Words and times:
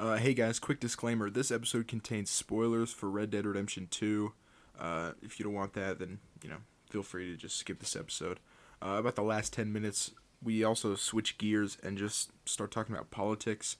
Uh, 0.00 0.16
hey 0.16 0.32
guys, 0.32 0.58
quick 0.58 0.80
disclaimer: 0.80 1.28
this 1.28 1.50
episode 1.50 1.86
contains 1.86 2.30
spoilers 2.30 2.90
for 2.90 3.10
Red 3.10 3.30
Dead 3.30 3.44
Redemption 3.44 3.86
Two. 3.90 4.32
Uh, 4.78 5.12
if 5.20 5.38
you 5.38 5.44
don't 5.44 5.52
want 5.52 5.74
that, 5.74 5.98
then 5.98 6.20
you 6.42 6.48
know, 6.48 6.56
feel 6.88 7.02
free 7.02 7.30
to 7.30 7.36
just 7.36 7.58
skip 7.58 7.80
this 7.80 7.94
episode. 7.94 8.40
Uh, 8.80 8.96
about 8.98 9.14
the 9.14 9.22
last 9.22 9.52
ten 9.52 9.74
minutes, 9.74 10.12
we 10.42 10.64
also 10.64 10.94
switch 10.94 11.36
gears 11.36 11.76
and 11.82 11.98
just 11.98 12.30
start 12.46 12.70
talking 12.70 12.94
about 12.94 13.10
politics. 13.10 13.76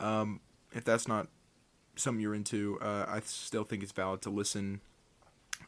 Um, 0.00 0.40
if 0.72 0.82
that's 0.82 1.06
not 1.06 1.28
something 1.94 2.20
you're 2.20 2.34
into, 2.34 2.76
uh, 2.82 3.04
I 3.06 3.20
still 3.20 3.62
think 3.62 3.84
it's 3.84 3.92
valid 3.92 4.22
to 4.22 4.30
listen 4.30 4.80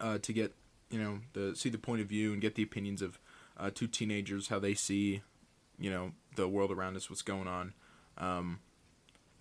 uh, 0.00 0.19
to 0.19 0.32
get 0.32 0.53
you 0.91 0.98
know 0.98 1.21
the 1.32 1.55
see 1.55 1.69
the 1.69 1.79
point 1.79 2.00
of 2.00 2.09
view 2.09 2.32
and 2.32 2.43
get 2.43 2.57
the 2.57 2.64
opinions 2.64 3.03
of 3.03 3.21
uh, 3.57 3.71
two 3.73 3.87
teenagers 3.87 4.48
how 4.48 4.59
they 4.59 4.75
see 4.75 5.23
you 5.79 5.91
know 5.91 6.11
the 6.34 6.48
world 6.48 6.73
around 6.73 6.96
us, 6.96 7.09
what's 7.09 7.23
going 7.23 7.46
on. 7.46 7.75
Um, 8.19 8.59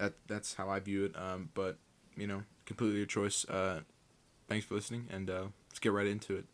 that 0.02 0.13
that's 0.27 0.55
how 0.55 0.68
I 0.70 0.79
view 0.79 1.05
it. 1.05 1.15
Um, 1.15 1.49
but 1.54 1.78
you 2.18 2.28
know, 2.28 2.43
completely 2.65 2.97
your 2.97 3.05
choice. 3.05 3.46
Uh, 3.47 3.82
thanks 4.50 4.65
for 4.65 4.75
listening, 4.75 5.07
and 5.11 5.29
uh, 5.29 5.46
let's 5.69 5.79
get 5.79 5.93
right 5.93 6.07
into 6.07 6.36
it. 6.36 6.46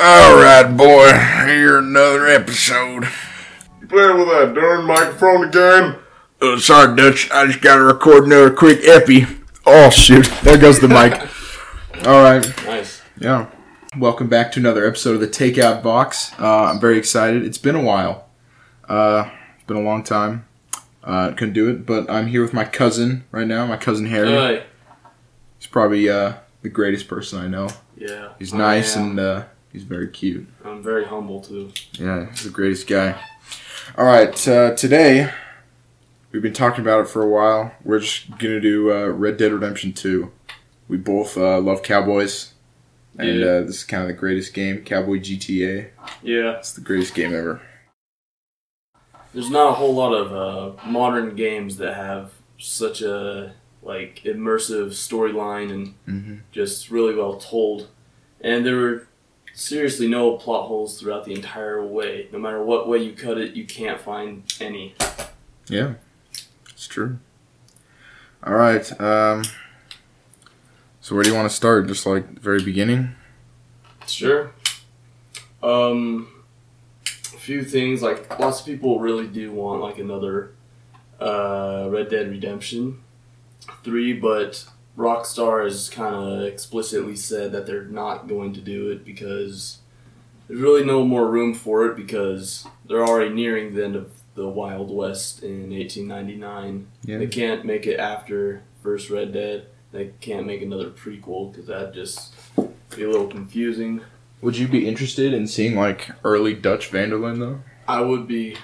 All 0.00 0.36
right, 0.36 0.76
boy. 0.76 1.08
Here 1.48 1.78
another 1.78 2.28
episode. 2.28 3.08
You 3.80 3.86
playing 3.88 4.16
with 4.18 4.28
that 4.28 4.52
darn 4.54 4.84
microphone 4.84 5.48
again? 5.48 5.96
Uh, 6.40 6.56
sorry, 6.60 6.94
Dutch. 6.94 7.28
I 7.32 7.46
just 7.46 7.60
got 7.60 7.78
to 7.78 7.82
record 7.82 8.24
another 8.26 8.52
quick 8.52 8.78
epi. 8.84 9.26
Oh 9.66 9.90
shoot! 9.90 10.30
There 10.44 10.56
goes 10.56 10.78
the 10.78 10.86
mic. 10.86 11.14
All 12.06 12.22
right. 12.22 12.46
Nice. 12.64 13.02
Yeah. 13.18 13.50
Welcome 13.98 14.28
back 14.28 14.52
to 14.52 14.60
another 14.60 14.86
episode 14.86 15.14
of 15.14 15.20
the 15.20 15.26
Takeout 15.26 15.82
Box. 15.82 16.32
Uh, 16.38 16.66
I'm 16.66 16.78
very 16.78 16.96
excited. 16.96 17.44
It's 17.44 17.58
been 17.58 17.74
a 17.74 17.82
while. 17.82 18.28
Uh, 18.88 19.28
it's 19.56 19.64
been 19.64 19.78
a 19.78 19.82
long 19.82 20.04
time. 20.04 20.46
Uh, 21.02 21.32
couldn't 21.32 21.54
do 21.54 21.68
it, 21.70 21.84
but 21.86 22.08
I'm 22.08 22.28
here 22.28 22.42
with 22.42 22.54
my 22.54 22.64
cousin 22.64 23.24
right 23.32 23.48
now. 23.48 23.66
My 23.66 23.76
cousin 23.76 24.06
Harry. 24.06 24.28
Hey. 24.28 24.62
He's 25.58 25.66
probably 25.66 26.08
uh, 26.08 26.34
the 26.62 26.68
greatest 26.68 27.08
person 27.08 27.40
I 27.40 27.48
know. 27.48 27.68
Yeah. 27.96 28.28
He's 28.38 28.54
I 28.54 28.58
nice 28.58 28.96
am. 28.96 29.10
and 29.10 29.20
uh, 29.20 29.44
he's 29.72 29.84
very 29.84 30.08
cute. 30.08 30.46
I'm 30.64 30.82
very 30.82 31.04
humble 31.04 31.40
too. 31.40 31.72
Yeah, 31.92 32.30
he's 32.30 32.44
the 32.44 32.50
greatest 32.50 32.86
guy. 32.86 33.20
All 33.96 34.04
right, 34.04 34.48
uh, 34.48 34.74
today 34.74 35.32
we've 36.32 36.42
been 36.42 36.52
talking 36.52 36.80
about 36.82 37.00
it 37.00 37.08
for 37.08 37.22
a 37.22 37.28
while. 37.28 37.72
We're 37.84 38.00
just 38.00 38.30
gonna 38.38 38.60
do 38.60 38.92
uh, 38.92 39.06
Red 39.08 39.36
Dead 39.36 39.52
Redemption 39.52 39.92
Two. 39.92 40.32
We 40.88 40.96
both 40.96 41.36
uh, 41.36 41.60
love 41.60 41.82
cowboys, 41.82 42.54
and 43.18 43.40
Yeah. 43.40 43.46
uh, 43.46 43.60
this 43.62 43.76
is 43.78 43.84
kind 43.84 44.02
of 44.02 44.08
the 44.08 44.14
greatest 44.14 44.54
game, 44.54 44.82
Cowboy 44.84 45.18
GTA. 45.18 45.90
Yeah. 46.22 46.56
It's 46.58 46.72
the 46.72 46.80
greatest 46.80 47.14
game 47.14 47.34
ever. 47.34 47.60
There's 49.34 49.50
not 49.50 49.68
a 49.68 49.72
whole 49.74 49.94
lot 49.94 50.12
of 50.14 50.32
uh, 50.78 50.86
modern 50.86 51.36
games 51.36 51.76
that 51.76 51.94
have 51.94 52.32
such 52.58 53.02
a 53.02 53.52
like 53.82 54.22
immersive 54.24 54.88
storyline 54.90 55.70
and 55.70 55.94
Mm-hmm. 56.08 56.34
just 56.52 56.90
really 56.90 57.14
well 57.14 57.36
told. 57.38 57.88
And 58.40 58.64
there 58.64 58.76
were 58.76 59.06
seriously 59.58 60.06
no 60.06 60.36
plot 60.36 60.68
holes 60.68 61.00
throughout 61.00 61.24
the 61.24 61.34
entire 61.34 61.84
way. 61.84 62.28
No 62.32 62.38
matter 62.38 62.62
what 62.62 62.88
way 62.88 62.98
you 62.98 63.12
cut 63.12 63.38
it, 63.38 63.54
you 63.54 63.64
can't 63.64 64.00
find 64.00 64.44
any. 64.60 64.94
Yeah, 65.68 65.94
it's 66.70 66.86
true. 66.86 67.18
All 68.44 68.54
right. 68.54 68.88
Um, 69.00 69.44
so 71.00 71.14
where 71.14 71.24
do 71.24 71.30
you 71.30 71.34
want 71.34 71.50
to 71.50 71.54
start? 71.54 71.88
Just 71.88 72.06
like 72.06 72.36
the 72.36 72.40
very 72.40 72.62
beginning. 72.62 73.14
Sure. 74.06 74.52
Um, 75.62 76.28
a 77.04 77.38
few 77.38 77.64
things 77.64 78.00
like 78.00 78.38
lots 78.38 78.60
of 78.60 78.66
people 78.66 79.00
really 79.00 79.26
do 79.26 79.52
want 79.52 79.82
like 79.82 79.98
another 79.98 80.52
uh, 81.18 81.88
Red 81.90 82.08
Dead 82.08 82.30
Redemption 82.30 83.02
three, 83.82 84.12
but 84.12 84.64
Rockstar 84.98 85.62
has 85.64 85.88
kind 85.88 86.14
of 86.14 86.42
explicitly 86.42 87.14
said 87.14 87.52
that 87.52 87.66
they're 87.66 87.84
not 87.84 88.26
going 88.26 88.52
to 88.54 88.60
do 88.60 88.90
it 88.90 89.04
because 89.04 89.78
there's 90.48 90.60
really 90.60 90.84
no 90.84 91.04
more 91.04 91.30
room 91.30 91.54
for 91.54 91.86
it 91.86 91.96
because 91.96 92.66
they're 92.86 93.04
already 93.06 93.32
nearing 93.32 93.74
the 93.74 93.84
end 93.84 93.94
of 93.94 94.10
the 94.34 94.48
Wild 94.48 94.90
West 94.90 95.42
in 95.44 95.70
1899. 95.70 96.88
Yeah. 97.04 97.18
They 97.18 97.28
can't 97.28 97.64
make 97.64 97.86
it 97.86 98.00
after 98.00 98.62
first 98.82 99.08
Red 99.08 99.32
Dead. 99.32 99.66
They 99.92 100.10
can't 100.20 100.46
make 100.46 100.62
another 100.62 100.90
prequel 100.90 101.52
because 101.52 101.68
that'd 101.68 101.94
just 101.94 102.34
be 102.96 103.04
a 103.04 103.08
little 103.08 103.28
confusing. 103.28 104.00
Would 104.40 104.56
you 104.56 104.66
be 104.66 104.86
interested 104.88 105.32
in 105.32 105.46
seeing 105.46 105.76
like 105.76 106.10
early 106.24 106.54
Dutch 106.54 106.88
van 106.88 107.10
der 107.10 107.16
Linde 107.18 107.38
though? 107.38 107.60
I 107.86 108.00
would 108.00 108.26
be 108.26 108.56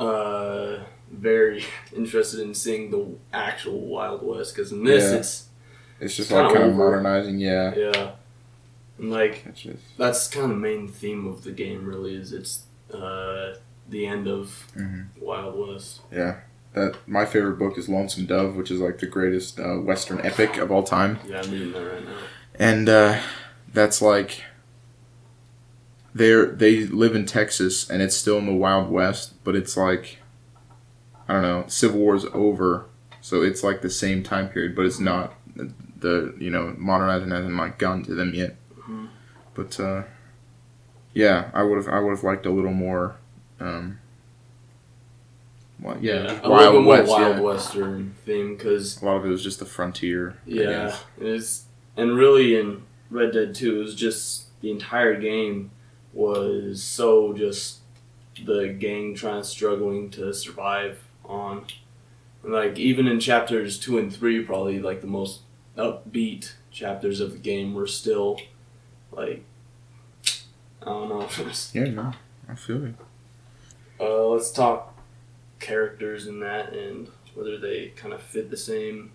uh, 0.00 0.78
very 1.10 1.64
interested 1.96 2.40
in 2.40 2.54
seeing 2.54 2.90
the 2.90 3.06
actual 3.32 3.80
Wild 3.80 4.22
West 4.22 4.54
because 4.54 4.70
in 4.72 4.84
this 4.84 5.10
Yeah. 5.12 5.18
it's 5.18 5.48
It's 6.00 6.16
just 6.16 6.28
Kinda 6.30 6.44
like 6.44 6.54
kind 6.54 6.70
of 6.70 6.76
modernizing. 6.76 7.38
Yeah. 7.38 7.74
yeah, 7.76 8.10
and 8.98 9.10
like 9.10 9.54
just. 9.54 9.78
that's 9.96 10.28
kind 10.28 10.44
of 10.44 10.50
the 10.50 10.56
main 10.56 10.88
theme 10.88 11.26
of 11.26 11.44
the 11.44 11.52
game. 11.52 11.84
Really, 11.86 12.14
is 12.16 12.32
it's 12.32 12.64
uh, 12.92 13.54
the 13.88 14.06
end 14.06 14.26
of 14.28 14.66
Mhm. 14.76 15.06
Wild 15.20 15.56
West. 15.68 16.00
Yeah. 16.12 16.40
That 16.74 16.96
my 17.06 17.24
favorite 17.24 17.58
book 17.58 17.78
is 17.78 17.88
Lonesome 17.88 18.26
Dove, 18.26 18.56
which 18.56 18.70
is 18.70 18.80
like 18.80 18.98
the 18.98 19.06
greatest 19.06 19.60
uh, 19.60 19.76
Western 19.76 20.20
epic 20.26 20.56
of 20.56 20.72
all 20.72 20.82
time, 20.82 21.20
Yeah, 21.28 21.40
I'm 21.40 21.50
reading 21.52 21.72
that 21.72 21.78
right 21.84 22.04
now. 22.04 22.16
and 22.58 22.88
uh, 22.88 23.20
that's 23.72 24.02
like 24.02 24.42
they're 26.14 26.46
they 26.46 26.84
live 26.86 27.14
in 27.14 27.26
Texas, 27.26 27.88
and 27.88 28.02
it's 28.02 28.16
still 28.16 28.38
in 28.38 28.46
the 28.46 28.52
Wild 28.54 28.90
West, 28.90 29.34
but 29.44 29.54
it's 29.54 29.76
like 29.76 30.18
I 31.28 31.34
don't 31.34 31.42
know, 31.42 31.64
Civil 31.68 32.00
War's 32.00 32.24
over, 32.32 32.86
so 33.20 33.42
it's 33.42 33.62
like 33.62 33.80
the 33.80 33.88
same 33.90 34.22
time 34.22 34.48
period, 34.48 34.74
but 34.76 34.84
it's 34.84 34.98
not 35.00 35.34
the, 35.54 36.34
you 36.38 36.50
know 36.50 36.74
modernizing 36.76 37.30
hasn't 37.30 37.56
like 37.56 37.78
gone 37.78 38.02
to 38.04 38.14
them 38.14 38.34
yet. 38.34 38.56
Mhm. 38.78 39.08
But 39.54 39.78
uh, 39.80 40.04
yeah, 41.12 41.50
I 41.54 41.62
would 41.62 41.76
have 41.76 41.88
I 41.88 42.00
would 42.00 42.10
have 42.10 42.24
liked 42.24 42.46
a 42.46 42.50
little 42.50 42.72
more. 42.72 43.16
Um, 43.60 43.98
well, 45.80 45.98
yeah, 46.00 46.26
just 46.26 46.44
a 46.44 46.48
little 46.48 46.72
bit 46.72 46.82
more 46.82 47.02
Wild 47.04 47.36
yeah. 47.36 47.40
Western 47.40 48.14
theme 48.24 48.56
because 48.56 49.00
A 49.02 49.04
lot 49.04 49.16
of 49.16 49.26
it 49.26 49.28
was 49.28 49.42
just 49.42 49.58
the 49.58 49.64
frontier. 49.64 50.36
Yeah, 50.46 50.96
it's 51.20 51.64
and 51.96 52.16
really 52.16 52.56
in 52.58 52.82
Red 53.10 53.32
Dead 53.32 53.54
Two, 53.54 53.80
it 53.80 53.82
was 53.82 53.94
just 53.94 54.60
the 54.60 54.70
entire 54.70 55.18
game 55.20 55.70
was 56.12 56.82
so 56.82 57.32
just 57.32 57.80
the 58.44 58.68
gang 58.68 59.14
trying 59.14 59.42
struggling 59.42 60.10
to 60.10 60.32
survive 60.32 61.04
on, 61.24 61.66
like 62.44 62.78
even 62.78 63.06
in 63.06 63.20
chapters 63.20 63.78
two 63.78 63.98
and 63.98 64.12
three, 64.14 64.42
probably 64.42 64.78
like 64.80 65.00
the 65.00 65.06
most 65.06 65.40
upbeat 65.76 66.52
chapters 66.70 67.20
of 67.20 67.32
the 67.32 67.38
game 67.38 67.74
were 67.74 67.86
still 67.86 68.40
like 69.12 69.44
I 70.82 70.86
don't 70.86 71.08
know. 71.08 71.28
Yeah, 71.72 71.84
no, 71.90 72.12
I 72.48 72.54
feel 72.54 72.84
it. 72.84 72.94
uh, 74.00 74.26
let's 74.28 74.50
talk 74.50 74.94
characters 75.60 76.26
in 76.26 76.40
that 76.40 76.72
and 76.74 77.08
whether 77.34 77.58
they 77.58 77.88
kind 77.96 78.12
of 78.12 78.20
fit 78.22 78.50
the 78.50 78.56
same 78.56 79.12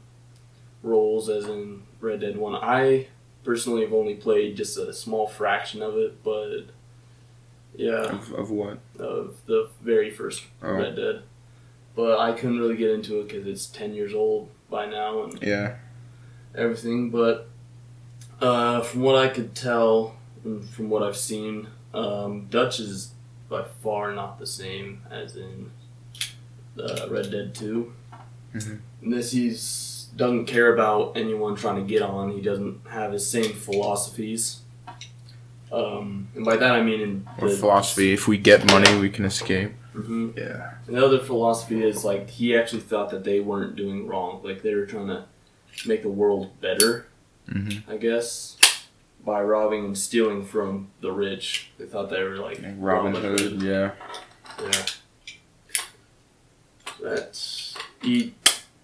roles 0.82 1.30
as 1.30 1.46
in 1.46 1.84
Red 2.02 2.22
Dead 2.22 2.38
1. 2.38 2.56
I 2.56 3.08
personally 3.44 3.82
have 3.84 3.94
only 3.94 4.16
played 4.16 4.58
just 4.58 4.78
a 4.78 4.92
small 4.94 5.28
fraction 5.28 5.82
of 5.82 5.96
it, 5.96 6.24
but 6.24 6.64
yeah, 7.76 8.04
Of, 8.10 8.34
of 8.34 8.50
what? 8.52 8.80
of 8.98 9.36
the 9.46 9.70
very 9.82 10.10
first 10.10 10.44
Oh. 10.64 10.74
Red 10.74 10.96
Dead. 10.96 11.22
But 12.00 12.18
I 12.18 12.32
couldn't 12.32 12.60
really 12.60 12.78
get 12.78 12.92
into 12.92 13.20
it 13.20 13.28
because 13.28 13.46
it's 13.46 13.66
10 13.66 13.94
years 13.94 14.14
old 14.14 14.48
by 14.70 14.86
now 14.86 15.24
and 15.26 15.38
Yeah. 15.44 15.76
everything. 16.56 17.10
But 17.10 17.50
uh, 18.40 18.80
from 18.80 19.02
what 19.02 19.18
I 19.18 19.28
could 19.28 19.54
tell 19.54 20.16
and 20.46 20.64
from 20.70 20.90
what 20.90 21.04
I've 21.04 21.18
seen, 21.18 21.68
um, 21.94 22.48
Dutch 22.50 22.80
is 22.80 23.12
by 23.50 23.66
far 23.84 24.14
not 24.14 24.40
the 24.40 24.46
same 24.46 25.02
as 25.12 25.36
in 25.36 25.72
uh, 26.82 27.08
Red 27.12 27.32
Dead 27.32 27.54
2. 27.54 27.92
Mhm. 28.56 28.80
In 29.02 29.10
this, 29.10 29.34
he's 29.34 30.08
doesn't 30.16 30.46
care 30.46 30.74
about 30.74 31.18
anyone 31.18 31.56
trying 31.58 31.76
to 31.76 31.82
get 31.94 32.02
on. 32.02 32.32
He 32.32 32.40
doesn't 32.42 32.80
have 32.88 33.12
his 33.12 33.30
same 33.30 33.52
philosophies. 33.52 34.62
Um, 35.70 36.30
and 36.34 36.46
by 36.46 36.56
that 36.56 36.72
I 36.72 36.82
mean 36.82 37.02
in 37.02 37.28
Or 37.42 37.50
philosophy. 37.50 38.14
If 38.14 38.26
we 38.26 38.38
get 38.38 38.66
money, 38.72 38.98
we 39.00 39.10
can 39.10 39.26
escape. 39.26 39.74
Hmm 39.94 40.32
Yeah. 40.36 40.74
And 40.88 40.96
the 40.96 41.06
other 41.06 41.20
philosophy 41.20 41.84
is 41.84 42.04
like 42.06 42.30
he 42.30 42.56
actually 42.56 42.82
thought 42.82 43.10
that 43.12 43.24
they 43.24 43.40
weren't 43.40 43.76
doing 43.76 44.08
wrong. 44.08 44.42
Like 44.44 44.62
they 44.62 44.74
were 44.76 44.86
trying 44.86 45.08
to 45.08 45.26
make 45.86 46.02
the 46.04 46.10
world 46.10 46.60
better. 46.62 47.08
Mhm. 47.50 47.84
I 47.90 47.98
guess 47.98 48.58
by 49.26 49.42
robbing 49.42 49.86
and 49.86 49.98
stealing 49.98 50.44
from 50.46 50.88
the 51.02 51.12
rich. 51.12 51.72
They 51.78 51.86
thought 51.86 52.10
they 52.10 52.24
were 52.24 52.38
like 52.38 52.60
Robin 52.78 52.82
Robin 52.82 53.16
Hood. 53.16 53.62
Yeah. 53.62 53.92
Yeah. 54.62 54.86
That 57.02 57.74
he 58.02 58.36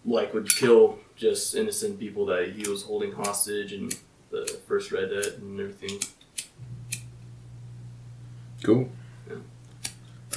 like 0.06 0.34
would 0.34 0.50
kill 0.50 1.00
just 1.16 1.56
innocent 1.56 2.00
people 2.00 2.26
that 2.28 2.52
he 2.54 2.70
was 2.70 2.84
holding 2.84 3.12
hostage 3.12 3.72
and 3.74 3.96
the 4.32 4.46
first 4.68 4.92
Red 4.92 5.10
Dead 5.10 5.34
and 5.40 5.60
everything. 5.60 6.00
Cool. 8.64 8.90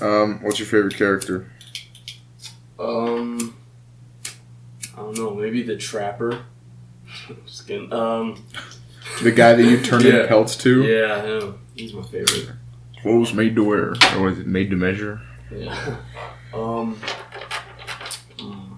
Um, 0.01 0.41
what's 0.43 0.59
your 0.59 0.67
favorite 0.67 0.95
character? 0.97 1.51
Um, 2.79 3.57
I 4.95 4.97
don't 5.01 5.17
know. 5.19 5.35
Maybe 5.35 5.63
the 5.63 5.77
trapper. 5.77 6.45
just 7.47 7.67
kidding. 7.67 7.93
Um, 7.93 8.45
The 9.23 9.33
guy 9.33 9.55
that 9.55 9.65
you 9.65 9.81
turn 9.81 10.01
Yeah. 10.05 10.23
in 10.23 10.29
pelts 10.29 10.57
to? 10.59 10.83
yeah, 10.85 11.23
him. 11.23 11.59
He's 11.75 11.93
my 11.93 12.03
favorite. 12.03 12.51
Clothes 13.03 13.33
made 13.33 13.55
to 13.57 13.65
wear. 13.65 13.95
Or 14.17 14.23
was 14.23 14.39
it 14.39 14.47
made 14.47 14.71
to 14.71 14.77
measure? 14.77 15.21
Yeah. 15.51 15.97
Um. 16.55 16.97
hmm. 18.41 18.73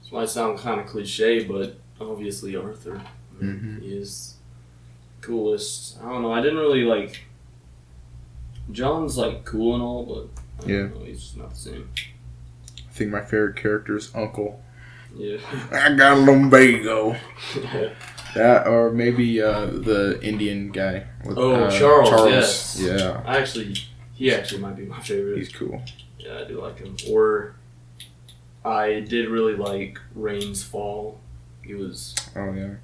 This 0.00 0.10
might 0.10 0.28
sound 0.30 0.58
kind 0.58 0.80
of 0.80 0.86
cliche, 0.86 1.44
but 1.44 1.78
obviously 2.00 2.56
Arthur. 2.56 3.02
Mhm. 3.42 3.82
He 3.82 3.88
is 3.92 4.36
coolest. 5.20 5.98
I 6.02 6.08
don't 6.08 6.22
know. 6.22 6.32
I 6.32 6.40
didn't 6.40 6.56
really 6.56 6.84
like. 6.84 7.26
John's 8.72 9.16
like 9.16 9.44
cool 9.44 9.74
and 9.74 9.82
all, 9.82 10.04
but 10.04 10.66
I 10.66 10.70
Yeah. 10.70 10.82
know, 10.86 11.04
he's 11.04 11.20
just 11.20 11.36
not 11.36 11.50
the 11.50 11.56
same. 11.56 11.88
I 11.96 12.92
think 12.92 13.10
my 13.10 13.20
favorite 13.22 13.56
character 13.56 13.96
is 13.96 14.10
Uncle. 14.14 14.62
Yeah. 15.16 15.38
I 15.72 15.94
got 15.94 16.18
a 16.18 16.20
lumbago. 16.20 17.16
That 18.34 18.68
or 18.68 18.92
maybe 18.92 19.42
uh, 19.42 19.66
the 19.66 20.20
Indian 20.22 20.70
guy. 20.70 21.04
With, 21.24 21.36
Oh, 21.36 21.52
uh, 21.64 21.70
Charles, 21.70 22.30
yes. 22.30 22.78
Yeah, 22.80 23.20
I 23.26 23.38
actually, 23.38 23.74
he 24.14 24.32
actually 24.32 24.60
might 24.60 24.76
be 24.76 24.84
my 24.84 25.00
favorite. 25.00 25.36
he's 25.38 25.52
cool. 25.52 25.82
Yeah, 26.16 26.38
I 26.38 26.44
do 26.44 26.60
like 26.60 26.78
him. 26.78 26.96
Or 27.08 27.56
I 28.64 29.00
did 29.00 29.28
really 29.28 29.54
like 29.56 29.98
Rains 30.14 30.62
Fall. 30.62 31.18
He 31.64 31.74
was. 31.74 32.14
Oh 32.36 32.52
yeah. 32.52 32.74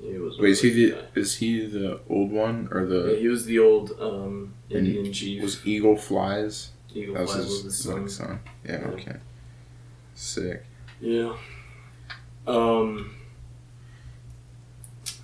He 0.00 0.16
was. 0.16 0.38
Wait, 0.38 0.52
is 0.52 0.62
he 0.62 0.70
the 0.70 0.92
guy. 0.92 1.02
is 1.14 1.36
he 1.36 1.66
the 1.66 2.00
old 2.08 2.30
one 2.32 2.68
or 2.70 2.80
Yeah, 2.84 3.02
the 3.12 3.18
he 3.20 3.28
was 3.28 3.44
the 3.44 3.58
old 3.58 3.92
um, 4.00 4.54
Indian 4.70 5.12
chief. 5.12 5.42
was 5.42 5.66
Eagle 5.66 5.96
Flies? 5.96 6.70
Eagle 6.94 7.14
That 7.14 7.22
was 7.22 7.32
Flies 7.32 7.44
was 7.46 7.62
his 7.64 7.84
the 7.84 7.94
like, 7.94 8.08
son. 8.08 8.26
son. 8.28 8.40
Yeah. 8.64 8.72
Yeah. 8.80 8.86
Okay. 8.88 9.16
Sick. 10.14 10.64
Yeah. 11.00 11.34
Um. 12.46 13.14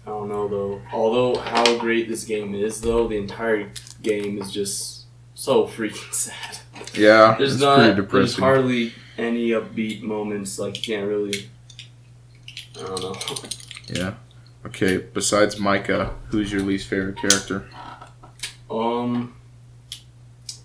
I 0.07 0.11
don't 0.11 0.29
know 0.29 0.47
though. 0.49 0.83
Although 0.93 1.41
how 1.41 1.79
great 1.79 2.09
this 2.09 2.25
game 2.25 2.55
is, 2.55 2.81
though 2.81 3.09
the 3.09 3.17
entire 3.17 3.71
game 4.03 4.39
is 4.41 4.53
just 4.53 5.05
so 5.35 5.67
freaking 5.67 6.13
sad. 6.13 6.59
Yeah, 6.95 7.35
There's 7.39 7.55
it's 7.55 7.61
not. 7.63 8.09
There's 8.11 8.37
hardly 8.37 8.93
any 9.19 9.49
upbeat 9.51 10.03
moments. 10.03 10.59
Like 10.59 10.77
you 10.77 10.95
can't 10.95 11.09
really. 11.09 11.51
I 12.79 12.83
don't 12.83 13.03
know. 13.03 13.17
Yeah. 13.89 14.15
Okay. 14.67 14.97
Besides 14.97 15.61
Micah, 15.61 16.13
who's 16.31 16.51
your 16.51 16.63
least 16.63 16.89
favorite 16.89 17.17
character? 17.19 17.69
Um. 18.69 19.36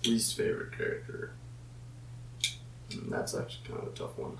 Least 0.06 0.36
favorite 0.36 0.76
character. 0.76 1.32
Hmm, 2.92 3.10
That's 3.10 3.34
actually 3.34 3.68
kind 3.68 3.80
of 3.80 3.88
a 3.88 3.96
tough 3.96 4.18
one. 4.18 4.36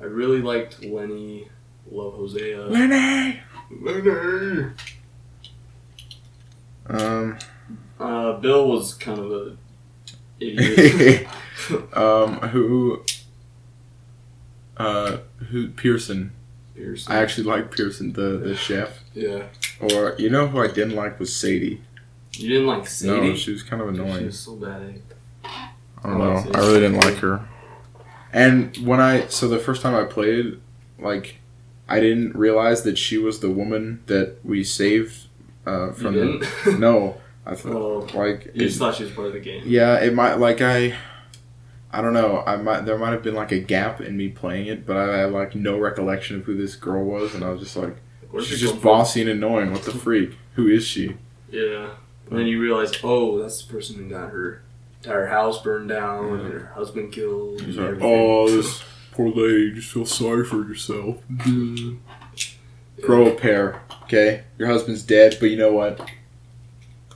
I 0.00 0.04
really 0.04 0.40
liked 0.42 0.82
Lenny. 0.84 1.48
Love 1.90 2.14
Hosea. 2.14 2.62
Lenny. 2.62 3.40
Lenny. 3.70 4.70
Um. 6.86 7.38
Uh, 7.98 8.32
Bill 8.34 8.68
was 8.68 8.94
kind 8.94 9.18
of 9.18 9.30
a 9.30 9.56
idiot. 10.40 11.26
um. 11.92 12.38
Who? 12.48 13.02
Uh. 14.76 15.18
Who? 15.50 15.68
Pearson. 15.68 16.32
Pearson. 16.74 17.12
I 17.12 17.16
actually 17.18 17.44
like 17.44 17.70
Pearson, 17.70 18.12
the 18.14 18.38
the 18.38 18.56
chef. 18.56 19.00
yeah. 19.14 19.44
Or 19.80 20.14
you 20.18 20.28
know 20.30 20.46
who 20.48 20.60
I 20.60 20.66
didn't 20.68 20.96
like 20.96 21.20
was 21.20 21.34
Sadie. 21.34 21.80
You 22.38 22.48
didn't 22.48 22.66
like 22.66 22.86
Sadie. 22.86 23.28
No, 23.30 23.34
she 23.34 23.52
was 23.52 23.62
kind 23.62 23.80
of 23.82 23.88
annoying. 23.88 24.18
She 24.18 24.24
was 24.26 24.38
so 24.40 24.56
bad. 24.56 25.00
I 25.44 25.70
don't 26.04 26.20
I 26.20 26.24
know. 26.44 26.52
I 26.54 26.58
really 26.58 26.80
didn't 26.80 27.00
like 27.00 27.16
her. 27.16 27.46
And 28.32 28.76
when 28.78 29.00
I 29.00 29.26
so 29.28 29.48
the 29.48 29.58
first 29.58 29.82
time 29.82 29.94
I 29.94 30.04
played, 30.04 30.60
like, 30.98 31.36
I 31.88 32.00
didn't 32.00 32.34
realize 32.36 32.82
that 32.82 32.98
she 32.98 33.16
was 33.18 33.40
the 33.40 33.50
woman 33.50 34.02
that 34.06 34.36
we 34.44 34.64
saved 34.64 35.26
uh, 35.66 35.92
from 35.92 36.14
the. 36.14 36.76
No, 36.78 37.18
I 37.46 37.54
thought 37.54 37.72
Oh, 37.74 37.98
like 38.18 38.46
you 38.46 38.52
it- 38.64 38.66
just 38.68 38.78
thought 38.78 38.96
she 38.96 39.04
was 39.04 39.12
part 39.12 39.28
of 39.28 39.32
the 39.34 39.40
game. 39.40 39.62
yeah, 39.66 39.98
it 39.98 40.14
might 40.14 40.34
like 40.34 40.60
I. 40.60 40.94
I 41.92 42.02
don't 42.02 42.12
know. 42.12 42.42
I 42.44 42.56
might 42.56 42.80
there 42.86 42.98
might 42.98 43.12
have 43.12 43.22
been 43.22 43.36
like 43.36 43.52
a 43.52 43.60
gap 43.60 44.00
in 44.00 44.16
me 44.16 44.28
playing 44.28 44.66
it, 44.66 44.84
but 44.84 44.96
I 44.96 45.18
had 45.18 45.30
like 45.32 45.54
no 45.54 45.78
recollection 45.78 46.36
of 46.40 46.42
who 46.44 46.56
this 46.56 46.74
girl 46.74 47.04
was, 47.04 47.36
and 47.36 47.44
I 47.44 47.50
was 47.50 47.60
just 47.60 47.76
like, 47.76 47.96
Where'd 48.32 48.44
she's 48.44 48.58
just 48.60 48.72
come 48.72 48.80
from? 48.80 48.90
bossy 48.90 49.20
and 49.20 49.30
annoying. 49.30 49.70
What 49.70 49.82
the 49.84 49.92
freak? 49.92 50.32
Who 50.56 50.66
is 50.66 50.84
she? 50.84 51.16
Yeah. 51.52 51.90
And 52.30 52.38
then 52.38 52.46
you 52.46 52.60
realize, 52.60 52.92
oh, 53.02 53.38
that's 53.40 53.62
the 53.62 53.72
person 53.72 53.96
who 53.96 54.08
got 54.08 54.30
her 54.30 54.62
entire 55.02 55.26
house 55.26 55.62
burned 55.62 55.88
down 55.90 56.40
and 56.40 56.52
her 56.52 56.72
husband 56.74 57.12
killed. 57.12 57.60
And 57.60 57.76
like, 57.76 57.86
everything. 57.86 58.08
oh, 58.10 58.48
this 58.56 58.82
poor 59.12 59.28
lady. 59.28 59.64
you 59.64 59.74
Just 59.74 59.92
feel 59.92 60.06
sorry 60.06 60.44
for 60.44 60.56
yourself. 60.66 61.22
Grow 63.02 63.26
a 63.26 63.34
pair, 63.34 63.82
okay? 64.04 64.44
Your 64.58 64.68
husband's 64.68 65.02
dead, 65.02 65.36
but 65.40 65.50
you 65.50 65.56
know 65.56 65.72
what? 65.72 66.08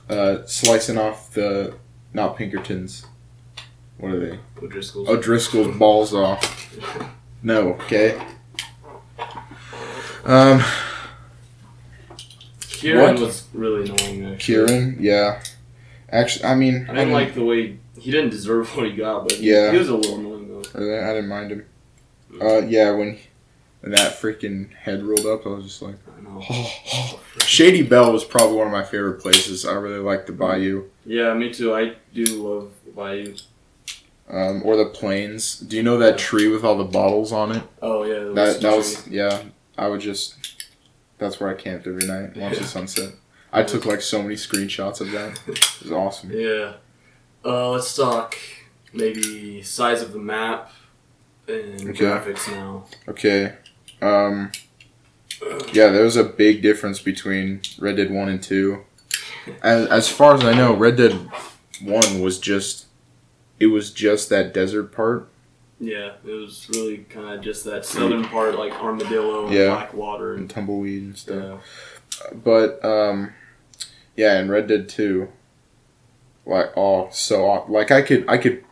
Uh, 0.09 0.45
slicing 0.45 0.97
off 0.97 1.31
the 1.33 1.75
not 2.13 2.35
Pinkertons. 2.37 3.05
What 3.97 4.13
are 4.13 4.19
they? 4.19 4.39
O'Driscoll's. 4.61 5.09
O'Driscoll's 5.09 5.77
balls 5.77 6.13
off. 6.13 6.75
No, 7.41 7.69
okay. 7.75 8.21
Um, 10.25 10.61
Kieran 12.79 13.15
What? 13.15 13.19
was 13.19 13.47
really 13.53 13.83
annoying. 13.89 14.25
Actually. 14.25 14.37
Kieran, 14.37 14.97
yeah. 14.99 15.41
Actually, 16.11 16.45
I 16.45 16.55
mean, 16.55 16.87
I 16.89 16.93
didn't 16.93 17.11
like 17.13 17.33
the 17.35 17.43
way 17.45 17.77
he 17.99 18.11
didn't 18.11 18.29
deserve 18.31 18.69
what 18.75 18.85
he 18.85 18.93
got, 18.93 19.23
but 19.23 19.33
he- 19.33 19.51
Yeah. 19.51 19.71
he 19.71 19.77
was 19.77 19.89
a 19.89 19.95
little 19.95 20.15
annoying 20.19 20.47
though. 20.49 20.59
I 20.79 21.13
didn't 21.13 21.27
mind 21.29 21.51
him. 21.51 21.65
Uh, 22.41 22.61
yeah, 22.67 22.91
when 22.91 23.17
when 23.81 23.91
that 23.93 24.13
freaking 24.21 24.71
head 24.73 25.03
rolled 25.03 25.25
up, 25.25 25.45
I 25.45 25.49
was 25.49 25.63
just 25.65 25.81
like, 25.81 25.95
I 26.17 26.21
know. 26.21 26.41
Shady 27.45 27.81
Belle 27.81 28.11
was 28.11 28.23
probably 28.25 28.57
one 28.57 28.67
of 28.67 28.73
my 28.73 28.83
favorite 28.83 29.21
places. 29.21 29.65
I 29.65 29.73
really 29.73 29.99
like 29.99 30.25
the 30.25 30.33
Bayou. 30.33 30.83
Yeah, 31.05 31.33
me 31.33 31.51
too. 31.53 31.73
I 31.73 31.95
do 32.13 32.23
love 32.25 32.71
the 32.85 32.91
Bayou. 32.91 33.35
um, 34.29 34.61
or 34.65 34.75
the 34.75 34.85
plains. 34.85 35.59
Do 35.59 35.75
you 35.77 35.83
know 35.83 35.97
that 35.97 36.17
tree 36.17 36.47
with 36.49 36.63
all 36.63 36.77
the 36.77 36.83
bottles 36.83 37.31
on 37.31 37.51
it? 37.53 37.63
Oh 37.81 38.03
yeah, 38.03 38.33
That 38.33 38.47
whiskey 38.47 38.61
that 38.61 38.77
was 38.77 39.07
yeah. 39.07 39.43
I 39.77 39.87
would 39.87 40.01
just. 40.01 40.35
That's 41.19 41.39
where 41.39 41.49
I 41.49 41.53
camped 41.53 41.85
every 41.85 42.07
night, 42.07 42.35
watch 42.37 42.57
the 42.57 42.63
sunset. 42.63 43.13
I 43.51 43.63
took 43.63 43.85
like 43.85 44.01
so 44.01 44.21
many 44.21 44.35
screenshots 44.35 45.01
of 45.01 45.11
that. 45.11 45.39
It 45.47 45.81
was 45.83 45.91
awesome. 45.91 46.31
Yeah. 46.31 46.73
Uh, 47.43 47.71
let's 47.71 47.95
talk 47.95 48.35
maybe 48.93 49.61
size 49.61 50.01
of 50.01 50.13
the 50.13 50.19
map 50.19 50.71
and 51.47 51.89
Okay. 51.89 52.05
graphics 52.05 52.49
now. 52.51 52.85
Okay. 53.07 53.53
Um. 54.01 54.51
Yeah, 55.73 55.89
there 55.89 56.03
was 56.03 56.17
a 56.17 56.23
big 56.23 56.61
difference 56.61 56.99
between 57.01 57.61
Red 57.79 57.95
Dead 57.95 58.11
One 58.11 58.27
and 58.29 58.41
Two. 58.43 58.83
As 59.63 59.87
as 59.87 60.09
far 60.09 60.35
as 60.35 60.43
I 60.43 60.53
know, 60.53 60.73
Red 60.73 60.97
Dead 60.97 61.13
One 61.81 62.21
was 62.21 62.39
just. 62.39 62.85
It 63.59 63.67
was 63.67 63.91
just 63.91 64.29
that 64.29 64.53
desert 64.53 64.91
part. 64.93 65.27
Yeah, 65.79 66.11
it 66.25 66.31
was 66.31 66.67
really 66.73 66.97
kind 67.09 67.33
of 67.33 67.41
just 67.41 67.63
that 67.65 67.85
southern 67.85 68.25
part, 68.25 68.57
like 68.57 68.73
Armadillo 68.73 69.45
and 69.45 69.53
Yeah. 69.55 69.69
Blackwater 69.75 70.31
and 70.33 70.41
and 70.41 70.49
tumbleweed 70.49 71.03
and 71.03 71.17
stuff. 71.17 71.61
yeah. 72.23 72.37
But 72.43 72.83
um, 72.83 73.33
yeah, 74.17 74.37
and 74.37 74.49
Red 74.49 74.67
Dead 74.67 74.89
Two, 74.89 75.29
like 76.45 76.71
oh, 76.75 77.07
so 77.11 77.63
like 77.69 77.91
I 77.91 78.01
could 78.01 78.25
I 78.27 78.37
could 78.37 78.63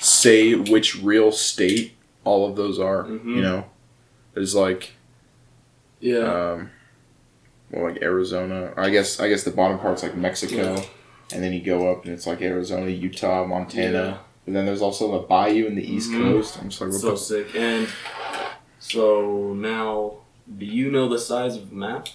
say 0.00 0.54
which 0.54 1.00
real 1.02 1.30
state 1.30 1.94
all 2.24 2.48
of 2.48 2.56
those 2.56 2.78
are. 2.80 3.04
Mhm. 3.04 3.36
You 3.36 3.40
know, 3.42 3.64
there's 4.34 4.54
like 4.56 4.94
Yeah. 6.00 6.18
um, 6.52 6.70
well 7.70 7.84
like 7.84 8.02
Arizona. 8.02 8.72
I 8.76 8.90
guess 8.90 9.20
I 9.20 9.28
guess 9.28 9.44
the 9.44 9.52
bottom 9.52 9.78
part's 9.78 10.02
like 10.02 10.16
Mexico, 10.16 10.74
Yeah. 10.74 10.84
and 11.32 11.42
then 11.42 11.52
you 11.52 11.60
go 11.60 11.88
up 11.92 12.04
and 12.04 12.12
it's 12.12 12.26
like 12.26 12.42
Arizona, 12.42 12.90
Utah, 12.90 13.44
Montana. 13.46 14.20
But 14.48 14.54
then 14.54 14.64
there's 14.64 14.80
also 14.80 15.12
the 15.12 15.26
Bayou 15.26 15.66
in 15.66 15.74
the 15.74 15.84
East 15.86 16.10
Mhm. 16.10 16.22
Coast. 16.22 16.58
I'm 16.58 16.70
just 16.70 16.80
like, 16.80 16.90
what 16.90 17.00
so 17.00 17.10
the 17.10 17.16
sick. 17.18 17.54
And 17.54 17.86
so 18.78 19.52
now, 19.52 20.14
do 20.56 20.64
you 20.64 20.90
know 20.90 21.06
the 21.06 21.18
size 21.18 21.54
of 21.54 21.68
the 21.68 21.76
map? 21.76 22.08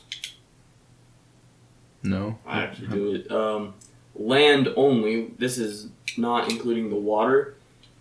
No. 2.01 2.39
I 2.43 2.61
actually 2.63 2.87
do 2.87 3.13
it. 3.13 3.31
Um, 3.31 3.75
land 4.15 4.73
only. 4.75 5.27
This 5.37 5.59
is 5.59 5.89
not 6.17 6.49
including 6.51 6.89
the 6.89 6.95
water. 6.95 7.53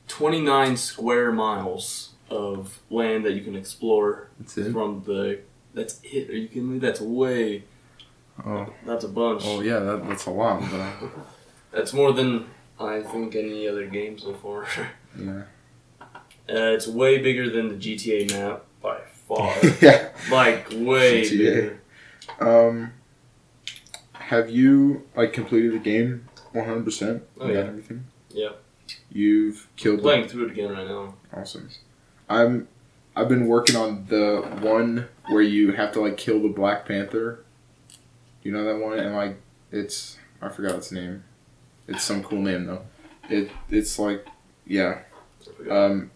Twenty 0.08 0.40
nine 0.40 0.78
square 0.78 1.30
miles 1.30 2.12
of 2.30 2.80
land 2.88 3.26
that 3.26 3.32
you 3.34 3.42
can 3.42 3.54
explore 3.54 4.28
That's 4.38 4.56
it. 4.56 4.72
from 4.72 5.02
the. 5.04 5.40
That's 5.74 6.00
it. 6.02 6.30
Are 6.30 6.36
you 6.36 6.48
kidding 6.48 6.72
me? 6.72 6.78
That's 6.78 7.02
way. 7.02 7.64
Oh. 8.46 8.66
That's 8.86 9.04
a 9.04 9.08
bunch. 9.08 9.42
Oh 9.44 9.60
yeah, 9.60 9.78
that, 9.80 10.08
that's 10.08 10.24
a 10.24 10.30
lot. 10.30 10.62
But 10.62 10.80
I, 10.80 10.92
That's 11.70 11.92
more 11.92 12.12
than 12.12 12.46
I 12.78 13.00
think 13.00 13.34
any 13.34 13.68
other 13.68 13.86
game 13.86 14.18
so 14.18 14.34
far. 14.34 14.66
yeah. 15.18 15.42
Uh, 16.48 16.74
it's 16.74 16.86
way 16.86 17.18
bigger 17.18 17.48
than 17.48 17.68
the 17.68 17.74
GTA 17.74 18.30
map 18.32 18.64
by 18.82 19.00
far. 19.12 19.54
yeah. 19.80 20.08
like 20.30 20.68
way 20.70 21.22
GTA. 21.22 21.30
bigger. 21.30 21.80
Um. 22.40 22.92
Have 24.14 24.48
you 24.48 25.06
like 25.14 25.32
completed 25.34 25.72
the 25.72 25.78
game 25.78 26.26
100? 26.52 26.84
percent 26.84 27.22
Oh, 27.38 27.48
yeah. 27.48 27.58
everything. 27.58 28.06
Yeah. 28.30 28.50
You've 29.10 29.68
killed 29.76 29.98
the 29.98 30.02
Playing 30.02 30.28
through 30.28 30.46
it 30.46 30.52
again 30.52 30.70
right 30.70 30.86
now. 30.86 31.14
Awesome. 31.34 31.68
I'm 32.28 32.68
I've 33.14 33.28
been 33.28 33.46
working 33.46 33.76
on 33.76 34.06
the 34.06 34.40
one 34.60 35.08
where 35.28 35.42
you 35.42 35.72
have 35.72 35.92
to 35.92 36.00
like 36.00 36.16
kill 36.16 36.40
the 36.40 36.48
Black 36.48 36.86
Panther. 36.86 37.44
You 38.42 38.52
know 38.52 38.64
that 38.64 38.82
one? 38.82 38.98
And 38.98 39.14
like 39.14 39.40
it's 39.70 40.18
I 40.40 40.48
forgot 40.48 40.76
its 40.76 40.90
name. 40.90 41.24
It's 41.88 42.02
some 42.04 42.22
cool 42.22 42.40
name 42.42 42.66
though. 42.66 42.82
It 43.28 43.50
it's 43.70 43.98
like 43.98 44.26
yeah. 44.66 45.00
Um 45.70 46.10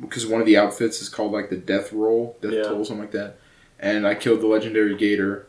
because 0.00 0.26
one 0.26 0.40
of 0.40 0.46
the 0.46 0.56
outfits 0.58 1.00
is 1.00 1.08
called 1.08 1.32
like 1.32 1.48
the 1.50 1.56
Death 1.56 1.92
Roll, 1.92 2.36
Death 2.42 2.52
Yeah. 2.52 2.62
Toll, 2.64 2.84
something 2.84 3.00
like 3.04 3.12
that. 3.12 3.38
And 3.80 4.06
I 4.06 4.14
killed 4.14 4.40
the 4.40 4.46
legendary 4.46 4.96
gator 4.96 5.46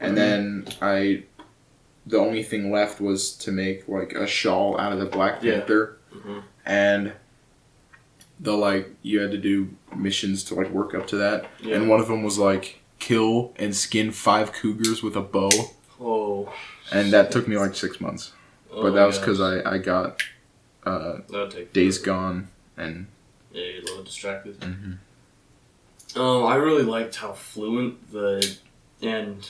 and 0.00 0.12
Mhm. 0.12 0.16
then 0.16 0.66
I 0.80 1.22
the 2.06 2.18
only 2.18 2.42
thing 2.42 2.70
left 2.72 3.00
was 3.00 3.32
to 3.32 3.52
make 3.52 3.86
like 3.88 4.12
a 4.12 4.26
shawl 4.26 4.78
out 4.80 4.92
of 4.92 4.98
the 4.98 5.06
Black 5.06 5.42
Yeah. 5.42 5.58
Panther 5.58 5.98
Mhm. 6.14 6.42
and 6.64 7.12
the 8.40 8.52
like 8.56 8.90
you 9.02 9.20
had 9.20 9.32
to 9.32 9.36
do 9.38 9.68
missions 9.96 10.44
to 10.44 10.54
like 10.54 10.70
work 10.70 10.94
up 10.94 11.06
to 11.08 11.16
that 11.16 11.46
Yeah. 11.60 11.74
and 11.76 11.88
one 11.88 11.98
of 12.00 12.06
them 12.08 12.22
was 12.22 12.38
like 12.38 12.80
kill 13.00 13.52
and 13.56 13.74
skin 13.74 14.10
five 14.12 14.52
cougars 14.52 15.02
with 15.02 15.16
a 15.16 15.20
bow 15.20 15.50
oh. 16.00 16.52
and 16.92 17.12
that 17.12 17.30
took 17.32 17.46
me 17.48 17.56
like 17.58 17.74
six 17.74 18.00
months 18.00 18.32
oh 18.72 18.82
but 18.82 18.92
that 18.94 19.06
was 19.06 19.18
because 19.18 19.40
I, 19.40 19.74
I 19.74 19.78
got 19.78 20.22
uh, 20.84 21.18
days 21.72 21.98
gone 21.98 22.48
and 22.76 23.06
Yeah, 23.52 23.64
you're 23.64 23.82
a 23.82 23.84
little 23.84 24.04
distracted. 24.04 24.60
Mhm. 24.60 24.98
Um, 26.16 26.46
I 26.46 26.54
really 26.56 26.84
liked 26.84 27.16
how 27.16 27.32
fluent 27.32 28.10
the 28.12 28.56
and 29.02 29.48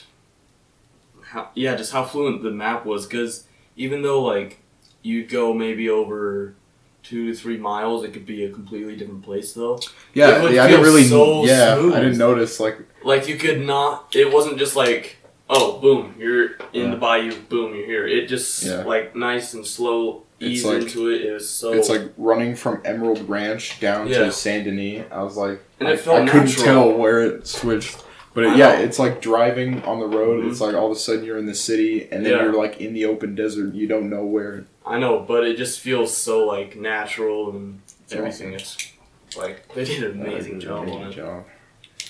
how 1.23 1.49
yeah, 1.53 1.75
just 1.75 1.91
how 1.93 2.03
fluent 2.03 2.43
the 2.43 2.51
map 2.51 2.85
was. 2.85 3.05
Because 3.05 3.45
even 3.75 4.01
though 4.01 4.21
like 4.21 4.59
you'd 5.01 5.29
go 5.29 5.53
maybe 5.53 5.89
over 5.89 6.53
two 7.01 7.27
to 7.31 7.33
three 7.35 7.57
miles, 7.57 8.03
it 8.03 8.11
could 8.13 8.25
be 8.25 8.43
a 8.43 8.49
completely 8.49 8.95
different 8.95 9.23
place 9.23 9.53
though. 9.53 9.79
yeah, 10.13 10.47
yeah 10.49 10.63
I 10.63 10.67
didn't 10.67 10.83
really 10.83 11.05
so 11.05 11.45
yeah 11.45 11.75
smooth. 11.75 11.93
I 11.93 11.99
didn't 12.01 12.17
notice 12.17 12.59
like 12.59 12.77
Like 13.03 13.27
you 13.27 13.37
could 13.37 13.61
not. 13.65 14.13
It 14.15 14.31
wasn't 14.33 14.59
just 14.59 14.75
like 14.75 15.17
oh 15.49 15.79
boom 15.79 16.15
you're 16.19 16.51
in 16.73 16.85
Yeah. 16.85 16.91
the 16.91 16.97
bayou 16.97 17.33
boom 17.49 17.75
you're 17.75 17.85
here. 17.85 18.07
It 18.07 18.27
just 18.27 18.63
Yeah. 18.63 18.83
like 18.83 19.15
nice 19.15 19.53
and 19.53 19.65
slow 19.65 20.23
ease 20.39 20.63
like- 20.63 20.83
into 20.83 21.09
it. 21.09 21.21
It 21.21 21.33
was 21.33 21.49
so. 21.49 21.73
it's 21.73 21.89
like 21.89 22.03
running 22.17 22.55
from 22.55 22.81
Emerald 22.85 23.27
Ranch 23.27 23.79
down 23.79 24.07
Yeah. 24.07 24.19
to 24.25 24.31
Saint 24.31 24.65
Denis 24.65 25.05
I 25.11 25.23
was 25.23 25.35
like 25.37 25.59
And 25.79 25.87
I, 25.89 25.93
it 25.93 25.99
felt 25.99 26.21
I 26.21 26.25
couldn't 26.27 26.47
natural. 26.47 26.65
tell 26.65 26.93
where 26.97 27.21
it 27.23 27.47
switched 27.47 27.97
but 28.35 28.43
it, 28.43 28.57
yeah 28.57 28.79
it's 28.79 28.99
like 28.99 29.21
driving 29.21 29.81
on 29.83 29.99
the 29.99 30.05
road 30.05 30.43
Mhm. 30.45 30.51
it's 30.51 30.61
like 30.61 30.75
all 30.75 30.85
of 30.85 30.91
a 30.91 30.99
sudden 30.99 31.23
you're 31.25 31.37
in 31.39 31.45
the 31.47 31.55
city 31.55 32.07
and 32.11 32.25
then 32.25 32.33
you're 32.33 32.53
like 32.53 32.79
in 32.79 32.93
the 32.93 33.05
open 33.05 33.33
desert 33.35 33.73
you 33.73 33.87
don't 33.87 34.09
know 34.09 34.23
where 34.23 34.65
I 34.85 34.97
know, 34.97 35.19
but 35.19 35.43
it 35.45 35.55
just 35.57 35.79
feels 35.81 36.15
so 36.17 36.47
like 36.47 36.75
natural 36.75 37.51
and 37.51 37.79
everything. 38.11 38.53
It's 38.53 38.91
like 39.37 39.67
they 39.75 39.85
did 39.85 40.03
an 40.03 40.19
amazing 40.21 40.59
job 40.59 40.89
on 40.89 41.11
it. 41.11 41.11
job. 41.15 41.43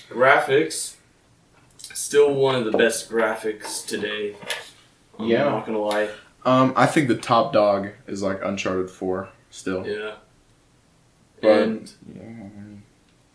Graphics, 0.08 0.94
still 2.00 2.32
one 2.34 2.54
of 2.54 2.64
the 2.64 2.76
best 2.76 3.10
graphics 3.10 3.86
today. 3.86 4.36
I'm 5.18 5.26
Yeah. 5.28 5.44
not 5.44 5.66
gonna 5.66 5.78
lie. 5.80 6.08
Um, 6.44 6.72
I 6.74 6.86
think 6.86 7.08
the 7.08 7.16
top 7.16 7.52
dog 7.52 7.88
is 8.06 8.22
like 8.22 8.40
Uncharted 8.42 8.90
Four 8.90 9.28
still. 9.50 9.86
Yeah. 9.86 10.12
But- 11.42 11.50
and 11.62 11.92
Yeah, 12.14 12.22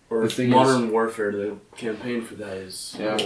or 0.10 0.24
the 0.24 0.30
thing 0.30 0.50
Modern 0.50 0.92
Warfare, 0.92 1.32
the 1.32 1.56
campaign 1.78 2.24
for 2.24 2.36
that 2.36 2.58
is 2.58 2.96
Yeah. 3.00 3.18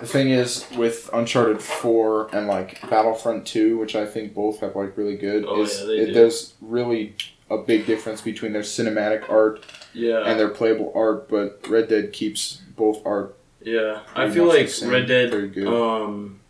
the 0.00 0.06
thing 0.06 0.30
is 0.30 0.64
with 0.76 1.08
Uncharted 1.12 1.60
Four 1.62 2.28
and 2.32 2.46
like 2.46 2.80
Battlefront 2.90 3.46
Two, 3.46 3.78
which 3.78 3.96
I 3.96 4.04
think 4.06 4.34
both 4.34 4.60
have 4.60 4.76
like 4.76 4.96
really 4.96 5.16
good, 5.16 5.44
Oh, 5.48 5.62
is 5.62 5.82
yeah, 5.86 6.02
it, 6.04 6.14
there's 6.14 6.54
really 6.60 7.14
a 7.48 7.56
big 7.58 7.86
difference 7.86 8.20
between 8.20 8.52
their 8.52 8.62
cinematic 8.62 9.30
art 9.30 9.64
Yeah. 9.94 10.24
and 10.26 10.38
their 10.38 10.48
playable 10.48 10.92
art. 10.94 11.28
But 11.28 11.60
Red 11.68 11.88
Dead 11.88 12.12
keeps 12.12 12.60
both 12.76 13.00
art. 13.06 13.34
Yeah. 13.66 14.00
I 14.14 14.30
feel 14.30 14.46
like 14.46 14.70
Red 14.82 15.06
Dead. 15.08 15.32
Um, 15.66 16.40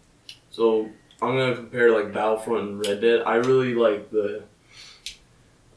so 0.50 0.88
I'm 1.22 1.36
gonna 1.36 1.56
compare 1.56 1.90
like 1.90 2.12
Battlefront 2.12 2.68
and 2.68 2.78
Red 2.86 3.00
Dead. 3.00 3.22
I 3.26 3.36
really 3.36 3.74
like 3.74 4.10
the 4.10 4.44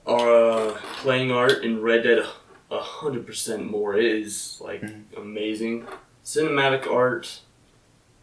uh 0.05 0.71
playing 1.01 1.31
art 1.31 1.63
in 1.63 1.81
Red 1.81 2.03
Dead 2.03 2.25
a 2.71 2.79
hundred 2.79 3.25
percent 3.25 3.69
more. 3.69 3.95
It 3.97 4.05
is 4.05 4.59
like 4.63 4.81
Mhm. 4.81 5.03
amazing. 5.17 5.87
Cinematic 6.23 6.85
art, 6.87 7.39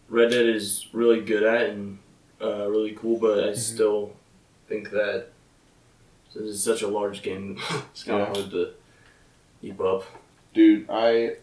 Red 0.08 0.30
Dead 0.30 0.46
is 0.46 0.86
really 0.92 1.20
good 1.20 1.42
at 1.42 1.70
and 1.70 1.98
uh, 2.40 2.68
really 2.68 2.92
cool, 2.92 3.18
but 3.18 3.38
Mm-hmm. 3.38 3.48
I 3.50 3.54
still 3.54 4.12
think 4.68 4.90
that 4.90 5.28
this 6.34 6.42
is 6.44 6.62
such 6.62 6.82
a 6.82 6.88
large 6.88 7.22
game. 7.22 7.58
it's 7.90 8.04
kind 8.04 8.20
of 8.22 8.28
Yeah. 8.28 8.34
hard 8.42 8.50
to 8.52 8.70
keep 9.62 9.80
up. 9.80 10.04
Dude, 10.54 10.86
I 10.90 11.36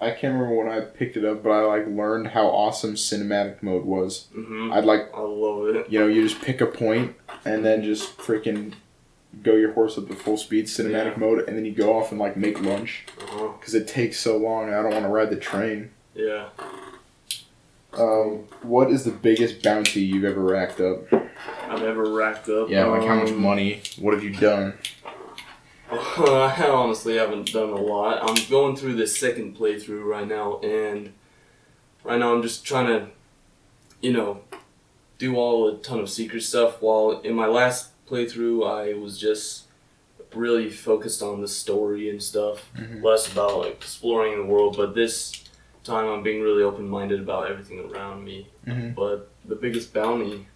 I 0.00 0.10
can't 0.10 0.34
remember 0.34 0.54
when 0.56 0.68
I 0.68 0.80
picked 0.80 1.16
it 1.16 1.24
up, 1.24 1.42
but 1.42 1.50
I 1.50 1.62
like 1.64 1.86
learned 1.86 2.28
how 2.28 2.46
awesome 2.48 2.94
cinematic 2.94 3.62
mode 3.62 3.84
was. 3.84 4.26
hmm 4.34 4.70
I'd 4.72 4.84
like 4.84 5.10
I 5.14 5.20
love 5.20 5.68
it. 5.74 5.88
you 5.90 5.98
know, 5.98 6.06
you 6.06 6.22
just 6.28 6.42
pick 6.42 6.60
a 6.60 6.66
point 6.66 7.16
and 7.44 7.64
then 7.64 7.82
just 7.82 8.16
freaking 8.18 8.74
go 9.42 9.54
your 9.54 9.72
horse 9.72 9.96
up 9.98 10.08
to 10.08 10.14
full 10.14 10.36
speed 10.36 10.66
cinematic 10.66 11.12
Yeah. 11.12 11.18
mode, 11.18 11.48
and 11.48 11.56
then 11.56 11.64
you 11.64 11.72
go 11.72 11.98
off 11.98 12.10
and 12.10 12.20
like 12.20 12.36
make 12.36 12.60
lunch 12.60 13.06
Uh-huh. 13.20 13.48
because 13.58 13.74
it 13.74 13.88
takes 13.88 14.18
so 14.20 14.36
long. 14.36 14.66
And 14.66 14.74
I 14.74 14.82
don't 14.82 14.92
want 14.92 15.04
to 15.04 15.10
ride 15.10 15.30
the 15.30 15.36
train. 15.36 15.90
Yeah. 16.14 16.48
Um, 17.94 18.44
what 18.62 18.90
is 18.90 19.04
the 19.04 19.10
biggest 19.10 19.62
bounty 19.62 20.00
you've 20.02 20.24
ever 20.24 20.42
racked 20.42 20.80
up? 20.80 21.10
I've 21.68 21.82
ever 21.82 22.04
racked 22.10 22.48
up. 22.50 22.68
Yeah, 22.68 22.84
like 22.86 23.02
how 23.06 23.14
much 23.16 23.30
um, 23.30 23.40
money? 23.40 23.80
What 23.98 24.12
have 24.12 24.22
you 24.22 24.30
done? 24.30 24.74
I 25.90 26.66
honestly 26.72 27.16
haven't 27.16 27.52
done 27.52 27.70
a 27.70 27.76
lot. 27.76 28.18
I'm 28.22 28.48
going 28.50 28.76
through 28.76 28.94
this 28.96 29.16
second 29.18 29.56
playthrough 29.56 30.04
right 30.04 30.26
now, 30.26 30.58
and 30.60 31.12
right 32.04 32.18
now 32.18 32.34
I'm 32.34 32.42
just 32.42 32.64
trying 32.64 32.86
to, 32.86 33.08
you 34.00 34.12
know, 34.12 34.40
do 35.18 35.36
all 35.36 35.68
a 35.68 35.76
ton 35.78 36.00
of 36.00 36.10
secret 36.10 36.42
stuff. 36.42 36.80
While 36.82 37.20
in 37.20 37.34
my 37.34 37.46
last 37.46 37.90
playthrough, 38.08 38.68
I 38.68 38.94
was 38.98 39.18
just 39.18 39.64
really 40.34 40.68
focused 40.68 41.22
on 41.22 41.40
the 41.40 41.48
story 41.48 42.10
and 42.10 42.22
stuff, 42.22 42.70
Mhm. 42.76 43.02
less 43.02 43.30
about 43.32 43.58
like 43.58 43.72
exploring 43.74 44.36
the 44.36 44.44
world. 44.44 44.76
But 44.76 44.94
this 44.94 45.32
time, 45.82 46.08
I'm 46.08 46.22
being 46.22 46.42
really 46.42 46.62
open 46.62 46.88
minded 46.88 47.20
about 47.20 47.50
everything 47.50 47.78
around 47.90 48.22
me. 48.24 48.48
Mhm. 48.66 48.94
But 48.94 49.30
the 49.46 49.54
biggest 49.54 49.94
bounty 49.94 50.46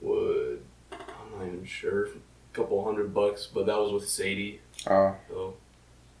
would 0.00 0.60
I'm 0.92 1.38
not 1.38 1.46
even 1.46 1.64
sure, 1.64 2.08
couple 2.54 2.84
hundred 2.84 3.12
bucks, 3.12 3.48
but 3.52 3.66
that 3.66 3.76
was 3.78 3.92
with 3.92 4.08
Sadie. 4.08 4.60
Uh, 4.86 5.12
So 5.28 5.54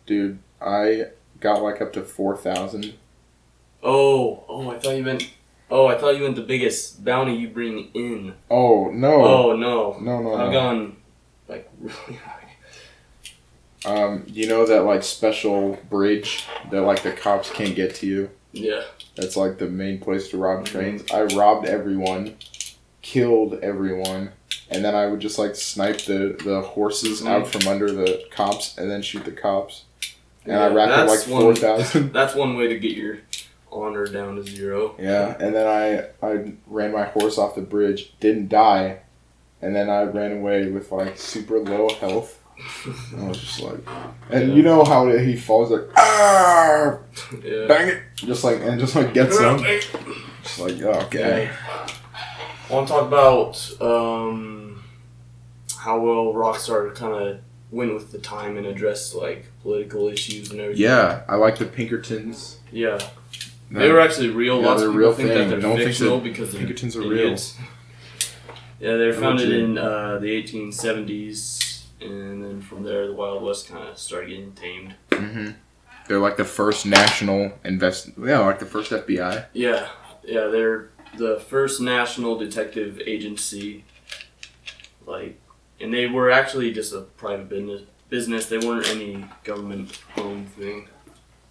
dude, 0.06 0.38
I 0.60 1.06
got 1.40 1.62
like 1.62 1.80
up 1.80 1.92
to 1.94 2.02
four 2.02 2.36
thousand. 2.36 2.94
oh 3.82 4.44
oh 4.48 4.70
I 4.70 4.78
thought 4.78 4.96
you 4.96 5.02
meant 5.02 5.30
oh 5.70 5.86
I 5.86 5.96
thought 5.96 6.16
you 6.16 6.22
meant 6.22 6.36
the 6.36 6.42
biggest 6.42 7.04
bounty 7.04 7.34
you 7.34 7.48
bring 7.48 7.90
in. 7.94 8.34
Oh 8.50 8.90
no, 8.90 9.24
Oh 9.24 9.56
no, 9.56 9.98
no, 10.00 10.20
no, 10.22 10.34
I've 10.34 10.46
no. 10.48 10.52
gone 10.52 10.96
like 11.48 11.70
really 11.80 12.18
high. 12.18 12.40
Um, 13.86 14.24
you 14.26 14.46
know 14.48 14.64
that 14.66 14.84
like 14.84 15.02
special 15.02 15.78
bridge 15.90 16.44
that 16.70 16.80
like 16.82 17.02
the 17.02 17.12
cops 17.12 17.50
can't 17.50 17.74
get 17.74 17.94
to 17.96 18.06
you. 18.06 18.30
Yeah. 18.52 18.82
That's 19.14 19.36
like 19.36 19.58
the 19.58 19.66
main 19.68 19.98
place 20.00 20.28
to 20.30 20.38
rob 20.38 20.60
Mhm. 20.60 20.64
trains. 20.66 21.10
I 21.12 21.24
robbed 21.24 21.66
everyone, 21.66 22.36
killed 23.02 23.58
everyone, 23.62 24.30
and 24.70 24.84
then 24.84 24.94
I 24.94 25.06
would 25.06 25.20
just 25.20 25.38
like 25.38 25.54
snipe 25.56 25.98
the, 26.02 26.36
the 26.44 26.60
horses 26.62 27.22
Mhm. 27.22 27.28
out 27.28 27.46
from 27.48 27.66
under 27.68 27.90
the 27.90 28.24
cops 28.30 28.76
and 28.78 28.90
then 28.90 29.02
shoot 29.02 29.24
the 29.24 29.32
cops. 29.32 29.84
And 30.44 30.56
I 30.56 30.68
Yeah, 30.68 30.74
racked 30.74 30.92
up 30.92 30.98
like 31.08 31.18
that's 31.18 31.28
one- 31.28 31.42
four 31.42 31.54
thousand. 31.56 32.12
That's 32.18 32.34
one 32.34 32.56
way 32.56 32.68
to 32.68 32.78
get 32.78 32.92
your 32.96 33.18
honor 33.72 34.06
down 34.06 34.36
to 34.36 34.42
zero. 34.44 34.94
yeah, 35.00 35.36
and 35.40 35.54
then 35.54 35.66
I 35.66 36.04
I 36.26 36.52
ran 36.66 36.92
my 36.92 37.04
horse 37.04 37.38
off 37.38 37.54
the 37.56 37.60
bridge, 37.62 38.14
didn't 38.20 38.48
die, 38.48 38.98
and 39.62 39.74
then 39.74 39.88
I 39.90 40.02
ran 40.04 40.32
away 40.38 40.66
with 40.68 40.92
like 40.92 41.18
super 41.18 41.58
low 41.60 41.88
health. 42.00 42.40
I 43.18 43.28
was 43.28 43.38
just 43.40 43.60
like, 43.62 43.80
and 44.30 44.54
you 44.54 44.62
know 44.62 44.84
how 44.84 45.08
he 45.08 45.34
falls 45.34 45.70
like, 45.72 45.88
ah, 45.96 46.98
yeah. 47.42 47.66
bang 47.66 47.88
it, 47.88 47.98
just 48.14 48.44
like 48.44 48.60
and 48.60 48.78
just 48.78 48.94
like 48.94 49.12
gets 49.12 49.36
him. 49.38 49.58
Just 50.42 50.58
like, 50.60 50.80
oh, 50.82 51.00
okay. 51.06 51.50
I 52.68 52.72
want 52.72 52.88
to 52.88 52.94
talk 52.94 53.06
about 53.06 53.80
um, 53.82 54.82
how 55.78 56.00
well 56.00 56.32
Rockstar 56.32 56.94
kind 56.94 57.14
of 57.14 57.38
went 57.70 57.92
with 57.92 58.10
the 58.12 58.18
time 58.18 58.56
and 58.56 58.66
addressed 58.66 59.14
like 59.14 59.46
political 59.62 60.08
issues 60.08 60.50
and 60.50 60.60
everything. 60.60 60.82
Yeah, 60.82 61.22
I 61.28 61.36
like 61.36 61.58
the 61.58 61.66
Pinkertons. 61.66 62.58
Yeah. 62.72 62.98
They 63.70 63.90
were 63.90 64.00
actually 64.00 64.30
real. 64.30 64.60
Yeah, 64.60 64.66
Lots 64.68 64.80
they're 64.80 64.88
of 64.88 64.94
people 64.94 65.00
real 65.08 65.12
think 65.14 65.28
thing. 65.28 65.38
that 65.38 65.48
they're 65.50 65.60
Don't 65.60 65.76
think 65.76 65.88
fictional 65.88 66.18
that 66.18 66.24
because 66.24 66.54
Pinkertons 66.54 66.96
are 66.96 67.02
real. 67.02 67.36
Yeah, 68.80 68.96
they 68.96 69.06
were 69.06 69.12
founded 69.14 69.50
in 69.52 69.78
uh, 69.78 70.18
the 70.18 70.42
1870s, 70.42 71.84
and 72.00 72.42
then 72.44 72.60
from 72.60 72.82
there, 72.82 73.06
the 73.06 73.14
Wild 73.14 73.42
West 73.42 73.68
kind 73.68 73.88
of 73.88 73.98
started 73.98 74.28
getting 74.30 74.52
tamed. 74.52 74.94
hmm 75.12 75.50
They're 76.06 76.18
like 76.20 76.36
the 76.36 76.44
first 76.44 76.86
national 76.86 77.52
invest. 77.64 78.10
Yeah, 78.18 78.40
like 78.40 78.58
the 78.58 78.66
first 78.66 78.90
FBI. 78.92 79.46
Yeah, 79.54 79.88
yeah, 80.22 80.46
they're 80.48 80.90
the 81.16 81.38
first 81.48 81.80
national 81.80 82.36
detective 82.38 83.00
agency. 83.06 83.84
Like, 85.06 85.40
and 85.80 85.92
they 85.92 86.06
were 86.06 86.30
actually 86.30 86.72
just 86.72 86.92
a 86.94 87.00
private 87.02 87.48
business. 87.48 87.82
Business. 88.08 88.46
They 88.46 88.58
weren't 88.58 88.88
any 88.88 89.24
government-owned 89.44 90.48
thing. 90.50 90.88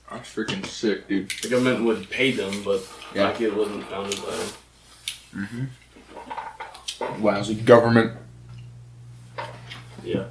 That's 0.10 0.34
freaking 0.34 0.66
sick, 0.66 1.08
dude. 1.08 1.32
The 1.42 1.50
government 1.50 1.84
would 1.86 2.10
pay 2.10 2.32
them, 2.32 2.64
but 2.64 2.82
Yeah. 3.14 3.30
like 3.30 3.42
it 3.42 3.54
wasn't 3.56 3.84
founded 3.90 4.20
by 4.24 4.36
them. 4.36 4.50
Mm-hmm. 5.36 7.24
Lousy 7.24 7.56
government. 7.56 8.18
Yeah. 10.04 10.26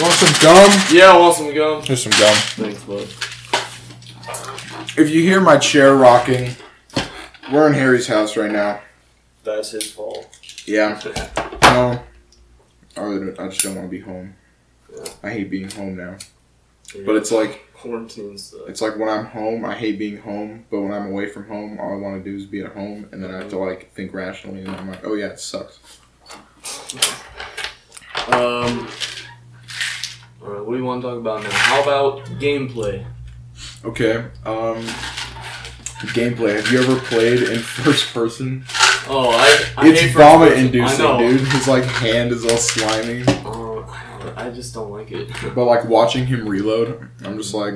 Want 0.00 0.14
some 0.14 0.34
gum? 0.42 0.70
Yeah, 0.90 1.12
I 1.12 1.18
want 1.18 1.36
some 1.36 1.54
gum. 1.54 1.82
Here's 1.82 2.02
some 2.02 2.12
gum. 2.12 2.34
Thanks, 2.34 2.82
bud. 2.84 3.08
If 4.98 5.08
you 5.10 5.22
hear 5.22 5.40
my 5.40 5.56
chair 5.58 5.94
rocking, 5.94 6.50
we're 7.52 7.66
in 7.68 7.74
Harry's 7.74 8.06
house 8.06 8.36
right 8.36 8.50
now. 8.50 8.80
That's 9.44 9.70
his 9.70 9.90
fault. 9.90 10.28
Yeah. 10.66 11.00
No. 11.72 12.02
I, 12.98 13.00
really 13.00 13.24
don't- 13.32 13.40
I 13.40 13.48
just 13.48 13.62
don't 13.62 13.74
want 13.76 13.86
to 13.86 13.90
be 13.90 14.00
home. 14.00 14.34
Yeah. 14.94 15.04
I 15.22 15.30
hate 15.30 15.48
being 15.50 15.70
home 15.70 15.96
now. 15.96 16.16
But 17.06 17.16
it's 17.16 17.32
like 17.32 17.72
quarantine 17.72 18.36
stuff. 18.36 18.68
it's 18.68 18.82
like 18.82 18.98
when 18.98 19.08
I'm 19.08 19.24
home, 19.24 19.64
I 19.64 19.74
hate 19.74 19.98
being 19.98 20.18
home. 20.18 20.66
But 20.70 20.82
when 20.82 20.92
I'm 20.92 21.06
away 21.06 21.28
from 21.30 21.48
home, 21.48 21.78
all 21.80 21.94
I 21.94 21.96
want 21.96 22.22
to 22.22 22.30
do 22.30 22.36
is 22.36 22.44
be 22.44 22.60
at 22.60 22.72
home, 22.74 23.08
and 23.10 23.24
then 23.24 23.34
I 23.34 23.38
have 23.38 23.48
to 23.50 23.58
like 23.58 23.90
think 23.94 24.12
rationally, 24.12 24.60
and 24.60 24.68
I'm 24.76 24.86
like, 24.90 25.02
oh 25.06 25.14
yeah, 25.14 25.28
it 25.28 25.40
sucks. 25.40 25.78
Um. 28.28 28.86
Alright, 30.42 30.64
what 30.64 30.72
do 30.72 30.76
you 30.76 30.84
want 30.84 31.02
to 31.02 31.08
talk 31.08 31.18
about 31.18 31.42
now? 31.42 31.50
How 31.50 31.82
about 31.82 32.24
gameplay? 32.38 33.04
Okay. 33.84 34.24
Um. 34.44 34.84
Gameplay. 36.08 36.56
Have 36.56 36.70
you 36.70 36.80
ever 36.80 36.96
played 37.00 37.42
in 37.42 37.58
first 37.84 38.12
person? 38.12 38.64
Oh, 39.08 39.30
I. 39.30 39.64
I 39.76 39.88
it's 39.88 40.12
vomit 40.14 40.54
inducing, 40.54 41.18
dude. 41.18 41.40
His 41.40 41.68
like 41.68 41.84
hand 41.84 42.32
is 42.32 42.44
all 42.44 42.56
slimy. 42.56 43.24
Oh, 43.44 43.84
I. 43.88 44.46
I 44.46 44.50
just 44.50 44.74
don't 44.74 44.90
like 44.90 45.12
it. 45.12 45.30
But 45.54 45.64
like 45.64 45.84
watching 45.84 46.26
him 46.26 46.48
reload, 46.48 47.08
I'm 47.24 47.36
just 47.36 47.54
like, 47.54 47.74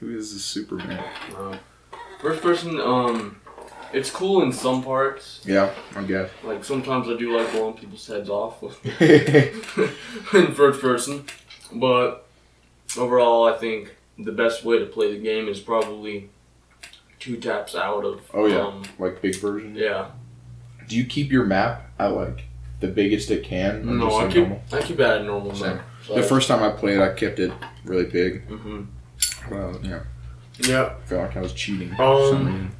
who 0.00 0.16
is 0.16 0.32
this 0.32 0.44
Superman? 0.44 1.02
Uh, 1.36 1.56
first 2.20 2.42
person, 2.42 2.80
um, 2.80 3.40
it's 3.92 4.10
cool 4.10 4.42
in 4.42 4.52
some 4.52 4.82
parts. 4.82 5.40
Yeah, 5.44 5.70
I 5.94 6.02
guess. 6.04 6.30
Like 6.44 6.64
sometimes 6.64 7.08
I 7.08 7.16
do 7.16 7.36
like 7.36 7.50
blowing 7.52 7.74
people's 7.74 8.06
heads 8.06 8.28
off 8.28 8.62
in 9.00 10.54
first 10.54 10.80
person, 10.80 11.24
but 11.72 12.26
overall, 12.96 13.44
I 13.44 13.56
think 13.58 13.94
the 14.18 14.32
best 14.32 14.64
way 14.64 14.78
to 14.78 14.86
play 14.86 15.12
the 15.12 15.20
game 15.22 15.48
is 15.48 15.60
probably 15.60 16.30
two 17.22 17.36
taps 17.36 17.74
out 17.76 18.04
of. 18.04 18.20
Oh, 18.34 18.46
yeah. 18.46 18.58
Um, 18.66 18.82
like 18.98 19.22
big 19.22 19.36
version. 19.36 19.74
yeah. 19.76 20.10
Do 20.88 20.96
you 20.96 21.04
keep 21.04 21.30
your 21.30 21.44
map 21.44 21.90
at 21.98 22.08
like 22.08 22.44
the 22.80 22.88
biggest 22.88 23.30
it 23.30 23.44
can? 23.44 23.88
or 23.88 23.92
No, 23.94 24.06
just, 24.06 24.16
I 24.16 24.22
like, 24.24 24.32
keep 24.32 24.40
normal? 24.48 24.62
I 24.72 24.80
keep 24.82 24.98
it 25.00 25.02
at 25.04 25.20
a 25.20 25.24
normal 25.24 25.54
Same. 25.54 25.76
map. 25.76 25.84
So 26.04 26.14
The 26.16 26.22
first 26.24 26.48
time 26.48 26.62
I 26.62 26.70
played, 26.76 26.98
I 26.98 27.12
kept 27.14 27.38
it 27.38 27.52
really 27.84 28.06
big. 28.06 28.48
Mm-hmm. 28.48 28.82
Well, 29.50 29.78
yeah, 29.84 30.00
Yeah. 30.58 30.94
I 31.00 31.06
felt 31.06 31.22
like 31.28 31.36
I 31.36 31.40
was 31.40 31.52
cheating. 31.52 31.90
for 31.90 32.28
some 32.30 32.36
Um, 32.40 32.46
reason. 32.46 32.72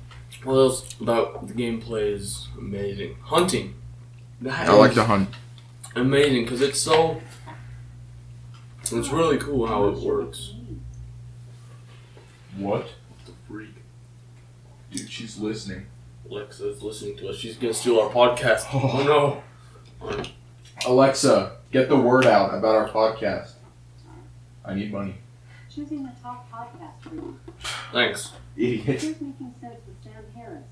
What 0.44 0.54
else 0.56 0.94
about 1.00 1.46
the 1.46 1.54
gameplay 1.54 2.12
is 2.12 2.48
amazing? 2.58 3.14
Hunting. 3.22 3.74
That 4.40 4.68
I 4.68 4.72
like 4.74 4.94
to 4.94 5.04
hunt. 5.04 5.28
amazing 5.94 6.44
because 6.44 6.60
it's 6.62 6.80
so. 6.80 7.20
It's 8.90 9.08
really 9.10 9.38
cool 9.38 9.68
how 9.68 9.86
it 9.88 9.98
works. 9.98 10.54
What? 12.56 12.88
The 14.92 14.98
freak? 14.98 15.06
Dude, 15.06 15.10
she's 15.12 15.38
listening. 15.38 15.86
Alexa's 16.30 16.82
listening 16.82 17.16
to 17.18 17.28
us. 17.28 17.36
She's 17.36 17.56
gonna 17.56 17.74
steal 17.74 18.00
our 18.00 18.10
podcast. 18.10 18.66
Oh 18.72 19.42
no. 20.02 20.22
Alexa, 20.86 21.56
get 21.70 21.88
the 21.88 21.96
word 21.96 22.26
out 22.26 22.54
about 22.54 22.74
our 22.74 22.88
podcast. 22.88 23.52
I 24.64 24.74
need 24.74 24.90
money. 24.92 25.14
Choosing 25.72 26.02
the 26.04 26.10
top 26.22 26.50
podcast 26.50 27.00
for 27.08 27.14
you. 27.14 27.38
Thanks. 27.92 28.32
Idiot. 28.56 28.84
Here's 28.84 29.02
Making 29.04 29.54
Sense 29.60 29.76
with 29.86 29.96
Sam 30.02 30.24
Harris 30.34 30.64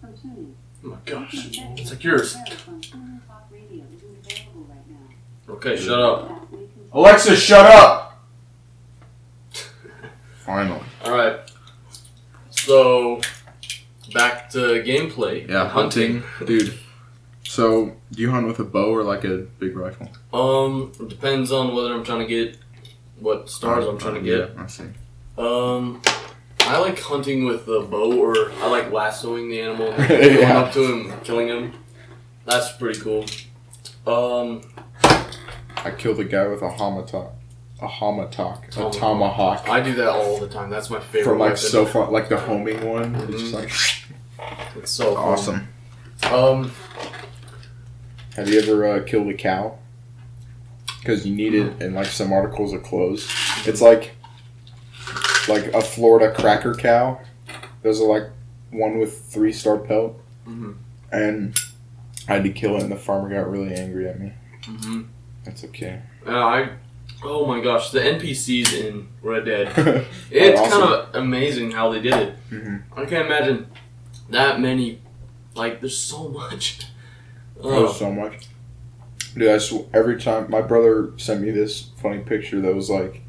from 0.00 0.12
TuneIn. 0.14 0.52
Oh 0.84 0.88
my 0.88 0.96
gosh. 1.04 1.34
Making 1.34 1.52
Sense 1.52 1.80
It's 1.80 1.90
with 1.90 1.98
like 1.98 2.04
yours. 2.04 2.32
Sam 2.32 2.44
Harris 2.46 2.68
on 2.68 2.80
TuneIn 2.80 3.26
Talk 3.26 3.44
Radio 3.50 3.84
isn't 3.94 4.26
available 4.26 4.66
right 4.68 4.88
now. 4.88 5.54
Okay, 5.54 5.76
shut 5.76 6.00
up. 6.00 6.28
That's 6.28 6.50
Making 6.52 6.68
Sense. 6.68 6.90
Alexa, 6.92 7.36
shut 7.36 7.66
up! 7.66 8.24
Finally. 10.44 10.80
Alright. 11.04 11.40
So, 12.50 13.20
back 14.12 14.50
to 14.50 14.58
gameplay. 14.84 15.48
Yeah, 15.48 15.68
hunting. 15.68 16.22
Dude. 16.44 16.74
So, 17.44 17.96
do 18.12 18.20
you 18.22 18.30
hunt 18.30 18.46
with 18.46 18.58
a 18.58 18.64
bow 18.64 18.94
or 18.94 19.02
like 19.02 19.24
a 19.24 19.38
big 19.58 19.76
rifle? 19.76 20.08
Um, 20.32 20.92
it 21.00 21.08
depends 21.08 21.50
on 21.50 21.74
whether 21.74 21.94
I'm 21.94 22.04
trying 22.04 22.20
to 22.20 22.26
get 22.26 22.58
what 23.18 23.48
stars 23.48 23.86
I'm 23.86 23.98
trying 23.98 24.14
to 24.14 24.20
get. 24.20 24.52
Yeah, 24.54 24.62
I 24.62 24.66
see. 24.66 24.84
Um, 25.38 26.02
I 26.60 26.78
like 26.78 27.00
hunting 27.00 27.46
with 27.46 27.64
the 27.64 27.80
bow, 27.80 28.12
or 28.20 28.50
I 28.62 28.66
like 28.68 28.92
lassoing 28.92 29.48
the 29.48 29.60
animal, 29.62 29.88
and 29.92 30.08
going 30.08 30.44
up 30.44 30.72
to 30.74 30.82
him, 30.92 31.20
killing 31.22 31.48
him. 31.48 31.72
That's 32.44 32.72
pretty 32.72 33.00
cool. 33.00 33.24
Um, 34.06 34.60
I 35.76 35.90
killed 35.96 36.18
a 36.20 36.24
guy 36.24 36.46
with 36.48 36.60
a 36.62 36.68
homatok. 36.68 37.30
A 37.80 37.86
homatok. 37.86 38.66
A 38.76 38.90
Tomahawk. 38.90 39.68
I 39.68 39.80
do 39.80 39.94
that 39.94 40.08
all 40.08 40.38
the 40.40 40.48
time. 40.48 40.68
That's 40.68 40.90
my 40.90 40.98
favorite. 40.98 41.24
From 41.24 41.38
like 41.38 41.50
weapon. 41.50 41.56
so 41.70 41.86
far, 41.86 42.10
like 42.10 42.28
the 42.28 42.36
homing 42.36 42.84
one. 42.86 43.14
It's 43.14 43.40
just 43.40 43.54
Mhm. 43.54 43.60
like 43.60 43.72
It's 44.76 44.90
so 44.90 45.14
fun. 45.14 45.24
awesome. 45.24 45.68
Um, 46.30 46.72
Have 48.36 48.48
you 48.48 48.60
ever 48.60 48.86
uh, 48.86 49.02
killed 49.04 49.28
a 49.28 49.34
cow? 49.34 49.78
Because 51.00 51.26
you 51.26 51.34
need 51.34 51.54
it 51.54 51.80
in 51.80 51.94
like 51.94 52.06
some 52.06 52.32
articles 52.32 52.72
of 52.72 52.82
clothes. 52.82 53.30
It's 53.66 53.80
like 53.80 54.12
like 55.48 55.66
a 55.74 55.80
Florida 55.80 56.32
cracker 56.34 56.74
cow. 56.74 57.20
Those 57.82 58.00
are 58.00 58.06
like 58.06 58.30
one 58.70 58.98
with 58.98 59.22
three 59.22 59.52
star 59.52 59.78
pelt, 59.78 60.20
mhm, 60.46 60.76
and 61.10 61.56
I 62.28 62.34
had 62.34 62.44
to 62.44 62.50
kill 62.50 62.76
it, 62.76 62.82
and 62.82 62.92
the 62.92 62.96
farmer 62.96 63.30
got 63.30 63.50
really 63.50 63.74
angry 63.74 64.08
at 64.08 64.20
me. 64.20 64.32
mhm. 64.64 65.06
That's 65.44 65.64
okay. 65.64 66.02
Yeah, 66.26 66.44
I. 66.44 66.70
Oh 67.24 67.46
my 67.46 67.60
gosh, 67.60 67.90
the 67.90 68.00
NPCs 68.00 68.74
in 68.74 69.08
Red 69.22 69.46
Dead. 69.46 69.68
It's 69.76 70.06
It's 70.30 70.60
awesome. 70.60 70.80
kind 70.80 70.92
of 70.92 71.14
amazing 71.14 71.70
how 71.70 71.90
they 71.92 72.00
did 72.00 72.14
it. 72.14 72.36
Mhm. 72.50 72.82
I 72.96 73.04
can't 73.06 73.26
imagine 73.26 73.66
that 74.30 74.60
many. 74.60 75.00
Like, 75.54 75.80
there's 75.80 75.96
so 75.98 76.28
much. 76.28 76.86
Oh, 77.60 77.90
so 77.92 78.12
much. 78.12 78.46
Dude, 79.36 79.48
I 79.50 79.58
sw- 79.58 79.86
every 79.92 80.20
time 80.20 80.50
my 80.50 80.62
brother 80.62 81.12
sent 81.16 81.42
me 81.42 81.50
this 81.50 81.90
funny 82.00 82.20
picture 82.20 82.60
that 82.60 82.74
was 82.74 82.88
like, 82.90 83.22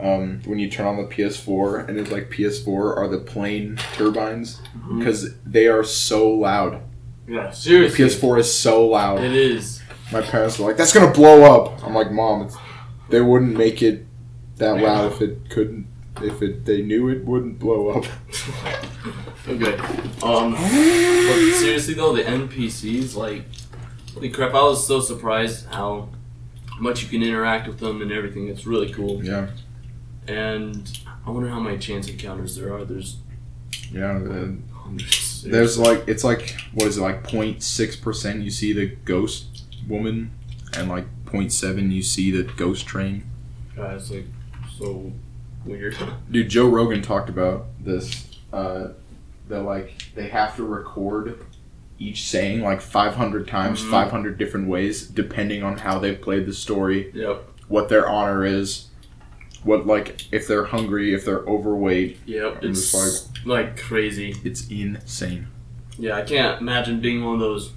um, 0.00 0.40
when 0.46 0.58
you 0.58 0.68
turn 0.68 0.86
on 0.86 0.96
the 0.96 1.04
PS4 1.04 1.88
and 1.88 1.98
it's 1.98 2.10
like 2.10 2.28
PS4 2.30 2.96
are 2.96 3.06
the 3.08 3.18
plane 3.18 3.76
turbines 3.94 4.60
because 4.98 5.34
they 5.44 5.68
are 5.68 5.84
so 5.84 6.28
loud. 6.30 6.82
yeah, 7.28 7.50
seriously. 7.50 8.04
PS4 8.04 8.40
is 8.40 8.52
so 8.52 8.86
loud. 8.86 9.20
It 9.22 9.32
is. 9.34 9.80
My 10.12 10.20
parents 10.20 10.58
were 10.58 10.66
like, 10.66 10.76
"That's 10.76 10.92
gonna 10.92 11.12
blow 11.12 11.44
up." 11.44 11.82
I'm 11.86 11.94
like, 11.94 12.10
"Mom, 12.10 12.42
it's, 12.42 12.56
they 13.08 13.20
wouldn't 13.20 13.56
make 13.56 13.82
it 13.82 14.04
that 14.56 14.76
loud 14.82 15.12
if 15.12 15.22
it 15.22 15.48
couldn't. 15.48 15.86
If 16.22 16.42
it 16.42 16.64
they 16.64 16.82
knew 16.82 17.08
it 17.08 17.24
wouldn't 17.24 17.58
blow 17.58 17.90
up." 17.90 18.04
Okay. 19.46 19.74
Um, 20.22 20.52
but 20.52 21.52
seriously 21.58 21.92
though, 21.92 22.14
the 22.16 22.22
NPCs, 22.22 23.14
like, 23.14 23.44
holy 24.14 24.30
crap! 24.30 24.54
I 24.54 24.62
was 24.62 24.86
so 24.86 25.00
surprised 25.00 25.66
how 25.66 26.08
much 26.80 27.02
you 27.02 27.08
can 27.10 27.22
interact 27.22 27.68
with 27.68 27.78
them 27.78 28.00
and 28.00 28.10
everything. 28.10 28.48
It's 28.48 28.66
really 28.66 28.90
cool. 28.90 29.22
Yeah, 29.22 29.48
And 30.26 30.98
I 31.26 31.30
wonder 31.30 31.50
how 31.50 31.60
many 31.60 31.76
chance 31.76 32.08
encounters 32.08 32.56
there 32.56 32.72
are. 32.74 32.86
There's 32.86 33.16
yeah. 33.92 34.18
the- 34.18 34.56
hundreds. 34.72 35.42
There's 35.42 35.78
like 35.78 36.04
it's 36.08 36.24
like 36.24 36.54
what 36.72 36.86
is 36.86 36.96
it 36.96 37.02
like 37.02 37.28
06 37.30 37.96
percent? 37.96 38.42
You 38.42 38.50
see 38.50 38.72
the 38.72 38.86
ghost 39.04 39.64
woman, 39.86 40.30
and 40.76 40.88
like 40.88 41.04
point 41.26 41.52
seven, 41.52 41.90
you 41.90 42.02
see 42.02 42.30
the 42.30 42.44
ghost 42.44 42.86
train. 42.86 43.24
Guys, 43.76 44.10
like 44.10 44.26
so 44.78 45.12
weird. 45.64 45.96
Dude, 46.30 46.48
Joe 46.48 46.68
Rogan 46.68 47.02
talked 47.02 47.28
about 47.28 47.66
this. 47.80 48.28
Uh, 48.52 48.88
that 49.48 49.60
like 49.62 49.92
they 50.14 50.28
have 50.28 50.56
to 50.56 50.64
record 50.64 51.38
each 51.98 52.28
saying 52.28 52.62
like 52.62 52.80
500 52.80 53.46
times, 53.46 53.82
Mhm. 53.82 53.90
500 53.90 54.38
different 54.38 54.68
ways, 54.68 55.06
depending 55.06 55.62
on 55.62 55.78
how 55.78 55.98
they've 55.98 56.20
played 56.20 56.46
the 56.46 56.52
story, 56.54 57.10
yep. 57.14 57.44
what 57.68 57.88
their 57.88 58.08
honor 58.08 58.44
is, 58.44 58.86
what 59.62 59.86
like 59.86 60.22
if 60.32 60.46
they're 60.46 60.64
hungry, 60.64 61.14
if 61.14 61.24
they're 61.24 61.40
overweight. 61.40 62.18
Yep. 62.26 62.62
I'm 62.62 62.70
It's 62.70 62.90
just 62.92 63.46
like 63.46 63.78
crazy. 63.78 64.34
It's 64.44 64.68
insane. 64.68 65.48
Yeah, 65.98 66.16
I 66.16 66.22
can't 66.22 66.60
imagine 66.60 67.00
being 67.00 67.24
one 67.24 67.34
of 67.34 67.40
those 67.40 67.72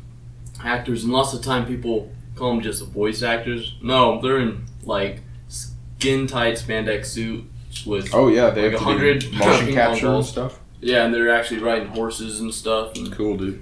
actors. 0.63 1.03
And 1.03 1.13
lots 1.13 1.33
of 1.33 1.41
time 1.43 1.65
people 1.65 2.11
call 2.35 2.51
them 2.53 2.61
just 2.61 2.85
voice 2.87 3.21
actors. 3.21 3.75
No, 3.81 4.21
they're 4.21 4.39
in 4.39 4.65
like 4.83 5.21
skin 5.49 6.27
tight 6.27 6.55
spandex 6.55 7.07
suits 7.07 7.47
with 7.85 8.13
Oh 8.13 8.27
yeah, 8.29 8.49
they 8.49 8.63
Like 8.63 8.71
have 8.71 8.79
to 8.81 8.85
100 8.85 9.19
do 9.19 9.31
motion 9.37 9.73
capture 9.73 10.07
and 10.13 10.25
stuff. 10.25 10.59
yeah, 10.81 11.05
and 11.05 11.13
they're 11.13 11.29
actually 11.29 11.59
riding 11.61 11.87
horses 11.89 12.39
and 12.39 12.53
stuff. 12.53 12.95
And 12.95 13.11
Cool, 13.11 13.37
dude. 13.37 13.61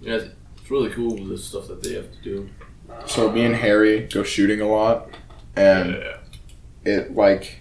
yeah, 0.00 0.14
it's 0.16 0.70
really 0.70 0.90
cool 0.90 1.14
with 1.14 1.28
the 1.28 1.38
stuff 1.38 1.68
that 1.68 1.82
they 1.82 1.94
have 1.94 2.10
to 2.12 2.18
do. 2.22 2.48
So 3.06 3.30
me 3.30 3.44
and 3.44 3.54
Harry 3.56 4.06
go 4.06 4.22
shooting 4.22 4.60
a 4.60 4.68
lot, 4.68 5.10
and 5.56 5.90
yeah. 5.94 6.16
it 6.84 7.14
like 7.14 7.60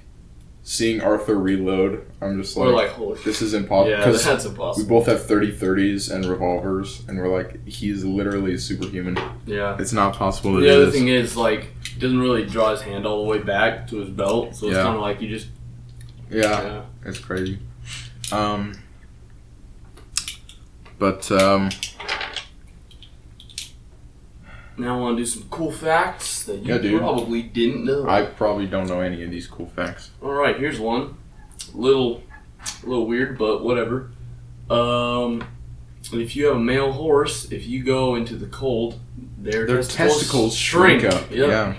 seeing 0.64 1.00
Arthur 1.02 1.36
reload. 1.38 2.06
I'm 2.22 2.42
just 2.42 2.58
Or 2.58 2.68
like, 2.70 2.88
like 2.88 2.92
holy. 2.96 3.20
this 3.24 3.42
is 3.42 3.54
impossible 3.54 3.92
yeah, 3.92 3.98
because 4.06 4.24
that's 4.24 4.78
we 4.78 4.84
both 4.84 5.06
have 5.06 5.24
30 5.24 5.52
30s 5.56 6.12
and 6.12 6.26
revolvers, 6.26 7.04
and 7.08 7.20
we're 7.20 7.28
like, 7.28 7.64
he's 7.68 8.04
literally 8.04 8.58
superhuman. 8.58 9.18
Yeah. 9.46 9.78
It's 9.80 9.94
not 9.94 10.16
possible 10.16 10.56
The 10.56 10.74
other 10.74 10.86
this. 10.86 10.96
thing 10.96 11.08
is 11.10 11.38
like 11.38 11.68
he 11.88 12.00
doesn't 12.00 12.20
really 12.20 12.46
draw 12.46 12.72
his 12.72 12.82
hand 12.82 13.06
all 13.06 13.24
the 13.24 13.30
way 13.30 13.40
back 13.40 13.88
to 13.90 13.98
his 13.98 14.10
belt, 14.10 14.56
so 14.56 14.68
it's 14.68 14.76
Yeah. 14.78 14.84
kind 14.84 14.96
of 14.96 15.02
like 15.02 15.22
you 15.22 15.30
just 15.30 15.48
yeah, 16.30 16.62
yeah. 16.64 16.82
it's 17.06 17.20
crazy. 17.20 17.60
Um, 18.32 18.74
but 20.98 21.32
um, 21.32 21.70
Now 24.78 24.98
I 24.98 25.00
want 25.00 25.18
to 25.18 25.22
do 25.24 25.26
some 25.26 25.48
cool 25.50 25.72
facts 25.72 26.44
that 26.44 26.60
you 26.60 26.76
Yeah, 26.76 26.98
probably 26.98 27.44
didn't 27.44 27.86
know. 27.86 28.08
I 28.08 28.26
probably 28.26 28.68
don't 28.68 28.88
know 28.88 29.02
any 29.02 29.24
of 29.24 29.32
these 29.32 29.48
cool 29.48 29.68
facts. 29.68 30.12
All 30.22 30.34
right, 30.34 30.58
here's 30.58 30.80
one. 30.80 31.18
Little, 31.74 32.24
little 32.84 33.08
weird, 33.08 33.38
but 33.38 33.64
whatever. 33.64 34.12
Um, 34.70 35.44
if 36.12 36.36
you 36.36 36.48
have 36.48 36.56
a 36.58 36.60
male 36.60 36.92
horse, 36.92 37.52
if 37.52 37.66
you 37.68 37.84
go 37.84 38.16
into 38.16 38.36
the 38.36 38.48
cold, 38.48 39.00
their, 39.38 39.66
Their 39.66 39.84
testicles 39.84 40.56
shrink 40.56 41.04
up. 41.04 41.30
Yep. 41.30 41.50
Yeah, 41.50 41.76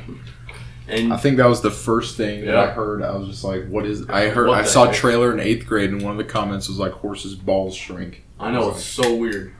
And 0.88 1.12
I 1.12 1.16
think 1.16 1.36
that 1.38 1.46
was 1.46 1.62
the 1.62 1.70
first 1.70 2.16
thing 2.16 2.44
that 2.46 2.56
I 2.56 2.68
heard. 2.70 3.02
I 3.02 3.14
was 3.16 3.28
just 3.28 3.42
like, 3.44 3.66
"What 3.68 3.86
is?" 3.86 4.08
I 4.08 4.28
heard. 4.28 4.48
I 4.50 4.62
saw 4.62 4.88
a 4.90 4.92
trailer 4.94 5.32
in 5.32 5.40
eighth 5.40 5.66
grade, 5.66 5.90
and 5.90 6.00
one 6.02 6.12
of 6.12 6.18
the 6.18 6.24
comments 6.24 6.68
was 6.68 6.78
like, 6.78 6.92
"Horses' 6.92 7.34
balls 7.34 7.74
shrink." 7.74 8.22
I 8.38 8.50
know 8.52 8.70
it's 8.70 8.84
so 8.84 9.14
weird. 9.14 9.52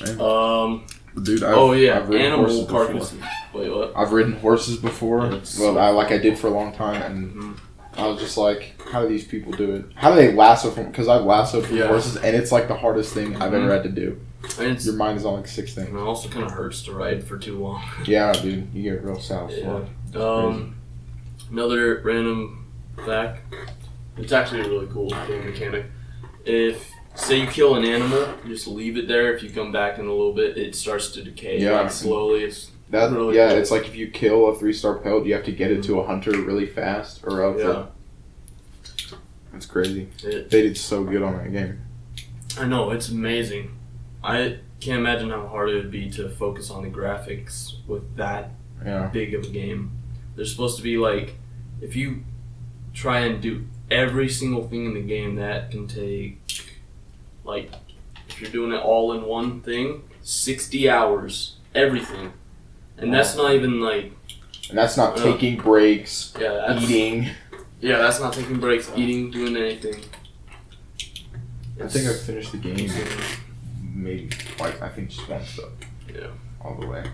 Right. 0.00 0.20
Um, 0.20 0.86
Dude, 1.22 1.42
I've, 1.42 1.56
oh 1.56 1.72
yeah, 1.72 1.96
I've 1.98 2.08
ridden 2.08 2.26
animal 2.26 2.44
horses 2.46 2.64
before. 2.66 2.86
carcasses. 2.86 3.20
Wait, 3.52 3.70
what? 3.70 3.92
I've 3.96 4.12
ridden 4.12 4.34
horses 4.34 4.76
before. 4.76 5.26
Yeah, 5.26 5.40
well, 5.58 5.78
I 5.78 5.88
like 5.90 6.12
I 6.12 6.18
did 6.18 6.38
for 6.38 6.46
a 6.46 6.50
long 6.50 6.72
time, 6.72 7.02
and 7.02 7.34
Mhm. 7.34 7.58
I 7.96 8.06
was 8.06 8.20
just 8.20 8.36
like, 8.36 8.80
"How 8.92 9.02
do 9.02 9.08
these 9.08 9.24
people 9.24 9.50
do 9.52 9.72
it? 9.74 9.86
How 9.96 10.10
do 10.10 10.16
they 10.16 10.32
lasso 10.32 10.70
from?" 10.70 10.86
Because 10.86 11.08
I've 11.08 11.24
lassoed 11.24 11.66
from 11.66 11.76
Yeah. 11.78 11.88
horses, 11.88 12.16
and 12.16 12.36
it's 12.36 12.52
like 12.52 12.68
the 12.68 12.76
hardest 12.76 13.12
thing 13.14 13.34
I've 13.42 13.54
ever 13.54 13.72
had 13.72 13.82
to 13.84 13.88
do. 13.88 14.18
And 14.60 14.80
Your 14.84 14.94
mind 14.94 15.18
is 15.18 15.24
on 15.24 15.34
like 15.34 15.48
six 15.48 15.74
things. 15.74 15.88
and 15.88 15.96
it 15.98 16.00
also 16.00 16.28
kind 16.28 16.44
of 16.44 16.52
hurts 16.52 16.82
to 16.82 16.92
ride 16.92 17.24
for 17.24 17.36
too 17.36 17.58
long. 17.58 17.82
Yeah, 18.06 18.32
dude, 18.32 18.68
you 18.72 18.84
get 18.84 19.02
real 19.04 19.18
south. 19.18 19.50
Yeah. 19.56 19.80
Um, 20.16 20.76
another 21.50 22.00
random 22.02 22.66
fact. 23.04 23.54
It's 24.16 24.32
actually 24.32 24.60
a 24.60 24.68
really 24.68 24.88
cool 24.88 25.10
game 25.10 25.46
mechanic. 25.46 25.86
If 26.44 26.90
say 27.14 27.40
you 27.40 27.46
kill 27.46 27.76
an 27.76 27.84
animal, 27.84 28.26
you 28.44 28.54
just 28.54 28.66
leave 28.66 28.96
it 28.96 29.08
there. 29.08 29.34
If 29.34 29.42
you 29.42 29.50
come 29.50 29.72
back 29.72 29.98
in 29.98 30.06
a 30.06 30.10
little 30.10 30.32
bit, 30.32 30.56
it 30.56 30.74
starts 30.74 31.12
to 31.12 31.22
decay. 31.22 31.60
Yeah. 31.60 31.80
Like 31.80 31.90
slowly. 31.90 32.44
It's 32.44 32.70
That 32.90 33.12
Really 33.12 33.36
yeah, 33.36 33.50
cool. 33.50 33.58
it's 33.58 33.70
like 33.70 33.86
if 33.86 33.94
you 33.94 34.08
kill 34.08 34.48
a 34.48 34.58
three 34.58 34.72
star 34.72 34.98
pelt, 34.98 35.26
you 35.26 35.34
have 35.34 35.44
to 35.44 35.52
get 35.52 35.70
it 35.70 35.82
to 35.84 36.00
a 36.00 36.06
hunter 36.06 36.32
really 36.32 36.66
fast, 36.66 37.20
or 37.24 37.42
else 37.42 37.60
yeah. 37.60 39.16
it's 39.54 39.66
crazy. 39.66 40.08
It, 40.24 40.50
They 40.50 40.62
did 40.62 40.76
so 40.76 41.04
good 41.04 41.22
on 41.22 41.36
that 41.36 41.52
game. 41.52 41.80
I 42.58 42.66
know 42.66 42.90
it's 42.90 43.08
amazing. 43.08 43.76
I 44.22 44.58
can't 44.80 44.98
imagine 44.98 45.30
how 45.30 45.46
hard 45.46 45.70
it 45.70 45.74
would 45.74 45.90
be 45.90 46.10
to 46.10 46.28
focus 46.28 46.70
on 46.70 46.82
the 46.82 46.88
graphics 46.88 47.86
with 47.86 48.16
that 48.16 48.50
Yeah, 48.84 49.06
big 49.08 49.34
of 49.34 49.44
a 49.44 49.48
game. 49.48 49.97
There's 50.38 50.52
supposed 50.52 50.76
to 50.76 50.84
be 50.84 50.96
like, 50.98 51.34
if 51.80 51.96
you 51.96 52.22
try 52.94 53.20
and 53.22 53.42
do 53.42 53.66
every 53.90 54.28
single 54.28 54.68
thing 54.68 54.86
in 54.86 54.94
the 54.94 55.00
game, 55.02 55.34
that 55.34 55.72
can 55.72 55.88
take 55.88 56.38
like, 57.42 57.72
if 58.28 58.40
you're 58.40 58.50
doing 58.52 58.70
it 58.70 58.80
all 58.80 59.12
in 59.14 59.22
one 59.24 59.60
thing, 59.62 60.04
sixty 60.22 60.88
hours, 60.88 61.56
everything, 61.74 62.32
and 62.96 63.12
that's 63.12 63.34
not 63.36 63.52
even 63.52 63.80
like, 63.80 64.12
and 64.68 64.78
that's 64.78 64.96
not 64.96 65.16
Yeah. 65.18 65.24
taking 65.24 65.56
breaks, 65.56 66.32
yeah, 66.40 66.66
that's, 66.68 66.84
eating. 66.88 67.30
yeah, 67.80 67.98
that's 67.98 68.20
not 68.20 68.32
taking 68.32 68.60
breaks, 68.60 68.92
eating, 68.94 69.32
doing 69.32 69.56
anything. 69.56 70.04
I 71.82 71.88
think 71.88 72.08
I 72.08 72.12
finished 72.14 72.52
the 72.52 72.58
game 72.58 72.88
maybe 73.82 74.28
twice. 74.56 74.80
I 74.80 74.88
think 74.88 75.10
just 75.10 75.28
once 75.28 75.56
though. 75.56 75.72
Yeah. 76.14 76.28
all 76.60 76.76
the 76.76 76.86
way. 76.86 77.04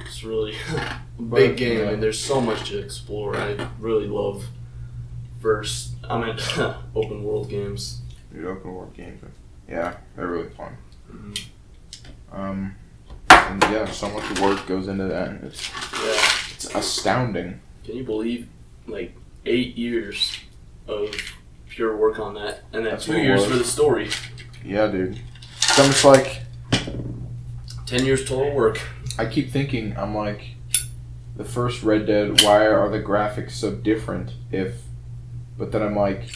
It's, 0.00 0.08
it's 0.08 0.24
really 0.24 0.54
a 1.18 1.22
big 1.22 1.56
game, 1.56 1.78
yeah. 1.80 1.90
and 1.90 2.02
there's 2.02 2.20
so 2.20 2.40
much 2.40 2.68
to 2.70 2.78
explore. 2.78 3.36
I 3.36 3.68
really 3.78 4.06
love 4.06 4.44
first. 5.40 5.94
I 6.08 6.18
mean, 6.18 6.36
open 6.94 7.22
world 7.24 7.48
games. 7.50 8.00
Dude, 8.32 8.44
open 8.44 8.72
world 8.72 8.94
games. 8.94 9.22
Yeah, 9.68 9.96
they're 10.14 10.26
really 10.26 10.50
fun. 10.50 10.76
Mhm. 11.10 11.44
Um, 12.32 12.74
and 13.30 13.62
yeah, 13.64 13.86
so 13.90 14.08
much 14.10 14.40
work 14.40 14.66
goes 14.66 14.88
into 14.88 15.04
that. 15.04 15.28
and 15.28 15.44
It's 15.44 15.70
Yeah. 15.92 16.30
it's 16.54 16.74
astounding. 16.74 17.60
Can 17.84 17.96
you 17.96 18.04
believe, 18.04 18.48
like, 18.86 19.14
eight 19.44 19.76
years 19.76 20.38
of 20.88 21.14
pure 21.68 21.96
work 21.96 22.18
on 22.18 22.34
that, 22.34 22.62
and 22.72 22.84
then 22.84 22.92
That's 22.92 23.04
two 23.06 23.18
years 23.20 23.44
for 23.44 23.56
the 23.56 23.64
story, 23.64 24.10
Yeah, 24.64 24.88
dude. 24.88 25.18
So 25.60 25.82
I'm 25.84 26.12
like, 26.12 26.42
ten 27.86 28.04
years 28.04 28.24
total 28.28 28.52
work. 28.54 28.80
I 29.18 29.26
keep 29.26 29.50
thinking, 29.50 29.96
I'm 29.96 30.14
like, 30.14 30.42
the 31.36 31.44
first 31.44 31.82
Red 31.82 32.06
Dead. 32.06 32.42
Why 32.42 32.66
are 32.66 32.88
the 32.90 33.00
graphics 33.00 33.52
so 33.52 33.72
different? 33.74 34.32
If, 34.52 34.74
but 35.58 35.72
then 35.72 35.82
I'm 35.82 35.96
like, 35.96 36.30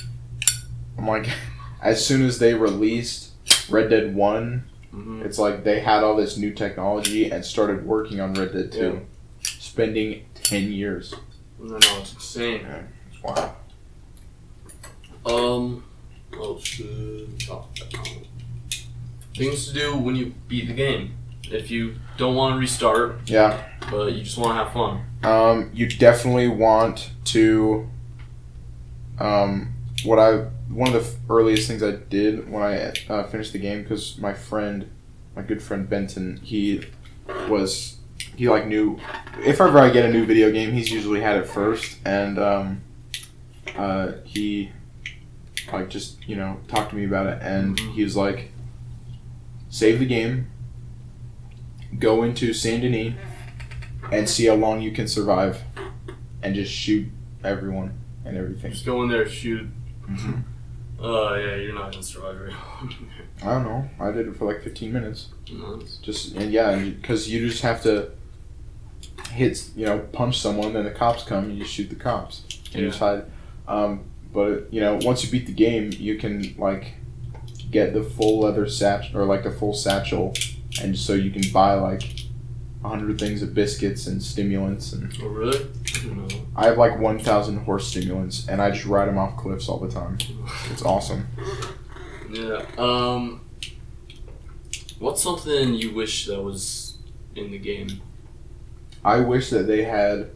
I'm 0.98 1.06
like, 1.06 1.28
as 1.82 2.04
soon 2.04 2.24
as 2.24 2.38
they 2.38 2.54
released 2.54 3.30
Red 3.70 3.90
Dead 3.90 4.14
One, 4.14 4.64
Mm-hmm. 4.92 5.22
it's 5.22 5.38
like 5.38 5.62
they 5.62 5.78
had 5.78 6.02
all 6.02 6.16
this 6.16 6.36
new 6.36 6.52
technology 6.52 7.30
and 7.30 7.44
started 7.44 7.86
working 7.86 8.20
on 8.20 8.34
Red 8.34 8.52
Dead 8.52 8.72
Two, 8.72 9.02
spending 9.40 10.24
ten 10.34 10.72
years. 10.72 11.14
I 11.62 11.64
know 11.68 11.76
it's 11.76 12.12
insane. 12.12 12.66
It's 13.12 13.22
wild. 13.22 13.52
Um, 15.24 15.84
oh 16.36 16.58
shit. 16.58 16.88
Oh, 17.48 17.68
things 19.36 19.68
to 19.68 19.74
do 19.74 19.96
when 19.96 20.16
you 20.16 20.34
beat 20.48 20.66
the 20.66 20.74
game. 20.74 21.14
If 21.50 21.70
you 21.70 21.96
don't 22.16 22.34
want 22.36 22.54
to 22.54 22.58
restart, 22.60 23.28
Yeah. 23.28 23.60
but 23.90 24.12
you 24.12 24.22
just 24.22 24.38
want 24.38 24.50
to 24.56 24.64
have 24.64 24.72
fun. 24.72 25.02
Um, 25.22 25.70
you 25.74 25.88
definitely 25.88 26.48
want 26.48 27.10
to. 27.26 27.88
Um, 29.18 29.74
what 30.04 30.18
I 30.18 30.46
one 30.68 30.94
of 30.94 31.04
the 31.04 31.34
earliest 31.34 31.68
things 31.68 31.82
I 31.82 31.90
did 31.92 32.50
when 32.50 32.62
I 32.62 32.92
uh, 33.08 33.24
finished 33.24 33.52
the 33.52 33.58
game 33.58 33.82
because 33.82 34.16
my 34.18 34.32
friend, 34.32 34.88
my 35.36 35.42
good 35.42 35.62
friend 35.62 35.88
Benton, 35.88 36.38
he 36.42 36.84
was 37.48 37.96
he 38.36 38.48
like 38.48 38.66
knew 38.66 38.98
if 39.44 39.60
ever 39.60 39.78
I 39.78 39.90
get 39.90 40.04
a 40.06 40.12
new 40.12 40.24
video 40.24 40.50
game, 40.50 40.72
he's 40.72 40.90
usually 40.90 41.20
had 41.20 41.36
it 41.36 41.46
first, 41.46 41.98
and 42.04 42.38
um, 42.38 42.80
uh, 43.76 44.12
he 44.24 44.70
like 45.72 45.90
just 45.90 46.26
you 46.26 46.36
know 46.36 46.58
talked 46.68 46.90
to 46.90 46.96
me 46.96 47.04
about 47.04 47.26
it, 47.26 47.38
and 47.42 47.76
Mhm. 47.76 47.92
he 47.92 48.02
was 48.02 48.16
like, 48.16 48.52
save 49.68 49.98
the 49.98 50.06
game, 50.06 50.46
go 51.98 52.22
into 52.22 52.52
Saint 52.52 52.82
Denis 52.82 53.14
and 54.12 54.28
see 54.28 54.46
how 54.46 54.54
long 54.54 54.80
you 54.80 54.92
can 54.92 55.06
survive 55.08 55.62
and 56.42 56.54
just 56.54 56.72
shoot 56.72 57.08
everyone 57.44 57.98
and 58.24 58.36
everything. 58.36 58.72
Just 58.72 58.86
go 58.86 59.02
in 59.02 59.08
there, 59.08 59.28
shoot. 59.28 59.68
Mhm. 60.08 60.42
Oh 61.02 61.34
yeah, 61.34 61.54
you're 61.56 61.74
not 61.74 61.92
gonna 61.92 62.02
survive 62.02 62.36
very 62.36 62.50
long. 62.50 62.94
I 63.42 63.46
don't 63.54 63.64
know. 63.64 63.88
I 63.98 64.10
did 64.10 64.28
it 64.28 64.36
for 64.36 64.44
like 64.52 64.62
15 64.62 64.92
minutes. 64.92 65.28
It's- 65.46 65.96
Just 66.02 66.34
and 66.36 66.52
yeah, 66.52 66.76
because 66.78 67.30
you 67.30 67.48
just 67.48 67.62
have 67.62 67.82
to 67.84 68.10
hit, 69.30 69.70
you 69.76 69.86
know, 69.86 69.98
punch 70.12 70.38
someone, 70.40 70.72
then 70.72 70.84
the 70.84 70.90
cops 70.90 71.22
come, 71.24 71.44
and 71.44 71.58
you 71.58 71.64
shoot 71.64 71.88
the 71.88 71.94
cops, 71.96 72.42
and 72.72 72.76
you 72.76 72.82
Yeah. 72.82 72.88
just 72.88 72.98
hide. 72.98 73.22
Um, 73.68 74.00
but 74.32 74.68
you 74.72 74.80
know, 74.80 74.98
once 75.02 75.24
you 75.24 75.30
beat 75.30 75.46
the 75.46 75.52
game, 75.52 75.90
you 75.98 76.16
can 76.18 76.54
like 76.58 76.94
get 77.70 77.94
the 77.94 78.02
full 78.02 78.40
leather 78.40 78.68
satchel 78.68 79.18
or 79.20 79.24
like 79.24 79.44
the 79.44 79.50
full 79.50 79.72
satchel, 79.72 80.34
and 80.80 80.96
so 80.96 81.14
you 81.14 81.30
can 81.30 81.42
buy 81.52 81.74
like 81.74 82.02
hundred 82.82 83.18
things 83.18 83.42
of 83.42 83.54
biscuits 83.54 84.06
and 84.06 84.22
stimulants, 84.22 84.92
and 84.92 85.14
Oh, 85.22 85.28
really? 85.28 85.58
I 85.58 86.06
don't 86.06 86.28
know. 86.28 86.36
I 86.56 86.66
have 86.66 86.78
like 86.78 86.98
one 86.98 87.18
thousand 87.18 87.58
horse 87.58 87.86
stimulants, 87.88 88.48
and 88.48 88.60
I 88.62 88.70
just 88.70 88.86
ride 88.86 89.06
them 89.08 89.18
off 89.18 89.36
cliffs 89.36 89.68
all 89.68 89.78
the 89.78 89.90
time. 89.90 90.18
It's 90.70 90.82
awesome. 90.82 91.26
Yeah. 92.30 92.64
Um. 92.78 93.42
What's 94.98 95.22
something 95.22 95.74
you 95.74 95.94
wish 95.94 96.26
that 96.26 96.42
was 96.42 96.98
in 97.34 97.50
the 97.50 97.58
game? 97.58 98.00
I 99.04 99.20
wish 99.20 99.48
that 99.50 99.66
they 99.66 99.84
had 99.84 100.30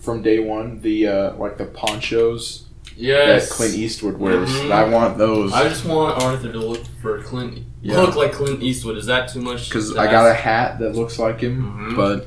from 0.00 0.22
day 0.22 0.38
one 0.38 0.80
the 0.80 1.06
uh, 1.08 1.34
like 1.36 1.58
the 1.58 1.64
ponchos 1.64 2.67
Yes. 3.00 3.48
that 3.48 3.54
Clint 3.54 3.74
Eastwood 3.74 4.18
wears. 4.18 4.50
Mhm. 4.50 4.72
I 4.72 4.88
want 4.88 5.18
those 5.18 5.52
I 5.52 5.68
just 5.68 5.84
want 5.84 6.20
Arthur 6.22 6.50
to 6.52 6.58
look 6.58 6.80
for 7.00 7.18
Clint. 7.22 7.60
Yeah. 7.80 8.00
Look 8.00 8.16
like 8.16 8.32
Clint 8.32 8.60
Eastwood. 8.62 8.96
Is 8.96 9.06
that 9.06 9.28
too 9.28 9.40
much? 9.40 9.68
because 9.68 9.92
to 9.94 10.00
I 10.00 10.10
got 10.10 10.28
a 10.28 10.34
hat 10.34 10.80
that 10.80 10.96
looks 10.96 11.18
like 11.18 11.40
him, 11.40 11.92
Mhm. 11.92 11.96
but 11.96 12.26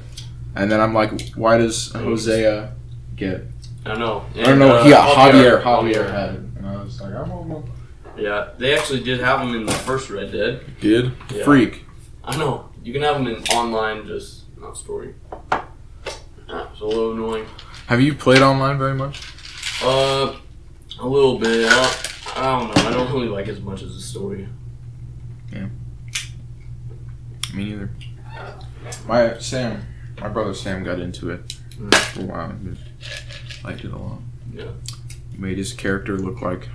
and 0.56 0.72
then 0.72 0.80
I'm 0.80 0.94
like, 0.94 1.34
why 1.36 1.58
does 1.58 1.92
Hosea 1.92 2.72
get? 3.16 3.46
I 3.86 3.90
don't 3.90 4.00
know. 4.00 4.24
I 4.36 4.44
don't 4.44 4.60
know. 4.60 4.76
And, 4.78 4.86
he 4.86 4.92
got 4.92 5.10
uh, 5.18 5.32
Javier. 5.32 5.62
Javier 5.62 6.10
had 6.12 6.30
and 6.58 6.66
I 6.66 6.82
was 6.84 7.02
like, 7.02 7.14
I'm 7.14 7.32
on 7.32 7.64
Yeah, 8.18 8.48
they 8.58 8.78
actually 8.78 9.02
did 9.04 9.20
have 9.20 9.42
him 9.42 9.56
in 9.56 9.66
the 9.66 9.72
first 9.74 10.10
Red 10.10 10.32
Dead. 10.32 10.62
Did 10.80 11.12
Yeah. 11.34 11.44
freak? 11.44 11.86
I 12.24 12.38
know. 12.38 12.70
You 12.84 12.94
can 12.94 13.02
have 13.02 13.16
them 13.16 13.28
in 13.28 13.44
online, 13.56 14.06
just 14.08 14.44
not 14.60 14.78
story. 14.78 15.16
It's 15.52 16.82
a 16.82 16.86
little 16.86 17.14
annoying. 17.14 17.46
Have 17.88 18.00
you 18.02 18.14
played 18.14 18.42
online 18.42 18.78
very 18.78 18.94
much? 18.94 19.22
Uh, 19.84 20.34
a 21.02 21.08
little 21.08 21.38
bit. 21.40 21.68
I 21.72 21.76
don't, 21.76 22.38
I 22.38 22.60
don't 22.60 22.68
know. 22.76 22.90
I 22.90 22.94
don't 22.94 23.12
really 23.14 23.28
like 23.28 23.48
as 23.48 23.60
much 23.60 23.82
as 23.82 23.94
the 23.96 24.02
story. 24.02 24.48
Yeah. 25.52 25.68
Me 27.54 27.66
neither. 27.66 27.90
My 29.08 29.38
Sam, 29.40 29.86
my 30.20 30.30
brother 30.30 30.54
Sam 30.54 30.84
got 30.84 31.00
into 31.00 31.30
it 31.32 31.54
Mm. 31.78 31.94
for 31.96 32.22
a 32.22 32.26
while. 32.26 32.52
He 32.60 33.64
liked 33.64 33.84
it 33.86 33.92
a 33.92 33.98
lot. 33.98 34.20
Yeah. 34.54 34.72
Made 35.38 35.58
his 35.58 35.74
character 35.74 36.18
look 36.18 36.42
like 36.42 36.70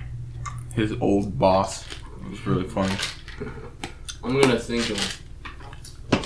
his 0.73 0.91
old 0.99 1.39
boss. 1.39 1.85
It 2.25 2.29
was 2.31 2.45
really 2.45 2.67
funny. 2.67 2.93
I'm 4.23 4.41
gonna 4.41 4.59
think 4.59 4.89
of 4.89 5.21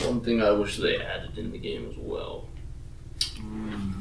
one 0.07 0.21
thing 0.21 0.41
I 0.41 0.51
wish 0.51 0.77
they 0.77 0.97
added 0.99 1.37
in 1.37 1.51
the 1.51 1.57
game 1.59 1.89
as 1.91 1.97
well. 1.97 2.47
Hmm. 3.37 3.91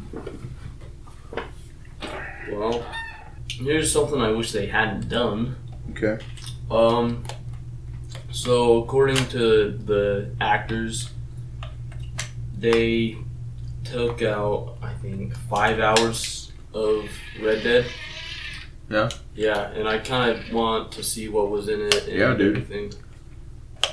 Well, 2.51 2.85
here's 3.61 3.93
something 3.93 4.21
I 4.21 4.31
wish 4.31 4.53
they 4.53 4.67
hadn't 4.67 5.09
done. 5.09 5.57
Okay. 5.91 6.23
Um, 6.71 7.25
so 8.31 8.83
according 8.83 9.17
to 9.29 9.71
the 9.73 10.31
actors, 10.41 11.11
they 12.57 13.17
took 13.85 14.23
out 14.23 14.77
I 14.83 14.93
think 14.95 15.35
five 15.49 15.81
hours 15.81 16.53
of 16.73 17.09
Red 17.43 17.63
Dead. 17.63 17.87
Yeah? 18.89 19.09
Yeah, 19.35 19.71
and 19.71 19.89
I 19.89 19.99
kind 19.99 20.31
of 20.39 20.53
want 20.53 20.93
to 20.93 21.03
see 21.03 21.29
what 21.29 21.51
was 21.51 21.69
in 21.69 21.81
it. 21.81 22.09
And 22.09 22.19
Yeah, 22.19 22.35
dude. 22.35 22.57
Everything. 22.59 22.93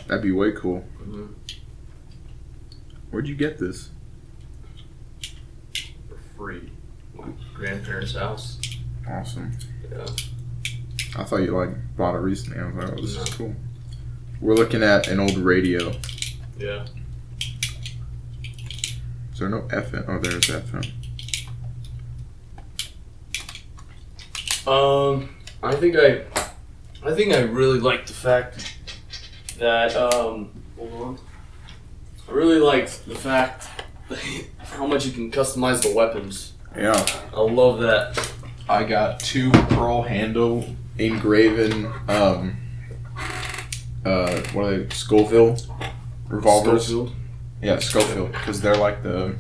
That'd 0.08 0.24
be 0.24 0.32
way 0.32 0.52
cool. 0.54 0.84
Mhm. 1.04 1.30
Where'd 3.12 3.28
you 3.28 3.36
get 3.36 3.58
this? 3.58 3.90
For 5.22 6.18
free. 6.36 6.72
My 7.16 7.26
grandparents' 7.54 8.16
house. 8.16 8.60
Awesome. 9.10 9.58
Yeah. 9.92 10.06
I 11.18 11.24
thought 11.24 11.38
you 11.38 11.56
like 11.56 11.70
bought 11.96 12.16
it 12.16 12.20
recently. 12.20 12.60
I 12.60 12.66
was 12.66 12.76
like, 12.76 12.94
oh, 12.94 13.02
this 13.02 13.16
is 13.16 13.30
cool. 13.36 13.56
We're 14.42 14.56
looking 14.56 14.84
at 14.84 15.08
an 15.08 15.20
old 15.20 15.38
radio. 15.38 15.94
Yeah. 16.60 16.86
Is 19.34 19.40
there 19.40 19.50
no 19.50 19.62
FM? 19.62 20.06
Oh, 20.08 20.20
there's 20.20 20.48
FM. 20.48 20.92
Um, 24.68 25.30
I 25.64 25.76
think 25.76 25.96
I, 25.96 26.24
I 27.04 27.16
think 27.16 27.34
I 27.34 27.42
really 27.42 27.80
like 27.80 28.06
the 28.06 28.14
fact 28.14 28.76
that 29.60 29.96
um, 29.96 30.52
hold 30.78 30.94
on. 30.94 31.20
I 32.28 32.32
really 32.32 32.60
liked 32.60 33.08
the 33.08 33.16
fact 33.16 33.68
how 34.60 34.86
much 34.86 35.06
you 35.06 35.12
can 35.14 35.32
customize 35.32 35.82
the 35.82 35.96
weapons. 35.96 36.54
Yeah. 36.76 37.06
I 37.34 37.40
love 37.40 37.80
that. 37.80 38.18
I 38.70 38.84
got 38.84 39.20
two 39.22 39.52
pearl 39.52 40.02
handle 40.02 40.66
engraven, 41.00 41.86
um, 42.10 42.58
uh, 44.06 44.42
what 44.54 44.66
are 44.66 44.78
they? 44.80 44.90
Scoville 44.96 45.58
revolvers. 46.28 46.84
Schofield. 46.88 47.14
Yeah, 47.62 47.80
Schofield, 47.80 48.32
because 48.32 48.62
they're 48.62 48.76
like 48.76 49.04
the, 49.04 49.40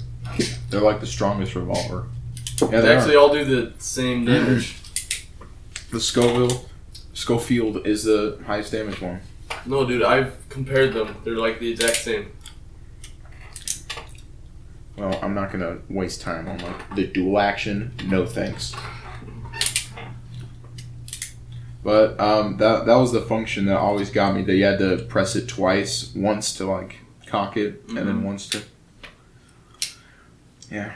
they're 0.69 0.81
like 0.81 0.99
the 0.99 1.07
strongest 1.07 1.55
revolver. 1.55 2.07
Yeah, 2.61 2.67
They 2.67 2.81
they 2.81 2.95
actually 2.95 3.15
are. 3.15 3.19
all 3.19 3.33
do 3.33 3.43
the 3.45 3.73
same 3.79 4.25
damage. 4.25 4.77
The 5.91 5.99
Scoville, 5.99 6.65
Schofield 7.13 7.85
is 7.85 8.03
the 8.05 8.39
highest 8.45 8.71
damage 8.71 9.01
one. 9.01 9.19
no, 9.65 9.85
dude, 9.85 10.03
I've 10.03 10.35
compared 10.49 10.93
them. 10.93 11.15
They're 11.23 11.37
like 11.37 11.59
the 11.59 11.69
exact 11.71 11.97
same. 11.97 12.31
Well, 14.97 15.19
I'm 15.21 15.33
not 15.35 15.51
gonna 15.51 15.77
waste 15.89 16.21
time 16.21 16.47
on 16.47 16.57
like 16.59 16.95
the 16.95 17.05
dual 17.07 17.39
action. 17.39 17.91
No 18.05 18.25
thanks. 18.25 18.73
But 21.83 22.19
um, 22.19 22.57
that 22.57 22.85
that 22.85 22.95
was 22.95 23.11
the 23.11 23.21
function 23.21 23.65
that 23.65 23.77
always 23.77 24.09
got 24.09 24.35
me. 24.35 24.43
That 24.43 24.55
you 24.55 24.65
had 24.65 24.79
to 24.79 24.97
press 25.09 25.35
it 25.35 25.47
twice, 25.47 26.11
once 26.15 26.55
to 26.57 26.65
like 26.65 26.97
cock 27.27 27.55
it, 27.57 27.81
and 27.89 27.97
then 27.97 28.21
Mhm. 28.21 28.23
once 28.23 28.49
to. 28.49 28.61
Yeah. 30.71 30.93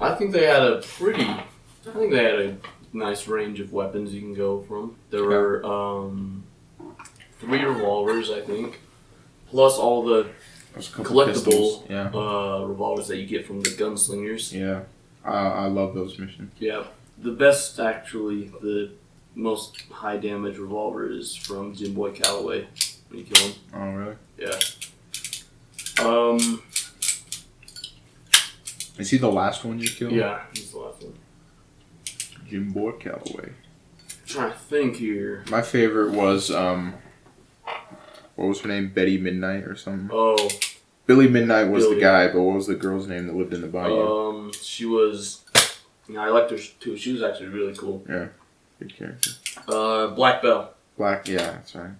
I 0.00 0.14
think 0.14 0.32
they 0.32 0.46
had 0.46 0.62
a 0.62 0.78
pretty. 0.82 1.22
I 1.24 1.44
think 1.94 2.10
they 2.12 2.24
had 2.24 2.34
a 2.40 2.56
nice 2.92 3.28
range 3.28 3.60
of 3.60 3.72
weapons 3.72 4.12
you 4.12 4.20
can 4.20 4.34
go 4.34 4.62
from. 4.62 4.96
There 5.10 5.24
were 5.24 5.64
um, 5.64 6.42
three 7.38 7.62
revolvers, 7.62 8.30
I 8.30 8.40
think, 8.40 8.80
plus 9.50 9.76
all 9.78 10.02
the 10.04 10.26
Collectible. 10.78 11.88
Yeah, 11.90 12.10
uh, 12.14 12.64
revolvers 12.64 13.08
that 13.08 13.16
you 13.18 13.26
get 13.26 13.44
from 13.46 13.60
the 13.60 13.70
gunslingers. 13.70 14.52
yeah. 14.52 14.82
I 15.24 15.64
I 15.64 15.66
love 15.66 15.94
those 15.94 16.18
missions. 16.18 16.52
Yeah, 16.58 16.84
the 17.18 17.32
best 17.32 17.78
actually, 17.80 18.50
the 18.62 18.90
most 19.34 19.82
high 19.90 20.16
damage 20.16 20.58
revolver 20.58 21.10
is 21.10 21.34
from 21.36 21.74
Jim 21.74 21.94
Boy 21.94 22.10
Calloway 22.12 22.66
when 23.08 23.18
you 23.20 23.24
kill 23.24 23.48
him. 23.48 23.54
Oh 23.74 23.90
really? 23.90 24.16
Yeah. 24.38 24.58
Um, 26.04 26.62
Is 28.98 29.10
he 29.10 29.18
the 29.18 29.30
last 29.30 29.64
one 29.64 29.78
you 29.78 29.88
killed? 29.88 30.12
yeah, 30.12 30.42
he's 30.54 30.72
the 30.72 30.78
last 30.78 31.02
one. 31.02 31.14
Jim 32.48 32.70
Boy 32.72 32.92
Calloway. 32.92 33.52
trying 34.26 34.52
to 34.52 34.58
think 34.58 34.96
here. 34.96 35.44
My 35.50 35.62
favorite 35.62 36.12
was 36.12 36.50
um. 36.50 36.94
What 38.36 38.48
was 38.48 38.60
her 38.62 38.68
name? 38.68 38.88
Betty 38.94 39.18
Midnight 39.18 39.64
or 39.64 39.76
something. 39.76 40.08
Oh, 40.10 40.48
Billy 41.06 41.28
Midnight 41.28 41.68
was 41.68 41.84
Billy. 41.84 41.96
the 41.96 42.00
guy, 42.00 42.28
but 42.28 42.40
what 42.40 42.56
was 42.56 42.66
the 42.66 42.74
girl's 42.74 43.06
name 43.06 43.26
that 43.26 43.36
lived 43.36 43.52
in 43.52 43.60
the 43.60 43.66
bayou? 43.68 44.28
um, 44.30 44.52
she 44.62 44.86
was. 44.86 45.44
Yeah, 46.08 46.22
I 46.22 46.28
liked 46.30 46.50
her 46.50 46.56
too. 46.56 46.96
She 46.96 47.12
was 47.12 47.22
actually 47.22 47.48
really 47.48 47.74
cool. 47.74 48.02
Good 48.80 48.96
character. 48.96 49.30
Uh, 49.68 50.08
Black 50.08 50.42
Belle. 50.42 50.72
Black, 50.96 51.28
yeah, 51.28 51.52
that's 51.52 51.74
right. 51.74 51.90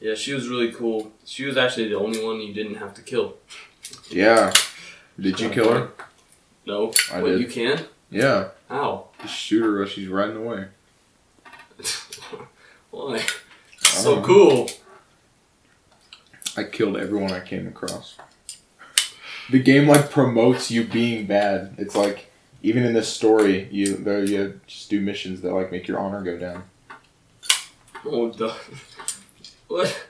Yeah, 0.00 0.14
she 0.14 0.32
was 0.32 0.48
really 0.48 0.72
cool. 0.72 1.12
She 1.24 1.44
was 1.44 1.56
actually 1.56 1.88
the 1.88 1.98
only 1.98 2.24
one 2.24 2.40
you 2.40 2.54
didn't 2.54 2.76
have 2.76 2.94
to 2.94 3.02
kill. 3.02 3.34
Yeah. 4.08 4.52
Did 5.18 5.40
you 5.40 5.50
kill 5.50 5.72
her? 5.72 5.90
No. 6.64 6.92
I 7.12 7.20
Wait, 7.20 7.32
did. 7.32 7.40
you 7.40 7.48
can? 7.48 7.84
Yeah. 8.10 8.50
How? 8.68 9.08
Just 9.20 9.34
shoot 9.34 9.62
her 9.62 9.84
she's 9.86 10.08
riding 10.08 10.36
away. 10.36 10.66
Why? 12.90 13.24
So 13.80 14.22
cool. 14.22 14.70
I 16.56 16.64
killed 16.64 16.96
everyone 16.96 17.32
I 17.32 17.40
came 17.40 17.66
across. 17.66 18.16
The 19.50 19.58
game 19.58 19.88
like 19.88 20.10
promotes 20.10 20.70
you 20.70 20.84
being 20.84 21.26
bad. 21.26 21.74
It's 21.78 21.96
like 21.96 22.27
even 22.68 22.84
in 22.84 22.92
this 22.92 23.08
story, 23.08 23.66
you 23.70 23.96
there 23.96 24.22
you 24.22 24.60
just 24.66 24.90
do 24.90 25.00
missions 25.00 25.40
that 25.40 25.54
like 25.54 25.72
make 25.72 25.88
your 25.88 25.98
honor 25.98 26.20
go 26.22 26.36
down. 26.36 26.64
Oh, 28.04 28.30
duh. 28.30 28.54
What? 29.68 30.06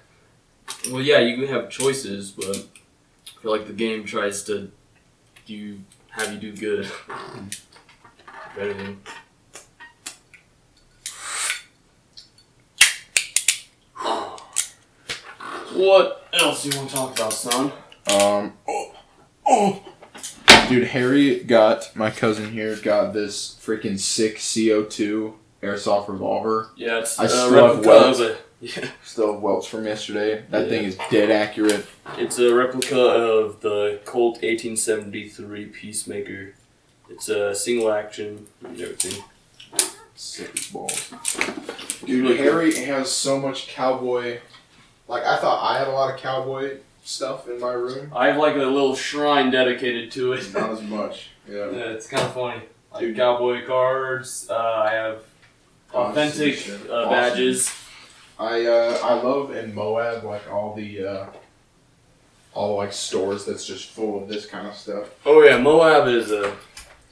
Well, 0.91 1.01
yeah, 1.01 1.21
you 1.21 1.37
can 1.37 1.47
have 1.47 1.71
choices, 1.71 2.33
but 2.33 2.57
I 2.57 3.43
feel 3.43 3.53
like 3.53 3.69
the 3.69 3.73
game 3.73 4.05
tries 4.05 4.43
to 4.45 4.73
do 5.47 5.79
have 6.11 6.33
you 6.33 6.39
do 6.39 6.57
good. 6.57 6.91
Better 8.57 8.75
than. 8.75 9.01
What 15.75 16.27
else 16.33 16.65
do 16.65 16.71
you 16.71 16.77
want 16.77 16.91
to 16.91 16.97
talk 16.97 17.15
about, 17.15 17.33
son? 17.33 17.73
Um. 18.11 18.53
Oh. 18.67 18.95
Oh. 19.47 19.88
Dude, 20.69 20.89
Harry 20.89 21.41
got 21.41 21.95
my 21.97 22.11
cousin 22.11 22.53
here 22.53 22.77
got 22.77 23.13
this 23.15 23.59
freaking 23.65 23.99
sick 23.99 24.37
CO2 24.37 25.33
airsoft 25.63 26.09
revolver. 26.09 26.69
Yeah, 26.77 26.99
it's 26.99 27.19
I 27.19 27.25
uh, 27.25 27.29
still 27.29 27.77
have 27.77 27.85
welts. 27.87 28.21
a 28.21 28.37
Yeah. 28.61 28.89
Still 29.05 29.33
have 29.35 29.43
welts 29.43 29.67
from 29.67 29.87
yesterday. 29.87 30.45
That 30.51 30.65
Yeah. 30.65 30.69
thing 30.69 30.85
is 30.85 30.99
dead 31.11 31.31
accurate. 31.31 31.87
It's 32.19 32.39
a 32.39 32.53
replica 32.55 33.01
of 33.01 33.61
the 33.61 34.01
Colt 34.05 34.35
1873 34.43 35.67
Peacemaker. 35.67 36.55
It's 37.09 37.29
a 37.31 37.55
single 37.55 37.91
action 37.91 38.47
and 38.63 38.79
everything. 38.81 39.25
Sick 40.17 40.51
as 40.55 40.67
balls. 40.67 41.13
Dude, 42.05 42.39
Harry 42.39 42.75
has 42.85 43.11
so 43.11 43.39
much 43.39 43.69
cowboy. 43.69 44.41
Like 45.07 45.25
I 45.25 45.39
thought 45.39 45.63
I 45.65 45.79
had 45.79 45.89
a 45.89 45.93
lot 45.93 46.13
of 46.13 46.21
cowboy 46.21 46.79
stuff 47.09 47.49
in 47.49 47.59
my 47.59 47.73
room. 47.73 48.13
I 48.15 48.27
have 48.27 48.37
like 48.37 48.55
a 48.55 48.59
little 48.59 48.95
shrine 48.95 49.51
dedicated 49.51 50.11
to 50.13 50.35
it. 50.35 50.53
Not 50.53 50.71
as 50.71 50.83
much. 50.83 51.31
Yeah. 51.49 51.71
Yeah, 51.71 51.85
it's 51.93 52.07
kind 52.07 52.23
of 52.25 52.35
funny. 52.35 52.61
Like 52.93 53.01
Dude. 53.01 53.17
cowboy 53.17 53.65
cards. 53.65 54.49
Uh, 54.51 54.55
I 54.87 54.93
have 54.93 55.23
authentic 55.95 56.59
uh, 56.91 57.09
badges. 57.09 57.75
I 58.39 58.67
uh, 58.67 58.99
I 59.03 59.15
love 59.15 59.57
in 59.57 59.75
Moab 59.75 60.25
like 60.25 60.47
all 60.53 60.75
the 60.75 61.07
uh, 61.07 61.27
all 62.53 62.77
like 62.77 62.93
stores 62.93 63.47
that's 63.47 63.65
just 63.65 63.89
full 63.89 64.23
of 64.23 64.29
this 64.29 64.45
kind 64.45 64.67
of 64.67 64.75
stuff. 64.75 65.09
Oh 65.25 65.43
yeah, 65.43 65.57
Moab 65.57 66.07
is 66.07 66.31
a 66.31 66.55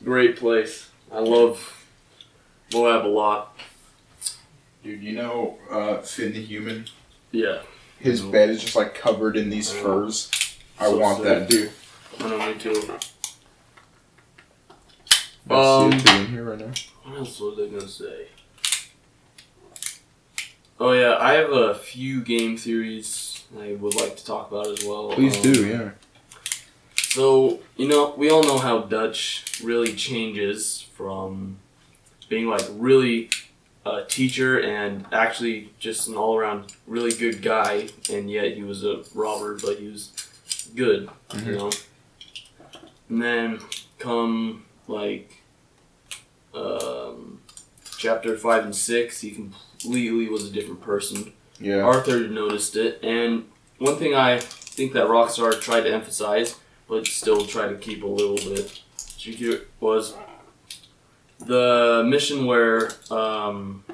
great 0.05 0.37
place. 0.37 0.91
I 1.11 1.21
love 1.21 1.87
Moab 2.75 3.07
a 3.07 3.09
lot. 3.09 3.57
Dude, 4.85 5.03
you 5.03 5.15
know 5.15 5.57
uh, 5.71 6.03
Finn 6.03 6.35
the 6.35 6.43
Human? 6.43 6.85
Yeah, 7.33 7.63
His 7.99 8.21
Mhm. 8.23 8.31
bed 8.33 8.51
is 8.51 8.63
just 8.63 8.77
like 8.77 8.95
covered 8.95 9.37
in 9.37 9.51
these 9.51 9.71
furs. 9.71 10.31
I 10.79 10.87
So 10.87 10.97
want 10.99 11.23
that, 11.25 11.49
dude. 11.49 11.71
I 12.21 12.29
know 12.29 12.39
me 12.47 12.55
too. 12.59 12.99
I 15.49 15.55
Um, 15.55 15.93
in 15.93 16.27
here 16.27 16.45
right 16.45 16.59
now. 16.59 16.73
What 17.05 17.19
else 17.19 17.39
was 17.41 17.59
I 17.59 17.67
gonna 17.67 17.89
say? 17.89 18.27
Oh 20.79 20.93
yeah, 20.93 21.17
I 21.19 21.35
have 21.35 21.51
a 21.53 21.75
few 21.75 22.21
game 22.21 22.57
theories 22.59 23.45
I 23.59 23.73
would 23.73 23.95
like 23.95 24.17
to 24.17 24.25
talk 24.25 24.51
about 24.51 24.67
as 24.67 24.85
well. 24.85 25.11
Please 25.13 25.37
Um, 25.37 25.43
do, 25.43 25.67
yeah. 25.67 25.91
So 27.09 27.61
you 27.77 27.89
know, 27.89 28.13
we 28.17 28.29
all 28.31 28.43
know 28.43 28.59
how 28.59 28.81
Dutch 28.81 29.45
really 29.63 29.95
changes 29.95 30.85
from 30.95 31.59
being 32.29 32.47
like 32.49 32.67
really 32.73 33.31
a 33.87 34.05
teacher 34.09 34.59
and 34.61 35.07
actually 35.13 35.71
just 35.79 36.09
an 36.09 36.17
all-around 36.17 36.73
really 36.87 37.13
good 37.17 37.41
guy, 37.41 37.89
and 38.11 38.31
yet 38.31 38.55
he 38.57 38.63
was 38.63 38.85
a 38.85 39.05
robber, 39.15 39.57
but 39.63 39.79
he 39.79 39.87
was 39.89 40.11
good, 40.75 41.09
Mhm. 41.31 41.47
you 41.47 41.53
know. 41.53 41.71
And 43.09 43.23
then 43.23 43.61
come 43.99 44.65
like 44.89 45.43
um, 46.55 47.41
chapter 47.99 48.37
five 48.37 48.65
and 48.65 48.75
six, 48.75 49.21
he 49.21 49.31
completely 49.31 50.29
was 50.29 50.47
a 50.47 50.51
different 50.51 50.81
person. 50.81 51.33
Yeah. 51.61 51.81
Arthur 51.83 52.27
noticed 52.29 52.77
it, 52.77 52.99
and 53.03 53.45
one 53.79 53.97
thing 53.97 54.15
I 54.15 54.39
think 54.41 54.93
that 54.95 55.07
Rockstar 55.07 55.61
tried 55.61 55.83
to 55.83 55.93
emphasize, 55.93 56.57
but 56.89 57.07
still 57.07 57.45
try 57.47 57.69
to 57.69 57.75
keep 57.77 58.03
a 58.03 58.07
little 58.07 58.37
bit 58.37 58.81
was 59.81 60.15
the 61.41 62.05
mission 62.07 62.47
where 62.47 62.91
um, 63.11 63.85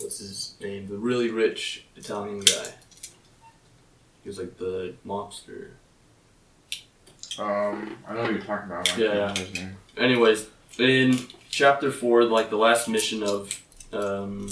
what's 0.00 0.18
his 0.18 0.54
name? 0.60 0.88
The 0.88 0.96
really 0.96 1.30
rich 1.30 1.84
Italian 1.96 2.40
guy. 2.40 2.68
He 4.22 4.28
was 4.28 4.38
like 4.38 4.56
the 4.58 4.94
mobster. 5.06 5.70
Um, 7.38 7.96
I 8.06 8.14
know 8.14 8.22
what 8.22 8.30
you're 8.32 8.40
talking 8.40 8.70
about. 8.70 8.96
Yeah. 8.96 9.36
his 9.36 9.52
name. 9.54 9.76
Anyways, 9.98 10.46
in 10.78 11.18
chapter 11.50 11.90
four, 11.90 12.24
like 12.24 12.48
the 12.50 12.56
last 12.56 12.88
mission 12.88 13.22
of 13.22 13.60
um, 13.92 14.48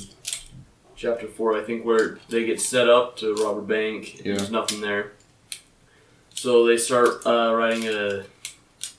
chapter 0.97 1.27
four, 1.27 1.59
I 1.59 1.65
think 1.65 1.85
where 1.85 2.19
they 2.29 2.45
get 2.45 2.61
set 2.61 2.89
up 2.89 3.17
to 3.19 3.35
rob 3.37 3.59
a 3.59 3.63
bank. 3.63 4.17
and 4.19 4.27
Yeah. 4.27 4.35
There's 4.37 4.51
nothing 4.51 4.81
there. 4.81 5.13
So 6.35 6.67
they 6.67 6.77
start 6.77 7.25
uh, 7.25 7.55
riding 7.55 7.87
a, 7.89 8.25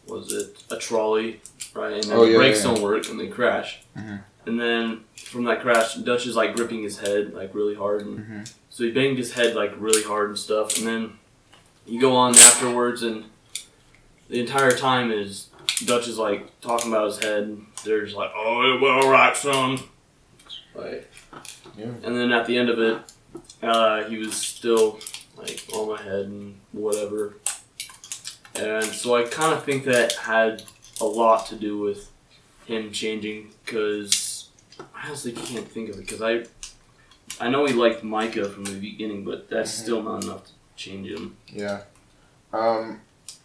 what 0.06 0.20
was 0.20 0.34
it 0.34 0.64
a 0.72 0.78
trolley, 0.78 1.42
right? 1.74 1.94
And 1.94 2.04
then 2.04 2.18
Oh, 2.18 2.26
the 2.26 2.32
yeah, 2.32 2.38
brakes 2.38 2.64
yeah. 2.64 2.72
don't 2.74 2.82
work 2.82 3.10
and 3.10 3.20
they 3.20 3.28
crash. 3.28 3.82
Mhm. 3.98 4.24
And 4.46 4.60
then 4.60 5.04
from 5.16 5.46
that 5.46 5.62
crash, 5.62 5.96
Dutch 5.96 6.28
is 6.28 6.36
like 6.36 6.56
gripping 6.56 6.84
his 6.84 7.00
head 7.00 7.34
like 7.34 7.54
really 7.56 7.76
hard, 7.76 8.02
and 8.06 8.20
Mhm. 8.20 8.54
so 8.70 8.84
he 8.84 8.92
banged 8.92 9.18
his 9.18 9.34
head 9.34 9.56
like 9.56 9.74
really 9.78 10.04
hard 10.04 10.30
and 10.30 10.38
stuff. 10.38 10.78
And 10.78 10.86
then 10.88 11.14
you 11.86 12.00
go 12.02 12.16
on 12.16 12.36
afterwards, 12.36 13.04
and 13.04 13.26
the 14.30 14.40
entire 14.40 14.72
time 14.72 15.12
is 15.12 15.48
Dutch 15.86 16.08
is 16.08 16.18
like 16.18 16.60
talking 16.62 16.92
about 16.92 17.08
his 17.08 17.20
head. 17.24 17.58
They're 17.84 18.04
just 18.04 18.16
like, 18.18 18.32
"Oh, 18.36 18.76
it 18.76 18.82
well, 18.82 19.00
all 19.06 19.10
right, 19.10 19.36
son." 19.36 19.80
Like, 20.76 21.10
Yeah. 21.78 21.86
and 22.04 22.16
then 22.18 22.32
at 22.32 22.46
the 22.46 22.58
end 22.58 22.70
of 22.70 22.80
it, 22.80 22.98
uh, 23.62 24.04
he 24.06 24.18
was 24.18 24.36
still 24.36 25.00
like 25.38 25.64
on 25.74 25.88
my 25.90 26.02
head 26.02 26.26
and 26.26 26.60
whatever. 26.72 27.36
And 28.56 28.86
so 28.86 29.16
I 29.16 29.24
kind 29.24 29.54
of 29.54 29.64
think 29.64 29.86
that 29.86 30.14
had 30.14 30.64
a 31.02 31.06
lot 31.06 31.48
to 31.48 31.56
do 31.56 31.78
with 31.78 32.10
him 32.66 32.92
changing 32.92 33.52
because 33.66 34.50
I 34.80 35.08
honestly 35.08 35.32
can't 35.34 35.68
think 35.68 35.90
of 35.90 35.96
it 35.98 36.08
because 36.08 36.22
I 36.22 36.44
I 37.44 37.50
know 37.50 37.66
he 37.66 37.74
liked 37.74 38.04
Micah 38.04 38.48
from 38.50 38.66
the 38.66 38.74
beginning, 38.80 39.24
but 39.26 39.50
that's 39.50 39.72
Mhm. 39.72 39.82
still 39.84 40.04
not 40.04 40.24
enough 40.24 40.46
to 40.46 40.52
change 40.76 41.08
him. 41.10 41.36
Yeah. 41.48 41.82
Um, 42.52 43.02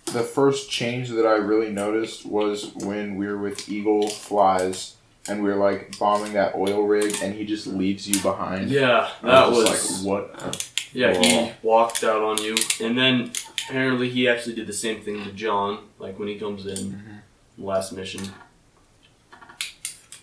the 0.06 0.22
first 0.22 0.70
change 0.70 1.08
that 1.10 1.26
I 1.26 1.36
really 1.36 1.70
noticed 1.70 2.26
was 2.26 2.72
when 2.74 3.16
we 3.16 3.26
were 3.26 3.38
with 3.38 3.68
Eagle 3.68 4.08
Flies 4.08 4.94
and 5.26 5.42
we 5.42 5.48
were 5.48 5.56
like 5.56 5.98
bombing 5.98 6.34
that 6.34 6.54
oil 6.54 6.82
rig 6.82 7.16
and 7.22 7.34
he 7.34 7.44
just 7.46 7.66
leaves 7.66 8.06
you 8.08 8.20
behind. 8.20 8.70
Yeah, 8.70 9.08
that 9.22 9.50
was, 9.50 9.64
was, 9.68 10.04
like, 10.04 10.06
what? 10.06 10.70
yeah. 10.92 11.18
He 11.18 11.52
walked 11.62 12.04
out 12.04 12.22
on 12.22 12.42
you, 12.42 12.56
and 12.80 12.96
then 12.96 13.32
apparently 13.66 14.08
he 14.10 14.28
actually 14.28 14.54
did 14.54 14.66
the 14.66 14.72
same 14.72 15.00
thing 15.00 15.24
to 15.24 15.32
John, 15.32 15.78
like 15.98 16.18
when 16.18 16.28
he 16.28 16.38
comes 16.38 16.66
in 16.66 16.76
Mhm. 16.92 17.17
Last 17.58 17.92
mission. 17.92 18.22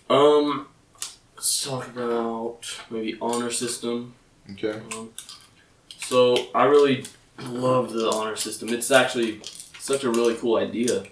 Um, 0.08 0.68
let's 1.34 1.64
talk 1.64 1.86
about 1.88 2.60
maybe 2.90 3.16
honor 3.20 3.50
system. 3.50 4.14
Okay. 4.52 4.80
Um, 4.96 5.10
so 5.98 6.46
I 6.54 6.64
really 6.64 7.04
love 7.42 7.92
the 7.92 8.10
honor 8.10 8.36
system. 8.36 8.68
It's 8.68 8.90
actually 8.90 9.40
such 9.78 10.04
a 10.04 10.10
really 10.10 10.34
cool 10.36 10.56
idea. 10.56 11.04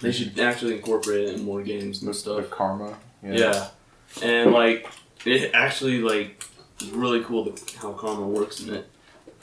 They 0.00 0.12
should 0.12 0.38
actually 0.38 0.76
incorporate 0.76 1.28
it 1.28 1.34
in 1.34 1.44
more 1.44 1.62
games 1.62 2.02
and 2.02 2.08
The, 2.10 2.14
stuff. 2.14 2.36
the 2.36 2.42
karma. 2.44 2.96
Yeah. 3.22 3.68
And 4.22 4.52
like 4.52 4.88
it 5.24 5.50
actually 5.54 5.98
like 6.00 6.44
is 6.80 6.90
really 6.90 7.22
cool 7.22 7.44
the, 7.44 7.72
how 7.80 7.92
karma 7.92 8.26
works 8.26 8.60
in 8.60 8.74
it. 8.74 8.88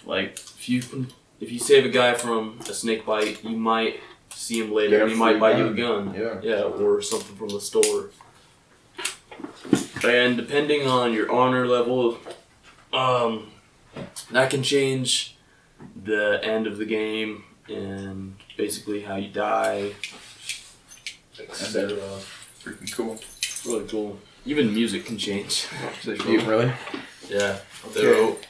Like 0.05 0.33
if 0.33 0.67
you 0.69 1.07
if 1.39 1.51
you 1.51 1.59
save 1.59 1.85
a 1.85 1.89
guy 1.89 2.13
from 2.13 2.59
a 2.61 2.73
snake 2.73 3.05
bite, 3.05 3.43
you 3.43 3.55
might 3.57 3.99
see 4.31 4.59
him 4.59 4.71
later. 4.73 5.01
And 5.01 5.11
he 5.11 5.17
might 5.17 5.39
buy 5.39 5.57
you 5.57 5.67
a 5.67 5.73
gun. 5.73 6.13
Yeah. 6.13 6.39
Yeah, 6.41 6.61
or 6.63 7.01
something 7.01 7.35
from 7.35 7.49
the 7.49 7.61
store. 7.61 8.09
And 10.03 10.37
depending 10.37 10.87
on 10.87 11.13
your 11.13 11.31
honor 11.31 11.67
level, 11.67 12.17
um, 12.93 13.51
that 14.31 14.49
can 14.49 14.63
change 14.63 15.35
the 16.03 16.39
end 16.43 16.67
of 16.67 16.77
the 16.77 16.85
game 16.85 17.43
and 17.67 18.35
basically 18.57 19.01
how 19.01 19.15
you 19.17 19.29
die, 19.29 19.91
etc. 21.39 21.97
Freaking 22.63 22.91
cool. 22.95 23.19
Really 23.65 23.87
cool. 23.87 24.19
Even 24.45 24.73
music 24.73 25.05
can 25.05 25.17
change. 25.17 25.67
You, 26.05 26.41
really? 26.41 26.71
yeah, 27.29 27.59
Okay. 27.87 28.07
wrote 28.07 28.47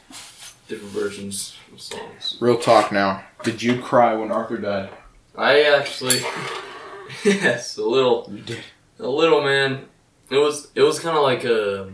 different 0.67 0.93
versions 0.93 1.55
of 1.73 1.81
songs. 1.81 2.37
Real 2.39 2.57
talk 2.57 2.91
now. 2.91 3.23
Did 3.43 3.61
you 3.61 3.81
cry 3.81 4.13
when 4.13 4.31
Arthur 4.31 4.57
died? 4.57 4.89
I 5.35 5.61
actually, 5.63 6.19
yes, 7.23 7.77
a 7.77 7.83
little. 7.83 8.27
You 8.31 8.41
did. 8.41 8.59
A 8.99 9.07
little 9.07 9.41
man. 9.41 9.85
It 10.29 10.35
was 10.37 10.67
it 10.75 10.81
was 10.81 10.99
kind 10.99 11.15
of 11.17 11.23
like 11.23 11.43
a. 11.45 11.91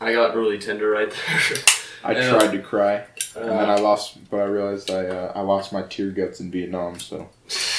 I 0.00 0.12
got 0.12 0.34
really 0.36 0.58
tender 0.58 0.90
right 0.90 1.10
there. 1.28 1.58
I 2.04 2.12
Yeah. 2.12 2.30
tried 2.30 2.52
to 2.52 2.58
cry, 2.60 3.04
and 3.36 3.48
then 3.48 3.70
I 3.70 3.74
Uh, 3.74 3.80
lost, 3.80 4.18
but 4.30 4.38
I 4.40 4.44
realized 4.44 4.90
I 4.90 5.06
uh, 5.06 5.32
I 5.34 5.40
lost 5.40 5.72
my 5.72 5.82
tear 5.82 6.10
guts 6.10 6.40
in 6.40 6.50
Vietnam, 6.50 6.98
so 7.00 7.28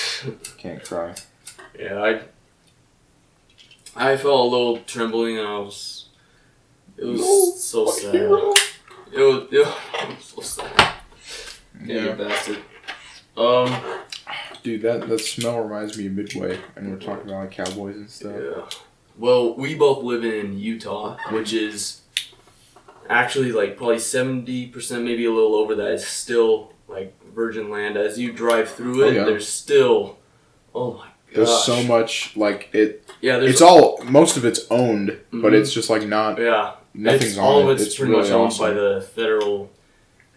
can't 0.58 0.84
cry. 0.84 1.14
yeah, 1.80 2.02
I. 2.02 2.22
I 3.98 4.18
felt 4.18 4.48
a 4.48 4.50
little 4.50 4.80
trembling, 4.80 5.38
and 5.38 5.48
I 5.48 5.60
was. 5.60 6.10
It 6.98 7.06
was 7.06 7.22
No, 7.22 7.52
so 7.56 7.92
sad. 7.92 8.14
hero. 8.16 8.54
It 9.12 9.20
was, 9.22 9.48
it 9.52 9.66
was 9.66 10.24
so 10.26 10.42
sad. 10.42 10.94
Can't 11.78 11.90
Yeah. 11.90 12.12
bastard. 12.14 12.58
Um. 13.38 13.74
Dude, 14.66 14.82
that, 14.82 15.08
that 15.08 15.20
smell 15.20 15.60
reminds 15.62 15.96
me 15.96 16.08
of 16.08 16.14
Midway, 16.14 16.60
and 16.76 16.90
we're 16.90 16.98
talking 17.00 17.30
about 17.30 17.42
like 17.42 17.52
cowboys 17.52 17.96
and 17.98 18.10
stuff. 18.10 18.34
Yeah. 18.36 18.64
Well, 19.16 19.56
we 19.56 19.76
both 19.76 20.04
live 20.04 20.26
in 20.26 20.58
Utah, 20.58 21.18
which 21.32 21.54
is 21.54 22.02
actually 23.08 23.52
like 23.52 23.78
probably 23.78 24.00
seventy 24.00 24.66
percent, 24.66 25.04
maybe 25.04 25.26
a 25.26 25.32
little 25.32 25.54
over 25.56 25.76
that, 25.76 25.92
is 25.92 26.08
still 26.08 26.74
like 26.88 27.14
virgin 27.34 27.70
land. 27.70 27.96
As 27.96 28.18
you 28.18 28.32
drive 28.34 28.68
through 28.72 29.04
it, 29.04 29.08
Oh, 29.10 29.12
yeah. 29.12 29.24
there's 29.26 29.48
still, 29.48 30.18
oh 30.74 30.94
my 30.94 31.00
gosh, 31.00 31.36
There's 31.36 31.64
so 31.64 31.84
much 31.84 32.36
like 32.36 32.70
it. 32.74 33.08
yeah, 33.22 33.38
there's 33.38 33.52
It's 33.52 33.62
all 33.62 34.00
most 34.04 34.36
of 34.36 34.46
it's 34.46 34.66
owned, 34.72 35.20
but 35.32 35.54
Mhm. 35.54 35.62
it's 35.62 35.72
just 35.74 35.92
like 35.92 36.08
not. 36.08 36.40
yeah, 36.40 36.74
nothing's 36.96 37.34
it's, 37.34 37.38
all 37.38 37.70
of 37.70 37.70
it's, 37.70 37.84
It's 37.88 37.96
pretty 37.98 38.12
really 38.14 38.24
much 38.24 38.32
owned 38.32 38.48
awesome. 38.48 38.66
by 38.66 38.74
the 38.74 39.08
federal 39.14 39.70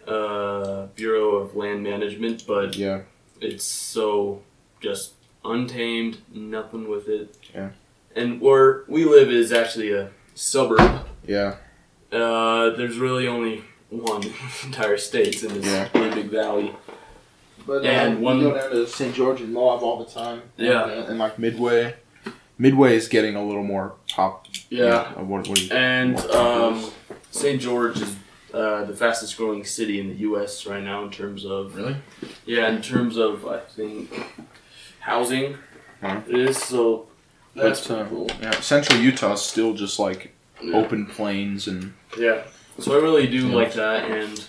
uh, 0.07 0.85
Bureau 0.95 1.35
of 1.37 1.55
Land 1.55 1.83
Management, 1.83 2.45
but 2.47 2.75
Yeah, 2.75 3.01
it's 3.41 3.63
so 3.63 4.41
just 4.81 5.13
untamed, 5.45 6.19
nothing 6.33 6.89
with 6.89 7.07
it. 7.07 7.35
Yeah. 7.53 7.69
And 8.15 8.41
where 8.41 8.83
we 8.87 9.05
live 9.05 9.29
is 9.29 9.51
actually 9.51 9.91
a 9.93 10.09
suburb. 10.35 11.05
yeah, 11.25 11.55
Uh, 12.11 12.71
there's 12.71 12.97
really 12.97 13.27
only 13.27 13.63
one 13.89 14.23
entire 14.63 14.97
state 14.97 15.43
in 15.43 15.53
this 15.53 15.65
Yeah. 15.65 15.87
really 15.93 16.23
big 16.23 16.31
valley. 16.31 16.73
But 17.67 17.85
And 17.85 18.15
um, 18.17 18.21
one- 18.21 18.37
we 18.39 18.43
go 18.45 18.53
down 18.55 18.71
to 18.71 18.87
St. 18.87 19.13
George 19.13 19.41
and 19.41 19.53
Moab 19.53 19.83
all 19.83 20.03
the 20.03 20.09
time. 20.11 20.41
Yeah. 20.57 20.89
and, 20.89 21.09
and 21.09 21.19
like 21.19 21.37
Midway. 21.39 21.95
Midway 22.57 22.95
is 22.95 23.07
getting 23.07 23.35
a 23.35 23.45
little 23.45 23.63
more 23.63 23.93
pop. 24.11 24.47
Yeah. 24.69 25.13
uh, 25.17 25.23
what, 25.23 25.47
what 25.47 25.61
you, 25.61 25.71
And 25.71 26.17
um. 26.31 26.91
St. 27.31 27.61
George 27.61 28.01
is 28.01 28.15
uh, 28.53 28.85
the 28.85 28.95
fastest 28.95 29.37
growing 29.37 29.63
city 29.63 29.99
in 29.99 30.07
the 30.09 30.15
U.S. 30.15 30.65
right 30.65 30.83
now 30.83 31.03
in 31.03 31.11
terms 31.11 31.45
of 31.45 31.75
really? 31.75 31.95
yeah, 32.45 32.69
in 32.69 32.81
terms 32.81 33.17
of 33.17 33.45
I 33.47 33.59
think 33.59 34.11
housing. 34.99 35.57
Huh. 36.01 36.21
It 36.27 36.35
is 36.39 36.57
so. 36.61 37.07
That's 37.55 37.89
uh, 37.89 38.05
cool. 38.09 38.29
Yeah, 38.41 38.51
Central 38.61 38.99
Utah's 38.99 39.41
still 39.41 39.73
just 39.73 39.99
like 39.99 40.33
Yeah. 40.61 40.75
open 40.75 41.05
plains 41.07 41.67
and 41.67 41.93
Yeah. 42.17 42.43
So 42.79 42.97
I 42.97 43.01
really 43.01 43.27
do 43.27 43.49
Yeah. 43.49 43.55
like 43.55 43.73
that, 43.73 44.09
and 44.09 44.45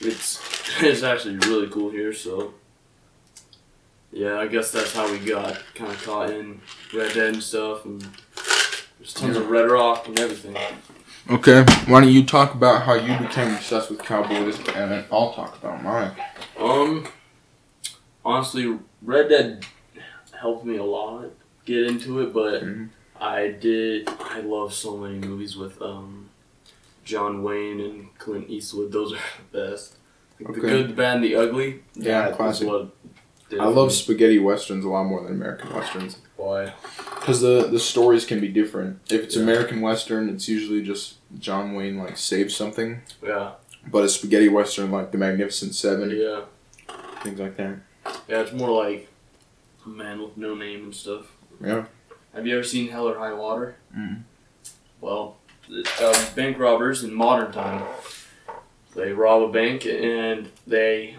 it's 0.00 0.40
it's 0.82 1.02
actually 1.02 1.36
really 1.38 1.68
cool 1.68 1.90
here. 1.90 2.12
So 2.12 2.54
yeah, 4.12 4.38
I 4.38 4.46
guess 4.46 4.70
that's 4.70 4.92
how 4.94 5.10
we 5.10 5.18
got 5.18 5.60
kind 5.74 5.90
of 5.92 6.02
caught 6.04 6.30
in 6.30 6.60
Red 6.94 7.12
Dead 7.14 7.34
and 7.34 7.42
stuff, 7.42 7.84
and 7.84 8.00
there's 8.98 9.12
tons 9.12 9.36
of 9.36 9.50
Red 9.50 9.68
Rock 9.70 10.06
and 10.08 10.18
everything. 10.18 10.56
Okay, 11.30 11.62
why 11.86 12.00
don't 12.02 12.10
you 12.12 12.24
talk 12.24 12.54
about 12.54 12.82
how 12.82 12.94
you 12.94 13.16
became 13.18 13.54
obsessed 13.54 13.90
with 13.90 13.98
cowboys, 14.00 14.58
and 14.58 14.90
then 14.90 15.04
I'll 15.10 15.32
talk 15.32 15.56
about 15.56 15.82
mine. 15.82 16.10
Um, 16.58 17.06
honestly, 18.24 18.78
Red 19.00 19.30
Dead 19.30 19.64
helped 20.38 20.66
me 20.66 20.76
a 20.76 20.84
lot 20.84 21.30
get 21.64 21.86
into 21.86 22.20
it, 22.20 22.34
but 22.34 22.62
Mhm. 22.62 22.90
I 23.18 23.48
did. 23.48 24.06
I 24.20 24.40
love 24.40 24.74
so 24.74 24.98
many 24.98 25.18
movies 25.18 25.56
with 25.56 25.80
um, 25.80 26.28
John 27.04 27.42
Wayne 27.42 27.80
and 27.80 28.18
Clint 28.18 28.50
Eastwood. 28.50 28.92
Those 28.92 29.14
are 29.14 29.18
the 29.52 29.58
best. 29.70 29.94
Like, 30.40 30.54
The 30.56 30.60
good, 30.60 30.88
the 30.90 30.92
bad, 30.94 31.16
and 31.16 31.24
the 31.24 31.36
ugly. 31.36 31.84
Yeah, 31.94 32.28
was 32.28 32.36
classic. 32.36 32.68
I 33.58 33.64
love 33.66 33.92
spaghetti 33.92 34.38
westerns 34.38 34.84
a 34.84 34.88
lot 34.88 35.04
more 35.04 35.22
than 35.22 35.32
American 35.32 35.72
westerns 35.72 36.18
why. 36.36 36.72
because 37.20 37.40
the 37.40 37.68
the 37.70 37.78
stories 37.80 38.24
can 38.26 38.40
be 38.40 38.48
different. 38.48 39.00
If 39.10 39.22
it's 39.24 39.36
Yeah. 39.36 39.42
American 39.42 39.80
western, 39.80 40.28
it's 40.28 40.48
usually 40.48 40.82
just 40.82 41.14
John 41.38 41.74
Wayne 41.74 41.96
like 41.98 42.16
saves 42.16 42.54
something, 42.54 43.02
Yeah, 43.22 43.52
but 43.90 44.04
a 44.04 44.08
spaghetti 44.08 44.48
western 44.48 44.90
like 44.90 45.10
The 45.12 45.18
Magnificent 45.18 45.74
Seven, 45.74 46.10
yeah, 46.10 46.42
things 47.22 47.38
like 47.40 47.56
that. 47.56 47.76
yeah. 48.28 48.40
It's 48.42 48.52
more 48.52 48.70
like 48.84 49.08
a 49.84 49.88
man 49.88 50.20
with 50.22 50.36
no 50.36 50.54
name 50.54 50.84
and 50.84 50.94
stuff. 50.94 51.26
Yeah. 51.60 51.84
Have 52.34 52.46
you 52.46 52.54
ever 52.54 52.64
seen 52.64 52.88
Hell 52.88 53.08
or 53.08 53.18
High 53.18 53.32
Water? 53.32 53.76
Mm. 53.96 54.22
Well, 55.00 55.36
uh, 56.00 56.26
bank 56.34 56.58
robbers 56.58 57.04
in 57.04 57.14
modern 57.14 57.52
time, 57.52 57.84
they 58.96 59.12
rob 59.12 59.42
a 59.42 59.52
bank 59.52 59.86
and 59.86 60.50
they 60.66 61.16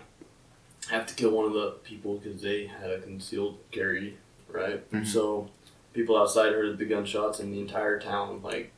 have 0.89 1.05
to 1.07 1.16
kill 1.16 1.32
one 1.32 1.45
of 1.45 1.53
the 1.53 1.72
people 1.84 2.18
because 2.18 2.41
they 2.41 2.68
had 2.68 2.89
a 2.91 2.99
concealed 2.99 3.57
carry, 3.72 4.18
right? 4.56 4.91
Mhm. 4.91 5.06
So 5.06 5.49
people 5.93 6.18
outside 6.18 6.53
heard 6.53 6.78
the 6.78 6.86
gunshots 6.86 7.39
and 7.39 7.53
the 7.53 7.60
entire 7.60 7.99
town 7.99 8.41
like 8.43 8.72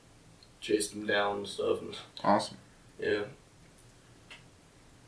chased 0.61 0.91
them 0.91 1.05
down 1.05 1.37
and 1.37 1.47
stuff. 1.47 1.81
And, 1.81 1.95
Awesome, 2.23 2.57
yeah, 2.99 3.23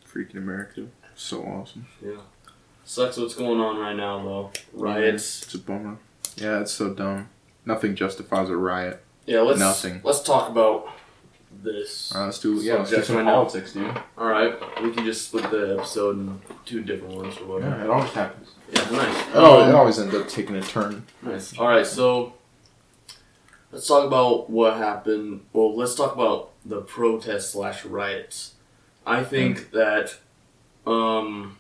freaking 0.07 0.38
America, 0.38 0.88
so 1.15 1.43
awesome. 1.43 1.88
yeah. 2.03 2.17
Sucks 2.86 3.17
what's 3.17 3.36
going 3.36 3.59
on 3.59 3.78
right 3.78 3.95
now 3.95 4.24
though. 4.24 4.51
Riots. 4.74 5.43
It's 5.43 5.53
a 5.53 5.59
bummer. 5.59 5.97
Yeah, 6.38 6.61
it's 6.61 6.72
so 6.72 6.91
dumb. 6.93 7.30
Nothing 7.65 7.95
justifies 7.95 8.49
a 8.49 8.57
riot. 8.57 9.03
Yeah, 9.28 9.41
let's 9.41 9.59
Nothing. 9.59 10.01
let's 10.03 10.22
talk 10.22 10.49
about 10.49 10.89
this. 11.63 12.13
Uh, 12.15 12.25
let's 12.25 12.39
do 12.39 12.55
yeah, 12.61 12.75
let's 12.75 12.89
do 12.89 13.01
some 13.03 13.17
right 13.17 13.25
politics, 13.25 13.73
dude. 13.73 13.95
All 14.17 14.27
right, 14.27 14.55
we 14.83 14.91
can 14.91 15.05
just 15.05 15.27
split 15.27 15.49
the 15.51 15.75
episode 15.77 16.17
in 16.17 16.41
two 16.65 16.81
different 16.83 17.15
ones 17.15 17.37
or 17.37 17.45
whatever. 17.45 17.75
Yeah, 17.77 17.83
it 17.83 17.89
always 17.89 18.11
happens. 18.11 18.49
Yeah, 18.71 18.89
nice. 18.91 19.25
Oh, 19.33 19.61
Um, 19.63 19.69
it 19.69 19.75
always 19.75 19.99
ends 19.99 20.13
up 20.15 20.27
taking 20.27 20.55
a 20.55 20.61
turn. 20.61 21.05
Nice. 21.21 21.57
All 21.57 21.67
right, 21.67 21.85
so 21.85 22.33
let's 23.71 23.87
talk 23.87 24.05
about 24.05 24.49
what 24.49 24.77
happened. 24.77 25.41
Well, 25.53 25.75
let's 25.75 25.95
talk 25.95 26.13
about 26.13 26.51
the 26.65 26.81
protests 26.81 27.51
slash 27.51 27.83
riots. 27.85 28.53
I 29.05 29.23
think 29.23 29.71
that 29.71 30.15
um, 30.85 31.57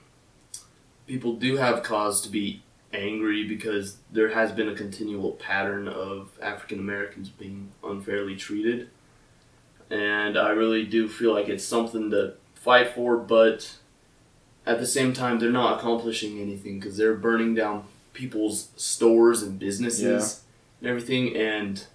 people 1.07 1.33
do 1.33 1.57
have 1.57 1.83
cause 1.83 2.21
to 2.21 2.29
be 2.29 2.61
angry 2.93 3.47
because 3.47 3.97
there 4.11 4.29
has 4.29 4.51
been 4.51 4.67
a 4.69 4.75
continual 4.75 5.31
pattern 5.33 5.87
of 5.87 6.31
African 6.41 6.79
Americans 6.79 7.29
being 7.29 7.71
unfairly 7.83 8.35
treated, 8.35 8.89
and 9.89 10.37
I 10.37 10.49
really 10.49 10.85
do 10.85 11.07
feel 11.07 11.33
like 11.33 11.49
it's 11.49 11.63
something 11.63 12.09
to 12.11 12.33
fight 12.55 12.89
for, 12.89 13.17
but. 13.17 13.75
At 14.65 14.77
the 14.79 14.85
same 14.85 15.13
time, 15.13 15.39
they're 15.39 15.49
not 15.49 15.79
accomplishing 15.79 16.39
anything 16.39 16.79
because 16.79 16.95
they're 16.95 17.15
burning 17.15 17.55
down 17.55 17.85
people's 18.13 18.67
stores 18.75 19.41
and 19.41 19.57
businesses 19.57 20.43
and 20.79 20.87
everything, 20.89 21.35
and 21.35 21.85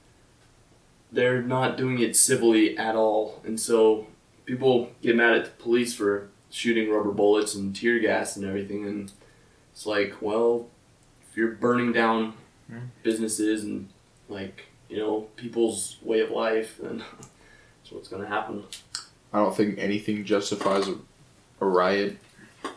they're 1.12 1.42
not 1.42 1.76
doing 1.76 2.00
it 2.00 2.16
civilly 2.16 2.76
at 2.76 2.96
all. 2.96 3.40
And 3.44 3.60
so 3.60 4.08
people 4.44 4.90
get 5.02 5.14
mad 5.14 5.34
at 5.34 5.44
the 5.44 5.50
police 5.62 5.94
for 5.94 6.28
shooting 6.50 6.90
rubber 6.90 7.12
bullets 7.12 7.54
and 7.54 7.76
tear 7.76 8.00
gas 8.00 8.34
and 8.34 8.44
everything, 8.44 8.84
and 8.86 9.12
it's 9.72 9.86
like, 9.86 10.14
well, 10.20 10.66
if 11.30 11.36
you're 11.36 11.52
burning 11.52 11.92
down 11.92 12.32
Hmm. 12.68 12.78
businesses 13.02 13.62
and 13.62 13.90
like 14.30 14.64
you 14.88 14.96
know 14.96 15.26
people's 15.36 15.98
way 16.02 16.20
of 16.20 16.30
life, 16.30 16.78
then 16.82 17.04
what's 17.94 18.08
gonna 18.08 18.26
happen. 18.26 18.64
I 19.32 19.38
don't 19.38 19.56
think 19.56 19.78
anything 19.78 20.24
justifies 20.24 20.88
a, 20.88 20.96
a 21.60 21.66
riot, 21.66 22.18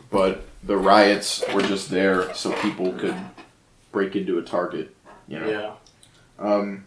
but 0.09 0.43
the 0.63 0.77
riots 0.77 1.43
were 1.53 1.61
just 1.61 1.89
there 1.89 2.33
so 2.33 2.51
people 2.61 2.93
could 2.93 3.15
break 3.91 4.15
into 4.15 4.37
a 4.37 4.41
target. 4.41 4.95
You 5.27 5.39
know. 5.39 5.49
Yeah, 5.49 5.73
Um, 6.39 6.85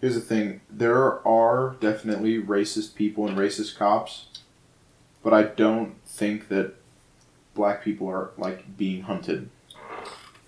here's 0.00 0.14
the 0.14 0.20
thing: 0.20 0.60
there 0.70 1.26
are 1.26 1.76
definitely 1.80 2.40
racist 2.42 2.94
people 2.94 3.26
and 3.28 3.36
racist 3.36 3.76
cops, 3.76 4.26
but 5.22 5.32
I 5.34 5.42
don't 5.42 5.94
think 6.06 6.48
that 6.48 6.74
black 7.54 7.82
people 7.82 8.08
are 8.08 8.30
like 8.38 8.76
being 8.76 9.02
hunted. 9.02 9.50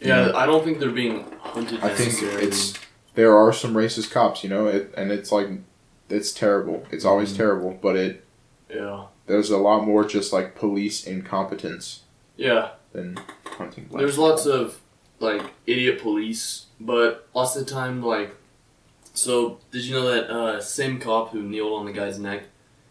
yeah. 0.00 0.32
I 0.34 0.46
don't 0.46 0.64
think 0.64 0.78
they're 0.78 0.90
being 0.90 1.24
hunted 1.40 1.80
I 1.82 1.92
think 1.92 2.14
it's 2.42 2.74
there 3.14 3.36
are 3.36 3.52
some 3.52 3.74
racist 3.74 4.10
cops, 4.10 4.42
you 4.44 4.48
know, 4.48 4.66
it, 4.68 4.94
and 4.96 5.10
it's 5.10 5.32
like 5.32 5.48
it's 6.10 6.32
terrible. 6.32 6.86
It's 6.90 7.04
always 7.04 7.32
Mhm. 7.32 7.36
terrible, 7.36 7.78
but 7.80 7.96
it 7.96 8.24
yeah, 8.72 9.04
there's 9.26 9.50
a 9.50 9.58
lot 9.58 9.84
more 9.84 10.04
just 10.04 10.32
like 10.32 10.54
police 10.54 11.04
incompetence 11.06 12.02
yeah. 12.36 12.70
than 12.92 13.18
hunting. 13.44 13.84
Black 13.90 14.00
There's 14.00 14.12
people. 14.12 14.28
lots 14.28 14.46
of 14.46 14.80
like 15.18 15.42
idiot 15.66 16.00
police, 16.00 16.66
but 16.80 17.28
lots 17.34 17.56
of 17.56 17.64
the 17.66 17.70
time, 17.70 18.02
like, 18.02 18.34
so 19.12 19.58
did 19.70 19.84
you 19.84 19.94
know 19.94 20.06
that 20.10 20.30
uh, 20.30 20.60
same 20.60 20.98
cop 21.00 21.30
who 21.32 21.42
kneeled 21.42 21.72
on 21.78 21.86
the 21.86 21.92
guy's 21.92 22.18
neck? 22.18 22.44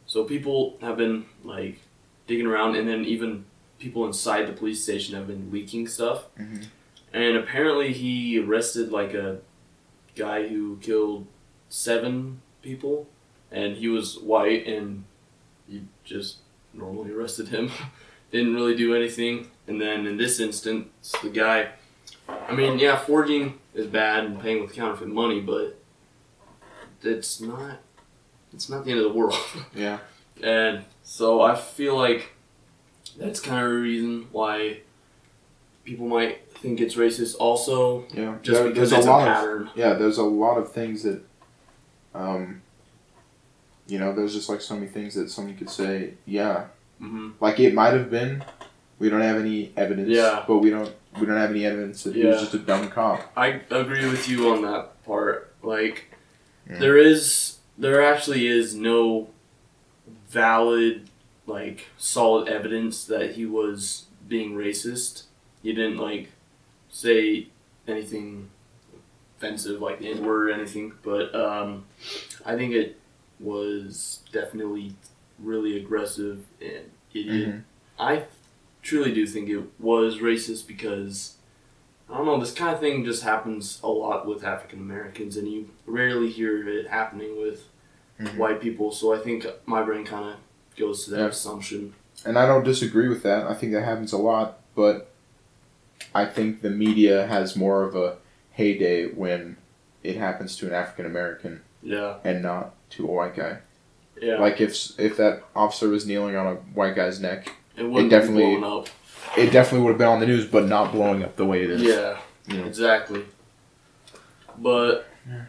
So 0.06 0.24
people 0.26 0.78
have 0.82 0.98
been 0.98 1.26
like 1.44 1.80
digging 2.28 2.46
around, 2.48 2.76
and 2.76 2.88
then 2.88 3.06
even 3.06 3.46
people 3.80 4.06
inside 4.06 4.48
the 4.48 4.54
police 4.54 4.84
station 4.84 5.16
have 5.16 5.28
been 5.28 5.50
leaking 5.52 5.88
stuff. 5.88 6.26
Mhm. 6.38 6.66
And 7.14 7.38
apparently, 7.38 7.94
he 7.94 8.38
arrested 8.40 8.92
like 8.92 9.14
a 9.14 9.40
guy 10.16 10.48
who 10.48 10.78
killed 10.82 11.26
seven 11.70 12.42
people, 12.70 13.08
and 13.52 13.76
he 13.78 13.88
was 13.88 14.18
white, 14.20 14.68
and 14.68 15.04
he 15.68 15.84
just 16.04 16.38
normally 16.74 17.12
arrested 17.12 17.48
him. 17.50 17.72
Didn't 18.32 18.54
really 18.54 18.76
do 18.76 18.94
anything. 18.96 19.48
And 19.68 19.82
then 19.82 20.06
in 20.06 20.18
this 20.18 20.40
instance, 20.40 21.14
the 21.24 21.30
guy, 21.30 21.70
I 22.48 22.54
mean, 22.54 22.78
yeah, 22.78 22.96
forging 22.96 23.58
is 23.74 23.88
bad 23.88 24.24
and 24.26 24.40
paying 24.40 24.62
with 24.62 24.74
counterfeit 24.74 25.08
money, 25.08 25.42
but 25.42 25.80
it's 27.02 27.42
not, 27.42 27.80
it's 28.54 28.70
not 28.70 28.86
the 28.86 28.92
end 28.92 29.00
of 29.00 29.12
the 29.12 29.18
world. 29.18 29.36
Yeah. 29.76 30.00
And 30.44 30.86
so 31.04 31.42
I 31.42 31.56
feel 31.56 31.98
like 31.98 32.32
that's 33.18 33.40
kind 33.40 33.66
of 33.66 33.72
a 33.72 33.76
reason 33.76 34.28
why 34.32 34.82
people 35.84 36.08
might 36.08 36.50
think 36.60 36.80
it's 36.80 36.96
racist. 36.96 37.36
Also, 37.40 38.06
Yeah, 38.14 38.38
just 38.44 38.60
There- 38.62 38.70
because 38.70 38.92
there's 38.92 39.00
it's 39.00 39.08
a, 39.08 39.10
a 39.10 39.12
lot 39.12 39.28
of 39.28 39.34
pattern. 39.34 39.70
yeah. 39.76 39.94
There's 39.94 40.18
a 40.20 40.24
lot 40.24 40.58
of 40.58 40.72
things 40.72 41.02
that, 41.04 41.22
um, 42.20 42.62
you 43.88 43.98
know, 43.98 44.14
there's 44.14 44.34
just 44.34 44.50
like 44.50 44.62
so 44.62 44.76
many 44.76 44.88
things 44.88 45.16
that 45.16 45.30
someone 45.32 45.56
could 45.56 45.70
say. 45.70 46.14
Yeah, 46.26 46.66
hmm 47.00 47.32
like 47.40 47.60
it 47.60 47.74
might 47.74 47.94
have 47.94 48.10
been. 48.12 48.44
We 49.00 49.10
don't 49.10 49.22
have 49.22 49.38
any 49.38 49.72
evidence. 49.78 50.10
Yeah. 50.10 50.44
but 50.48 50.58
we 50.58 50.70
don't. 50.70 50.94
We 51.20 51.26
don't 51.26 51.38
have 51.38 51.50
any 51.52 51.66
evidence 51.66 52.04
that 52.04 52.16
he 52.16 52.24
was 52.26 52.40
just 52.42 52.54
a 52.54 52.60
dumb 52.60 52.90
cop. 52.90 53.32
I 53.36 53.62
agree 53.72 54.08
with 54.08 54.30
you 54.30 54.52
on 54.52 54.62
that 54.62 55.04
part. 55.06 55.54
Like, 55.64 56.14
Yeah. 56.70 56.78
there 56.80 56.98
is 56.98 57.58
there 57.78 58.04
actually 58.04 58.46
is 58.46 58.76
no 58.76 59.30
valid, 60.30 61.10
like, 61.48 61.88
solid 61.98 62.48
evidence 62.48 63.06
that 63.06 63.32
he 63.32 63.46
was 63.46 64.06
being 64.28 64.54
racist. 64.54 65.24
He 65.64 65.74
didn't, 65.74 65.98
like, 65.98 66.30
say 66.90 67.48
anything 67.88 68.50
offensive, 69.44 69.82
like 69.82 70.00
the 70.00 70.10
N 70.12 70.26
word 70.26 70.50
or 70.50 70.54
anything, 70.54 70.94
but 71.02 71.34
um, 71.34 71.86
I 72.46 72.56
think 72.56 72.74
it 72.74 72.98
was 73.40 74.22
definitely 74.34 74.94
really 75.40 75.78
aggressive 75.78 76.40
and 76.62 76.92
idiot. 77.14 77.50
Mhm. 77.50 77.64
I 77.98 78.24
truly 78.82 79.14
do 79.14 79.26
think 79.26 79.50
it 79.50 79.64
was 79.80 80.18
racist 80.18 80.68
because 80.68 81.36
I 82.12 82.18
don't 82.18 82.26
know. 82.26 82.40
This 82.40 82.54
kind 82.54 82.74
of 82.74 82.80
thing 82.80 83.06
just 83.06 83.24
happens 83.24 83.80
a 83.84 83.88
lot 83.88 84.26
with 84.28 84.44
African 84.44 84.80
Americans, 84.80 85.38
and 85.38 85.48
you 85.48 85.70
rarely 85.86 86.30
hear 86.30 86.68
it 86.68 86.88
happening 86.88 87.40
with 87.40 87.66
Mhm. 88.20 88.36
white 88.38 88.60
people. 88.60 88.92
So 88.92 89.14
I 89.14 89.20
think 89.20 89.46
my 89.66 89.84
brain 89.84 90.04
kind 90.06 90.30
of 90.32 90.36
goes 90.78 91.06
to 91.06 91.12
that 91.12 91.20
Yeah. 91.20 91.28
assumption. 91.28 91.94
And 92.26 92.38
I 92.38 92.46
don't 92.48 92.64
disagree 92.66 93.08
with 93.08 93.24
that. 93.24 93.46
I 93.48 93.54
think 93.54 93.72
that 93.74 93.84
happens 93.84 94.12
a 94.12 94.18
lot, 94.18 94.60
but 94.76 95.12
I 96.14 96.26
think 96.26 96.62
the 96.62 96.70
media 96.72 97.28
has 97.28 97.56
more 97.56 97.84
of 97.84 97.96
a 97.96 98.18
heyday 98.64 99.08
when 99.08 99.56
it 100.04 100.18
happens 100.18 100.56
to 100.58 100.68
an 100.68 100.74
African 100.74 101.06
American 101.06 101.62
Yeah, 101.82 102.18
and 102.26 102.44
not 102.44 102.74
to 102.92 103.06
a 103.08 103.12
white 103.12 103.36
guy. 103.36 103.60
yeah. 104.22 104.38
Like 104.38 104.60
if 104.60 105.00
if 105.00 105.16
that 105.18 105.44
officer 105.56 105.88
was 105.90 106.06
kneeling 106.06 106.36
on 106.36 106.46
a 106.48 106.56
white 106.78 106.96
guy's 106.96 107.20
neck, 107.22 107.54
it 107.78 107.84
wouldn't 107.84 108.12
definitely- 108.12 108.58
be 108.58 108.64
up. 108.64 108.88
it 109.38 109.52
definitely 109.52 109.84
would 109.86 109.92
have 109.92 109.98
been 109.98 110.08
on 110.08 110.20
the 110.20 110.28
news, 110.28 110.46
but 110.46 110.68
not 110.68 110.92
blowing 110.92 111.24
up 111.24 111.36
the 111.38 111.46
way 111.46 111.64
it 111.64 111.70
is. 111.70 111.82
Yeah, 111.82 112.18
You 112.48 112.58
know? 112.58 112.66
exactly. 112.66 113.24
But 114.58 115.08
Yeah. 115.28 115.42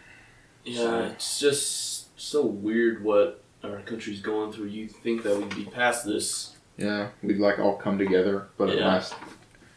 yeah, 0.65 0.77
So- 0.85 1.01
it's 1.05 1.41
just 1.41 2.21
so 2.21 2.47
weird 2.47 3.03
what 3.03 3.43
our 3.65 3.81
country's 3.81 4.21
going 4.21 4.53
through. 4.53 4.67
You 4.67 4.87
think 4.89 5.23
that 5.25 5.37
we'd 5.37 5.55
be 5.55 5.65
past 5.65 6.05
this? 6.07 6.57
Yeah, 6.77 7.09
we'd 7.23 7.39
like 7.39 7.59
all 7.59 7.77
come 7.77 7.99
together, 7.99 8.47
but 8.57 8.71
at 8.71 8.79
Yeah. 8.79 8.87
last 8.89 9.15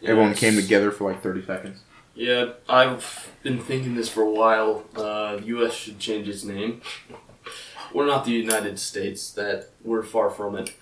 everyone 0.04 0.34
came 0.36 0.56
together 0.56 0.92
for 0.92 1.10
like 1.12 1.22
thirty 1.24 1.44
seconds. 1.46 1.80
Yeah, 2.16 2.52
I've 2.70 3.32
been 3.42 3.60
thinking 3.60 3.96
this 3.96 4.10
for 4.10 4.22
a 4.22 4.30
while. 4.30 4.86
Uh, 4.96 5.38
the 5.38 5.46
U.S. 5.48 5.74
should 5.74 5.98
change 6.00 6.28
its 6.28 6.44
name. 6.44 6.82
We're 7.94 8.06
not 8.06 8.26
the 8.26 8.32
United 8.32 8.78
States. 8.80 9.32
That 9.32 9.70
we're 9.84 10.04
far 10.04 10.30
from 10.30 10.56
it. 10.56 10.74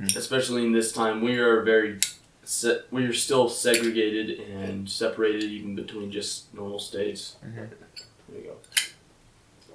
Mm. 0.00 0.14
Especially 0.16 0.64
in 0.64 0.72
this 0.72 0.92
time, 0.92 1.22
we 1.22 1.38
are 1.38 1.62
very, 1.62 2.00
se- 2.44 2.82
we 2.90 3.04
are 3.06 3.12
still 3.14 3.48
segregated 3.48 4.40
and 4.40 4.88
separated 4.90 5.44
even 5.44 5.74
between 5.74 6.10
just 6.10 6.52
normal 6.52 6.78
states. 6.80 7.36
Mhm. 7.46 7.68
There 8.28 8.40
you 8.40 8.48
go. 8.48 8.56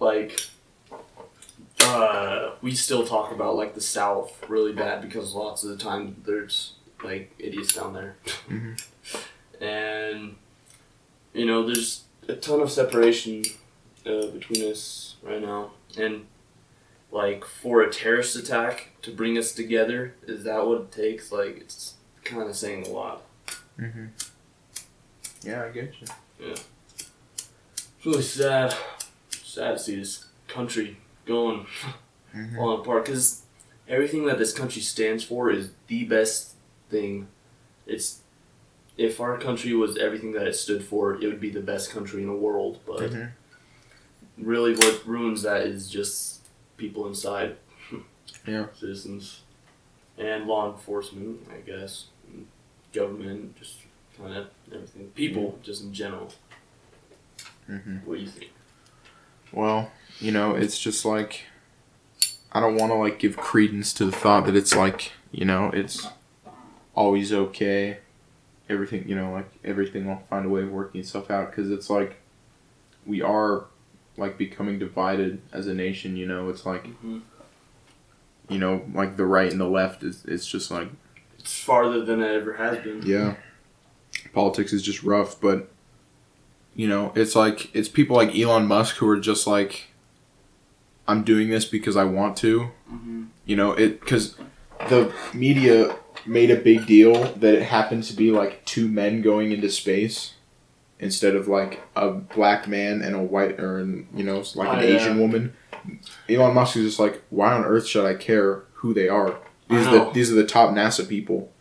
Like, 0.05 0.39
uh, 1.81 2.51
we 2.61 2.75
still 2.75 3.07
talk 3.07 3.31
about 3.31 3.55
like 3.55 3.73
the 3.75 3.81
South 3.81 4.43
really 4.49 4.73
bad 4.73 5.01
because 5.01 5.33
lots 5.33 5.63
of 5.63 5.69
the 5.69 5.77
time 5.77 6.17
there's 6.25 6.73
like 7.03 7.33
idiots 7.39 7.73
down 7.73 7.93
there, 7.93 8.17
Mhm. 8.49 8.81
and 9.61 10.35
you 11.33 11.45
know 11.45 11.65
there's 11.65 12.03
a 12.27 12.35
ton 12.35 12.61
of 12.61 12.71
separation 12.71 13.43
uh, 14.05 14.27
between 14.27 14.71
us 14.71 15.15
right 15.21 15.41
now, 15.41 15.71
and 15.97 16.25
like 17.11 17.43
for 17.45 17.81
a 17.81 17.91
terrorist 17.91 18.35
attack 18.35 18.91
to 19.01 19.11
bring 19.11 19.37
us 19.37 19.53
together, 19.53 20.13
is 20.27 20.43
that 20.43 20.65
what 20.67 20.81
it 20.81 20.91
takes? 20.91 21.31
Like 21.31 21.57
it's 21.57 21.95
kind 22.23 22.49
of 22.49 22.55
saying 22.55 22.85
a 22.85 22.89
lot. 22.89 23.23
Mm-hmm. 23.79 24.05
Yeah, 25.41 25.65
I 25.65 25.69
get 25.69 25.93
you. 26.01 26.07
It's 26.51 26.65
really 28.05 28.21
sad, 28.21 28.75
sad 29.29 29.77
to 29.77 29.79
see 29.79 29.95
this 29.95 30.25
country 30.47 30.97
going 31.25 31.65
Mhm. 32.35 32.55
falling 32.55 32.81
apart 32.81 33.05
because 33.05 33.41
everything 33.87 34.25
that 34.25 34.37
this 34.37 34.53
country 34.53 34.81
stands 34.83 35.23
for 35.23 35.49
is 35.49 35.71
the 35.87 36.03
best 36.05 36.53
thing. 36.89 37.27
It's 37.87 38.19
if 38.99 39.21
our 39.21 39.37
country 39.37 39.73
was 39.73 39.95
everything 39.97 40.33
that 40.33 40.45
it 40.45 40.53
stood 40.53 40.83
for, 40.83 41.15
it 41.15 41.25
would 41.25 41.39
be 41.39 41.49
the 41.49 41.61
best 41.61 41.89
country 41.89 42.21
in 42.21 42.27
the 42.27 42.33
world. 42.35 42.79
But 42.85 43.11
Mhm. 43.11 43.31
really, 44.37 44.75
what 44.75 45.07
ruins 45.07 45.41
that 45.43 45.61
is 45.65 45.89
just 45.89 46.41
people 46.77 47.07
inside. 47.07 47.55
Yeah. 48.47 48.67
Citizens 48.73 49.41
and 50.17 50.45
law 50.47 50.71
enforcement, 50.71 51.47
I 51.53 51.59
guess, 51.59 52.05
government, 52.93 53.55
just 53.57 53.77
kind 54.17 54.33
of 54.35 54.47
everything. 54.71 55.11
People, 55.15 55.59
just 55.61 55.83
in 55.83 55.93
general. 55.93 56.31
Mhm. 57.69 58.03
What 58.05 58.15
do 58.17 58.21
you 58.23 58.29
think? 58.29 58.51
Well, 59.51 59.91
you 60.19 60.31
know, 60.31 60.55
it's 60.55 60.79
just 60.79 61.05
like 61.05 61.45
I 62.51 62.59
don't 62.59 62.75
want 62.75 62.91
to 62.91 62.95
like 62.95 63.19
give 63.19 63.37
credence 63.37 63.93
to 63.93 64.05
the 64.05 64.11
thought 64.11 64.45
that 64.45 64.55
it's 64.55 64.75
like 64.75 65.11
you 65.31 65.45
know 65.45 65.69
it's 65.73 66.07
always 66.95 67.31
okay. 67.31 67.99
Everything 68.69 69.07
you 69.09 69.15
know, 69.15 69.31
like 69.33 69.49
everything 69.65 70.05
will 70.07 70.21
find 70.29 70.45
a 70.45 70.49
way 70.49 70.61
of 70.61 70.71
working 70.71 71.01
itself 71.01 71.31
out 71.31 71.49
because 71.49 71.71
it's 71.71 71.89
like 71.89 72.17
we 73.05 73.21
are 73.21 73.65
like 74.17 74.37
becoming 74.37 74.77
divided 74.77 75.41
as 75.51 75.65
a 75.67 75.73
nation. 75.73 76.15
You 76.15 76.27
know, 76.27 76.49
it's 76.49 76.65
like 76.65 76.85
Mhm. 77.03 77.21
you 78.47 78.59
know, 78.59 78.83
like 78.93 79.17
the 79.17 79.25
right 79.25 79.51
and 79.51 79.59
the 79.59 79.67
left 79.67 80.03
is 80.03 80.23
it's 80.25 80.45
just 80.47 80.69
like 80.71 80.89
It's 81.39 81.59
farther 81.63 82.03
than 82.05 82.21
it 82.21 82.31
ever 82.31 82.53
has 82.53 82.77
been. 82.83 83.01
yeah, 83.03 83.35
politics 84.33 84.71
is 84.73 84.81
just 84.83 85.03
rough. 85.03 85.39
But 85.41 85.71
you 86.75 86.87
know, 86.87 87.11
it's 87.15 87.35
like 87.35 87.73
it's 87.75 87.89
people 87.89 88.15
like 88.15 88.35
Elon 88.37 88.67
Musk 88.67 88.97
who 88.97 89.07
are 89.09 89.19
just 89.19 89.47
like, 89.47 89.87
I'm 91.07 91.23
doing 91.23 91.49
this 91.49 91.65
because 91.65 91.95
I 91.97 92.03
want 92.03 92.37
to. 92.37 92.69
hmm 92.87 93.23
You 93.45 93.55
know, 93.55 93.71
it 93.71 93.99
because 93.99 94.35
the 94.89 95.11
media 95.33 95.95
made 96.25 96.51
a 96.51 96.55
big 96.55 96.85
deal 96.85 97.13
that 97.33 97.53
it 97.55 97.63
happened 97.63 98.03
to 98.05 98.13
be 98.13 98.31
like 98.31 98.63
two 98.65 98.87
men 98.87 99.21
going 99.21 99.51
into 99.51 99.69
space 99.69 100.33
instead 100.99 101.35
of 101.35 101.47
like 101.47 101.81
a 101.95 102.09
black 102.09 102.67
man 102.67 103.01
and 103.01 103.15
a 103.15 103.19
white 103.23 103.59
or 103.59 103.79
an, 103.79 104.07
you 104.13 104.23
know 104.23 104.43
like 104.55 104.69
an 104.69 104.79
Oh, 104.79 104.81
yeah. 104.87 104.95
Asian 104.97 105.19
woman. 105.19 105.53
Elon 106.27 106.53
Musk 106.53 106.75
is 106.77 106.83
just 106.85 106.99
like, 106.99 107.21
why 107.29 107.53
on 107.53 107.63
earth 107.63 107.87
should 107.87 108.05
I 108.05 108.13
care 108.15 108.63
who 108.73 108.93
they 108.93 109.07
are? 109.07 109.37
These 109.69 109.87
are 109.87 109.91
the 110.05 110.11
these 110.11 110.31
are 110.31 110.35
the 110.35 110.45
top 110.45 110.71
NASA 110.73 111.07
people. 111.07 111.51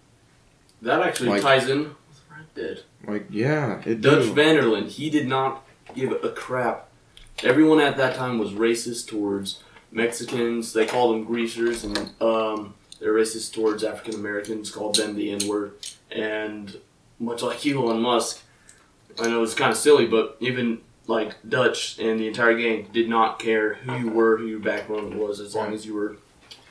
That 0.83 1.01
actually 1.03 1.29
Like- 1.31 1.43
ties 1.43 1.69
in 1.69 1.85
with 2.09 2.21
Red 2.31 2.55
Dead. 2.55 2.83
Like, 3.07 3.27
yeah, 3.31 3.81
it 3.87 4.01
Dutch 4.01 4.25
do. 4.25 4.33
van 4.35 4.57
der 4.57 4.63
Linde, 4.63 4.89
he 4.89 5.09
did 5.11 5.29
not 5.29 5.65
give 5.95 6.13
a 6.25 6.31
crap. 6.31 6.89
Everyone 7.45 7.81
at 7.81 7.97
that 7.97 8.17
time 8.17 8.39
was 8.39 8.51
racist 8.53 9.07
towards 9.07 9.63
Mexicans. 9.93 10.73
They 10.73 10.85
called 10.87 11.15
them 11.15 11.25
greasers, 11.25 11.85
and 11.85 11.97
um, 12.21 12.75
they're 13.01 13.13
racist 13.13 13.55
towards 13.55 13.85
African 13.85 14.15
Americans, 14.15 14.71
called 14.71 14.97
them 14.97 15.15
the 15.17 15.31
N 15.31 15.47
word. 15.49 15.73
And 16.11 16.79
much 17.19 17.43
like 17.43 17.65
Elon 17.67 18.01
Musk, 18.01 18.43
I 19.21 19.29
know 19.29 19.43
it's 19.43 19.55
kind 19.55 19.71
of 19.71 19.77
silly, 19.77 20.07
but 20.07 20.37
even 20.41 20.81
like 21.07 21.35
Dutch 21.49 21.99
and 21.99 22.21
the 22.21 22.29
entire 22.29 22.57
gang 22.57 22.89
did 22.93 23.09
not 23.09 23.39
care 23.39 23.75
who 23.75 23.97
you 23.97 24.11
were, 24.11 24.37
who 24.37 24.47
your 24.47 24.61
background 24.61 25.15
was, 25.15 25.41
as 25.41 25.55
long 25.55 25.73
as 25.73 25.87
you 25.87 25.95
were. 25.95 26.17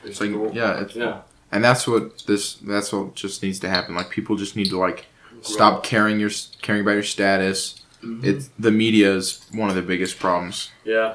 It's 0.04 0.20
like, 0.20 0.30
yeah, 0.54 0.80
it's, 0.80 0.94
yeah. 0.94 1.22
and 1.50 1.64
that's 1.64 1.86
what 1.86 2.24
this 2.26 2.54
that's 2.54 2.92
what 2.92 3.14
just 3.14 3.42
needs 3.42 3.58
to 3.60 3.68
happen. 3.68 3.94
Like, 3.94 4.10
people 4.10 4.36
just 4.36 4.54
need 4.54 4.70
to 4.70 4.78
like 4.78 5.06
stop 5.42 5.82
caring 5.82 6.20
your 6.20 6.30
caring 6.62 6.82
about 6.82 6.92
your 6.92 7.02
status. 7.02 7.82
Mhm. 8.02 8.24
It's 8.24 8.50
the 8.58 8.70
media 8.70 9.12
is 9.14 9.44
one 9.52 9.68
of 9.68 9.74
the 9.74 9.82
biggest 9.82 10.18
problems. 10.18 10.70
Yeah. 10.84 11.14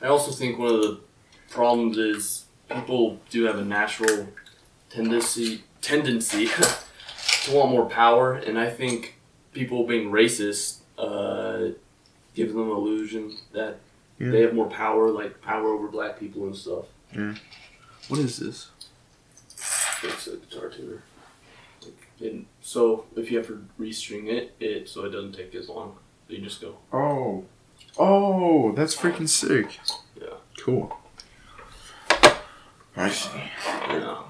I 0.00 0.06
also 0.06 0.30
think 0.30 0.58
one 0.58 0.74
of 0.74 0.80
the 0.82 1.00
problems 1.50 1.98
is 1.98 2.44
people 2.68 3.20
do 3.30 3.44
have 3.44 3.58
a 3.58 3.64
natural 3.64 4.28
tendency 4.92 5.64
tendency 5.80 6.46
to 7.44 7.52
want 7.52 7.70
more 7.70 7.86
power, 7.86 8.34
and 8.34 8.58
I 8.58 8.70
think 8.70 9.16
people 9.52 9.86
being 9.86 10.10
racist 10.10 10.78
uh, 10.98 11.70
gives 12.34 12.52
them 12.52 12.62
an 12.70 12.76
illusion 12.76 13.36
that 13.52 13.78
Yeah. 14.18 14.30
they 14.30 14.40
have 14.42 14.54
more 14.54 14.68
power, 14.70 15.10
like 15.10 15.40
power 15.42 15.68
over 15.68 15.88
black 15.88 16.18
people 16.20 16.44
and 16.44 16.54
stuff. 16.56 16.84
Yeah. 17.14 17.34
What 18.08 18.20
is 18.20 18.38
this? 18.38 18.70
It's 20.04 20.26
a 20.26 20.36
guitar 20.36 20.68
tuner. 20.68 21.02
Like, 21.82 21.94
and 22.20 22.46
so 22.60 23.04
if 23.16 23.30
you 23.30 23.38
have 23.38 23.46
to 23.48 23.64
restring 23.78 24.28
it, 24.28 24.54
it 24.60 24.88
so 24.88 25.04
it 25.04 25.10
doesn't 25.10 25.32
take 25.34 25.54
as 25.54 25.68
long, 25.68 25.96
you 26.28 26.38
just 26.38 26.60
go. 26.60 26.76
Oh, 26.92 27.44
oh, 27.98 28.72
that's 28.72 28.96
freaking 28.96 29.28
sick. 29.28 29.78
Yeah. 30.20 30.34
Cool. 30.58 30.96
I 32.96 33.08
see. 33.10 33.30
Yeah. 33.66 34.22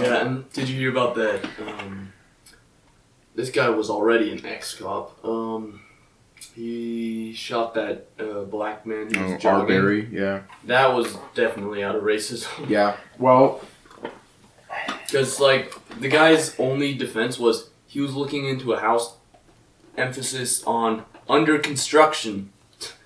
Yeah, 0.00 0.26
and 0.26 0.50
did 0.52 0.68
you 0.68 0.78
hear 0.78 0.90
about 0.90 1.14
that? 1.16 1.44
Um, 1.66 2.12
this 3.34 3.50
guy 3.50 3.68
was 3.70 3.90
already 3.90 4.32
an 4.32 4.44
ex-cop. 4.44 5.24
Um, 5.24 5.80
he 6.54 7.32
shot 7.34 7.74
that 7.74 8.06
uh, 8.18 8.42
black 8.44 8.86
man 8.86 9.12
who 9.12 9.32
was 9.34 9.44
Oh. 9.44 9.48
Arbery, 9.48 10.08
yeah, 10.10 10.42
That 10.64 10.94
was 10.94 11.16
definitely 11.34 11.82
out 11.84 11.94
of 11.96 12.02
racism. 12.02 12.48
yeah. 12.68 12.96
Well, 13.18 13.60
Because, 15.06 15.38
like, 15.40 15.72
the 16.00 16.08
guy's 16.08 16.58
only 16.58 16.94
defense 16.94 17.38
was 17.38 17.70
he 17.86 18.00
was 18.00 18.14
looking 18.14 18.46
into 18.46 18.72
a 18.72 18.80
house, 18.80 19.16
emphasis 19.96 20.62
on 20.64 21.04
under 21.28 21.58
construction. 21.58 22.52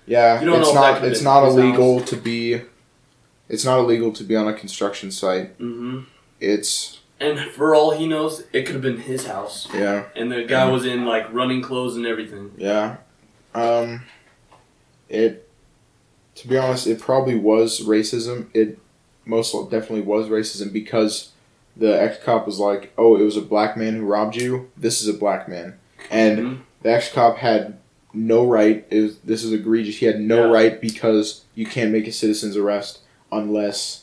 Yeah, 0.05 0.39
You 0.41 0.47
don't 0.47 0.59
it's 0.61 0.73
know 0.73 0.79
if 0.79 0.81
that 0.81 0.91
not. 0.93 1.01
could've 1.01 1.23
not 1.23 1.43
illegal 1.47 2.01
to 2.01 2.15
be. 2.17 2.61
It's 3.47 3.65
not 3.65 3.79
illegal 3.79 4.11
to 4.13 4.23
be 4.23 4.35
on 4.35 4.47
a 4.47 4.53
construction 4.53 5.11
site. 5.11 5.49
hmm 5.57 6.01
It's 6.41 6.99
And 7.19 7.39
for 7.51 7.73
all 7.75 7.91
he 7.91 8.07
knows, 8.07 8.43
it 8.51 8.65
could 8.65 8.73
have 8.75 8.81
been 8.81 8.97
his 9.01 9.27
house, 9.27 9.67
yeah, 9.73 10.05
and 10.15 10.31
the 10.31 10.43
guy 10.43 10.69
was 10.69 10.85
in 10.85 11.05
like 11.05 11.31
running 11.31 11.61
clothes 11.61 11.95
and 11.95 12.05
everything. 12.05 12.51
yeah. 12.57 12.97
Um, 13.53 14.03
it. 15.09 15.47
To 16.35 16.47
be 16.47 16.57
honest, 16.57 16.87
it 16.87 16.99
probably 16.99 17.35
was 17.35 17.81
racism. 17.81 18.47
It 18.53 18.79
most 19.25 19.53
definitely 19.69 20.01
was 20.01 20.27
racism 20.29 20.73
because 20.73 21.29
the 21.77 22.01
ex 22.01 22.17
cop 22.23 22.45
was 22.47 22.57
like, 22.59 22.91
"Oh, 22.97 23.15
it 23.17 23.23
was 23.23 23.37
a 23.37 23.41
black 23.41 23.77
man 23.77 23.95
who 23.97 24.05
robbed 24.05 24.35
you. 24.35 24.69
This 24.77 25.01
is 25.01 25.07
a 25.07 25.13
black 25.13 25.47
man," 25.47 25.75
and 26.09 26.39
Mhm. 26.39 26.57
the 26.81 26.91
ex 26.91 27.11
cop 27.11 27.37
had 27.37 27.77
no 28.13 28.45
right. 28.47 28.85
Is 28.89 29.17
this 29.19 29.43
is 29.43 29.51
egregious. 29.53 29.97
He 29.97 30.05
had 30.05 30.19
no 30.21 30.45
Yeah. 30.47 30.51
right 30.53 30.81
because 30.81 31.43
you 31.53 31.65
can't 31.65 31.91
make 31.91 32.07
a 32.07 32.11
citizen's 32.11 32.57
arrest 32.57 32.99
unless 33.31 34.00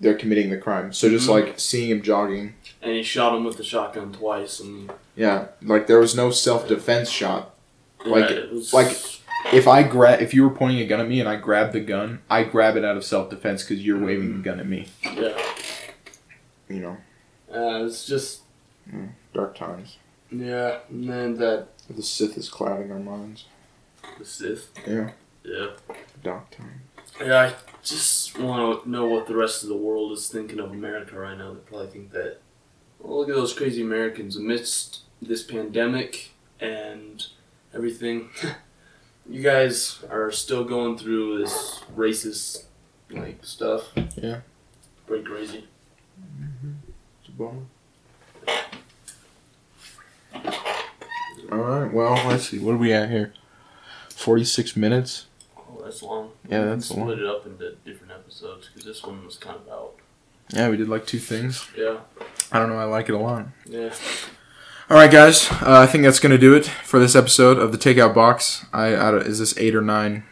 they're 0.00 0.16
committing 0.16 0.50
the 0.50 0.56
crime. 0.58 0.92
So 0.92 1.08
just 1.08 1.26
Mhm. 1.28 1.30
like 1.46 1.58
seeing 1.60 1.90
him 1.90 2.02
jogging, 2.02 2.54
And 2.80 2.92
he 2.92 3.02
shot 3.02 3.34
him 3.36 3.42
with 3.44 3.56
the 3.56 3.64
shotgun 3.64 4.12
twice, 4.12 4.60
and 4.60 4.90
yeah, 5.16 5.46
like 5.62 5.86
there 5.88 5.98
was 5.98 6.14
no 6.14 6.30
self 6.30 6.68
defense 6.68 7.10
shot. 7.10 7.54
Like- 8.06 8.30
yeah, 8.30 8.44
was, 8.52 8.72
like- 8.72 8.96
If 9.52 9.66
I 9.68 9.82
grab, 9.84 10.20
if 10.20 10.34
you 10.34 10.42
were 10.42 10.50
pointing 10.54 10.80
a 10.80 10.84
gun 10.86 11.00
at 11.00 11.08
me 11.08 11.20
and 11.20 11.28
I 11.28 11.36
grab 11.36 11.72
the 11.72 11.80
gun, 11.80 12.20
I 12.28 12.42
grab 12.44 12.76
it 12.76 12.84
out 12.84 12.96
of 12.96 13.04
self 13.04 13.30
defense 13.30 13.62
because 13.64 13.84
you're 13.84 13.98
waving 13.98 14.32
the 14.36 14.42
gun 14.42 14.58
at 14.60 14.66
me. 14.68 14.88
yeah, 15.04 15.36
You 16.68 16.80
know, 16.80 16.96
uh, 17.52 17.84
it's 17.86 18.04
just 18.06 18.40
dark 19.34 19.56
times. 19.56 19.96
yeah, 20.30 20.78
and 20.90 21.08
then 21.08 21.36
that 21.38 21.68
The 21.90 22.02
Sith 22.02 22.36
is 22.36 22.48
clouding 22.50 22.92
our 22.92 22.98
minds. 22.98 23.44
the 24.18 24.24
Sith. 24.24 24.70
Yeah. 24.86 25.10
Yeah. 25.44 25.68
Dark 26.22 26.50
time. 26.50 26.82
Yeah, 27.20 27.40
I 27.40 27.54
just 27.88 28.38
want 28.38 28.82
to 28.84 28.90
know 28.90 29.06
what 29.06 29.26
the 29.26 29.36
rest 29.36 29.62
of 29.62 29.68
the 29.68 29.76
world 29.76 30.12
is 30.12 30.28
thinking 30.28 30.58
of 30.60 30.70
America 30.70 31.18
right 31.18 31.36
now. 31.36 31.52
They 31.52 31.60
probably 31.60 31.86
think 31.88 32.12
that, 32.12 32.38
well, 32.98 33.18
look 33.18 33.28
at 33.28 33.34
those 33.34 33.52
crazy 33.52 33.82
Americans 33.82 34.36
amidst 34.36 35.00
this 35.22 35.42
pandemic 35.42 36.30
and 36.60 37.26
everything. 37.74 38.30
you 39.28 39.42
guys 39.42 40.02
are 40.10 40.30
still 40.30 40.64
going 40.64 40.96
through 40.98 41.38
this 41.38 41.82
racist 41.96 42.64
like 43.10 43.44
stuff. 43.44 43.84
Yeah. 44.16 44.40
Pretty 45.06 45.24
crazy. 45.24 45.66
Mhm. 46.20 46.74
It's 47.20 47.28
a 47.28 47.32
bummer. 47.32 47.62
All 51.50 51.58
right. 51.58 51.92
Well, 51.92 52.14
let's 52.28 52.48
see. 52.48 52.58
What 52.58 52.72
are 52.72 52.78
we 52.78 52.92
at 52.92 53.08
here? 53.10 53.32
Forty-six 54.10 54.76
minutes. 54.76 55.26
Oh, 55.70 55.80
that's 55.84 56.02
long. 56.02 56.30
Yeah, 56.48 56.64
that's 56.64 56.90
long. 56.90 57.06
Split 57.08 57.18
it 57.20 57.26
up 57.26 57.46
into 57.46 57.74
different 57.84 58.12
episodes 58.12 58.68
because 58.68 58.84
this 58.84 59.02
one 59.02 59.24
was 59.24 59.36
kind 59.36 59.56
of 59.56 59.68
out. 59.72 59.92
Yeah, 60.52 60.68
we 60.70 60.76
did 60.76 60.88
like 60.88 61.06
two 61.06 61.18
things. 61.18 61.68
Yeah. 61.76 61.98
I 62.50 62.58
don't 62.58 62.68
know. 62.70 62.76
I 62.78 62.84
like 62.84 63.08
it 63.08 63.14
a 63.14 63.18
lot. 63.18 63.46
Yeah. 63.66 63.92
All 64.90 64.96
right, 64.96 65.10
guys. 65.10 65.50
Uh, 65.52 65.80
I 65.82 65.86
think 65.86 66.04
that's 66.04 66.20
gonna 66.20 66.38
do 66.38 66.54
it 66.54 66.64
for 66.66 66.98
this 66.98 67.14
episode 67.14 67.58
of 67.58 67.72
the 67.72 67.78
Takeout 67.78 68.14
Box. 68.14 68.64
I, 68.72 68.94
I 68.94 69.16
is 69.18 69.38
this 69.38 69.56
eight 69.58 69.74
or 69.74 69.82
nine? 69.82 70.24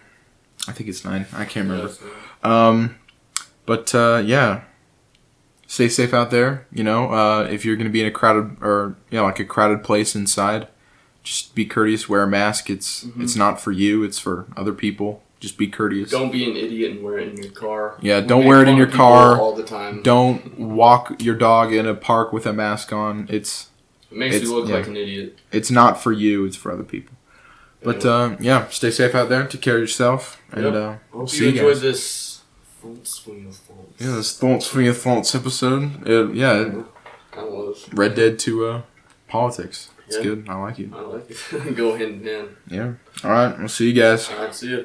I 0.67 0.73
think 0.73 0.89
it's 0.89 1.05
nine. 1.05 1.27
I 1.35 1.45
can't 1.45 1.69
remember. 1.69 1.93
Yeah, 2.43 2.69
Um, 2.69 2.97
but 3.67 3.95
uh, 3.95 4.23
yeah, 4.25 4.63
stay 5.67 5.89
safe 5.91 6.15
out 6.15 6.31
there. 6.31 6.67
You 6.73 6.83
know, 6.85 7.11
uh, 7.13 7.43
if 7.51 7.65
you're 7.67 7.77
gonna 7.77 7.91
be 7.91 8.01
in 8.01 8.07
a 8.07 8.11
crowded 8.11 8.57
or 8.63 8.97
yeah, 9.11 9.21
like 9.21 9.39
a 9.39 9.45
crowded 9.45 9.85
place 9.85 10.17
inside, 10.17 10.69
just 11.23 11.55
be 11.55 11.67
courteous. 11.67 12.09
Wear 12.09 12.23
a 12.23 12.27
mask. 12.27 12.71
It's 12.71 13.05
Mhm. 13.05 13.23
it's 13.23 13.37
not 13.37 13.61
for 13.61 13.73
you. 13.73 14.03
It's 14.05 14.19
for 14.19 14.47
other 14.57 14.73
people. 14.73 15.23
Just 15.39 15.59
be 15.59 15.67
courteous. 15.69 16.11
Don't 16.11 16.33
be 16.33 16.51
an 16.51 16.57
idiot 16.57 16.93
and 16.93 17.03
wear 17.05 17.19
it 17.19 17.29
in 17.29 17.37
your 17.37 17.53
car. 17.53 17.97
Yeah, 18.01 18.21
don't 18.21 18.47
wear 18.47 18.63
it 18.63 18.69
in 18.69 18.77
your 18.77 18.87
car. 18.87 19.39
all 19.39 19.55
the 19.55 19.63
time. 19.63 20.03
Don't 20.03 20.59
walk 20.59 21.21
your 21.23 21.35
dog 21.35 21.73
in 21.73 21.87
a 21.87 21.95
park 21.95 22.33
with 22.33 22.47
a 22.47 22.53
mask 22.55 22.93
on. 22.93 23.27
It's 23.31 23.69
It 24.11 24.17
makes 24.17 24.37
It's- 24.37 24.49
you 24.49 24.57
look 24.57 24.69
yeah. 24.69 24.77
like 24.77 24.87
an 24.87 24.97
idiot. 24.97 25.39
it's 25.53 25.71
not 25.71 26.03
for 26.03 26.13
you. 26.13 26.45
It's 26.47 26.57
for 26.57 26.73
other 26.73 26.85
people. 26.85 27.15
But 27.83 28.03
Yeah. 28.05 28.11
uh, 28.11 28.37
yeah, 28.41 28.69
stay 28.69 28.91
safe 28.91 29.15
out 29.15 29.29
there. 29.29 29.47
Take 29.47 29.61
care 29.61 29.75
of 29.77 29.81
yourself, 29.83 30.41
and 30.53 30.65
Yep. 30.65 30.75
uh, 30.75 30.95
Hope 31.13 31.29
see 31.29 31.39
you 31.39 31.43
you 31.45 31.51
enjoyed 31.51 31.75
guys. 31.75 31.83
this. 31.83 32.23
Swing 33.03 33.47
of 33.49 33.57
phones. 33.57 33.95
yeah, 33.99 34.15
this 34.17 34.39
thoughts 34.39 34.67
for 34.69 34.81
your 34.81 34.95
thoughts 34.95 35.35
episode. 35.35 36.07
It, 36.07 36.35
yeah, 36.37 36.71
That 37.35 37.51
was. 37.51 37.85
Red 37.93 38.15
Dead 38.15 38.39
to 38.41 38.67
uh, 38.67 38.83
politics. 39.29 39.91
It's 40.07 40.17
Yeah. 40.19 40.23
good. 40.23 40.47
I 40.49 40.55
like 40.55 40.79
it. 40.79 40.91
I 40.95 41.01
like 41.01 41.29
it. 41.31 41.75
Go 41.77 41.91
ahead 41.95 42.09
and 42.11 42.49
Yeah. 42.71 42.93
All 43.25 43.31
right. 43.33 43.59
We'll 43.59 43.69
see 43.69 43.89
you 43.91 44.01
guys. 44.01 44.31
Alright, 44.31 44.55
see 44.55 44.71
ya. 44.71 44.79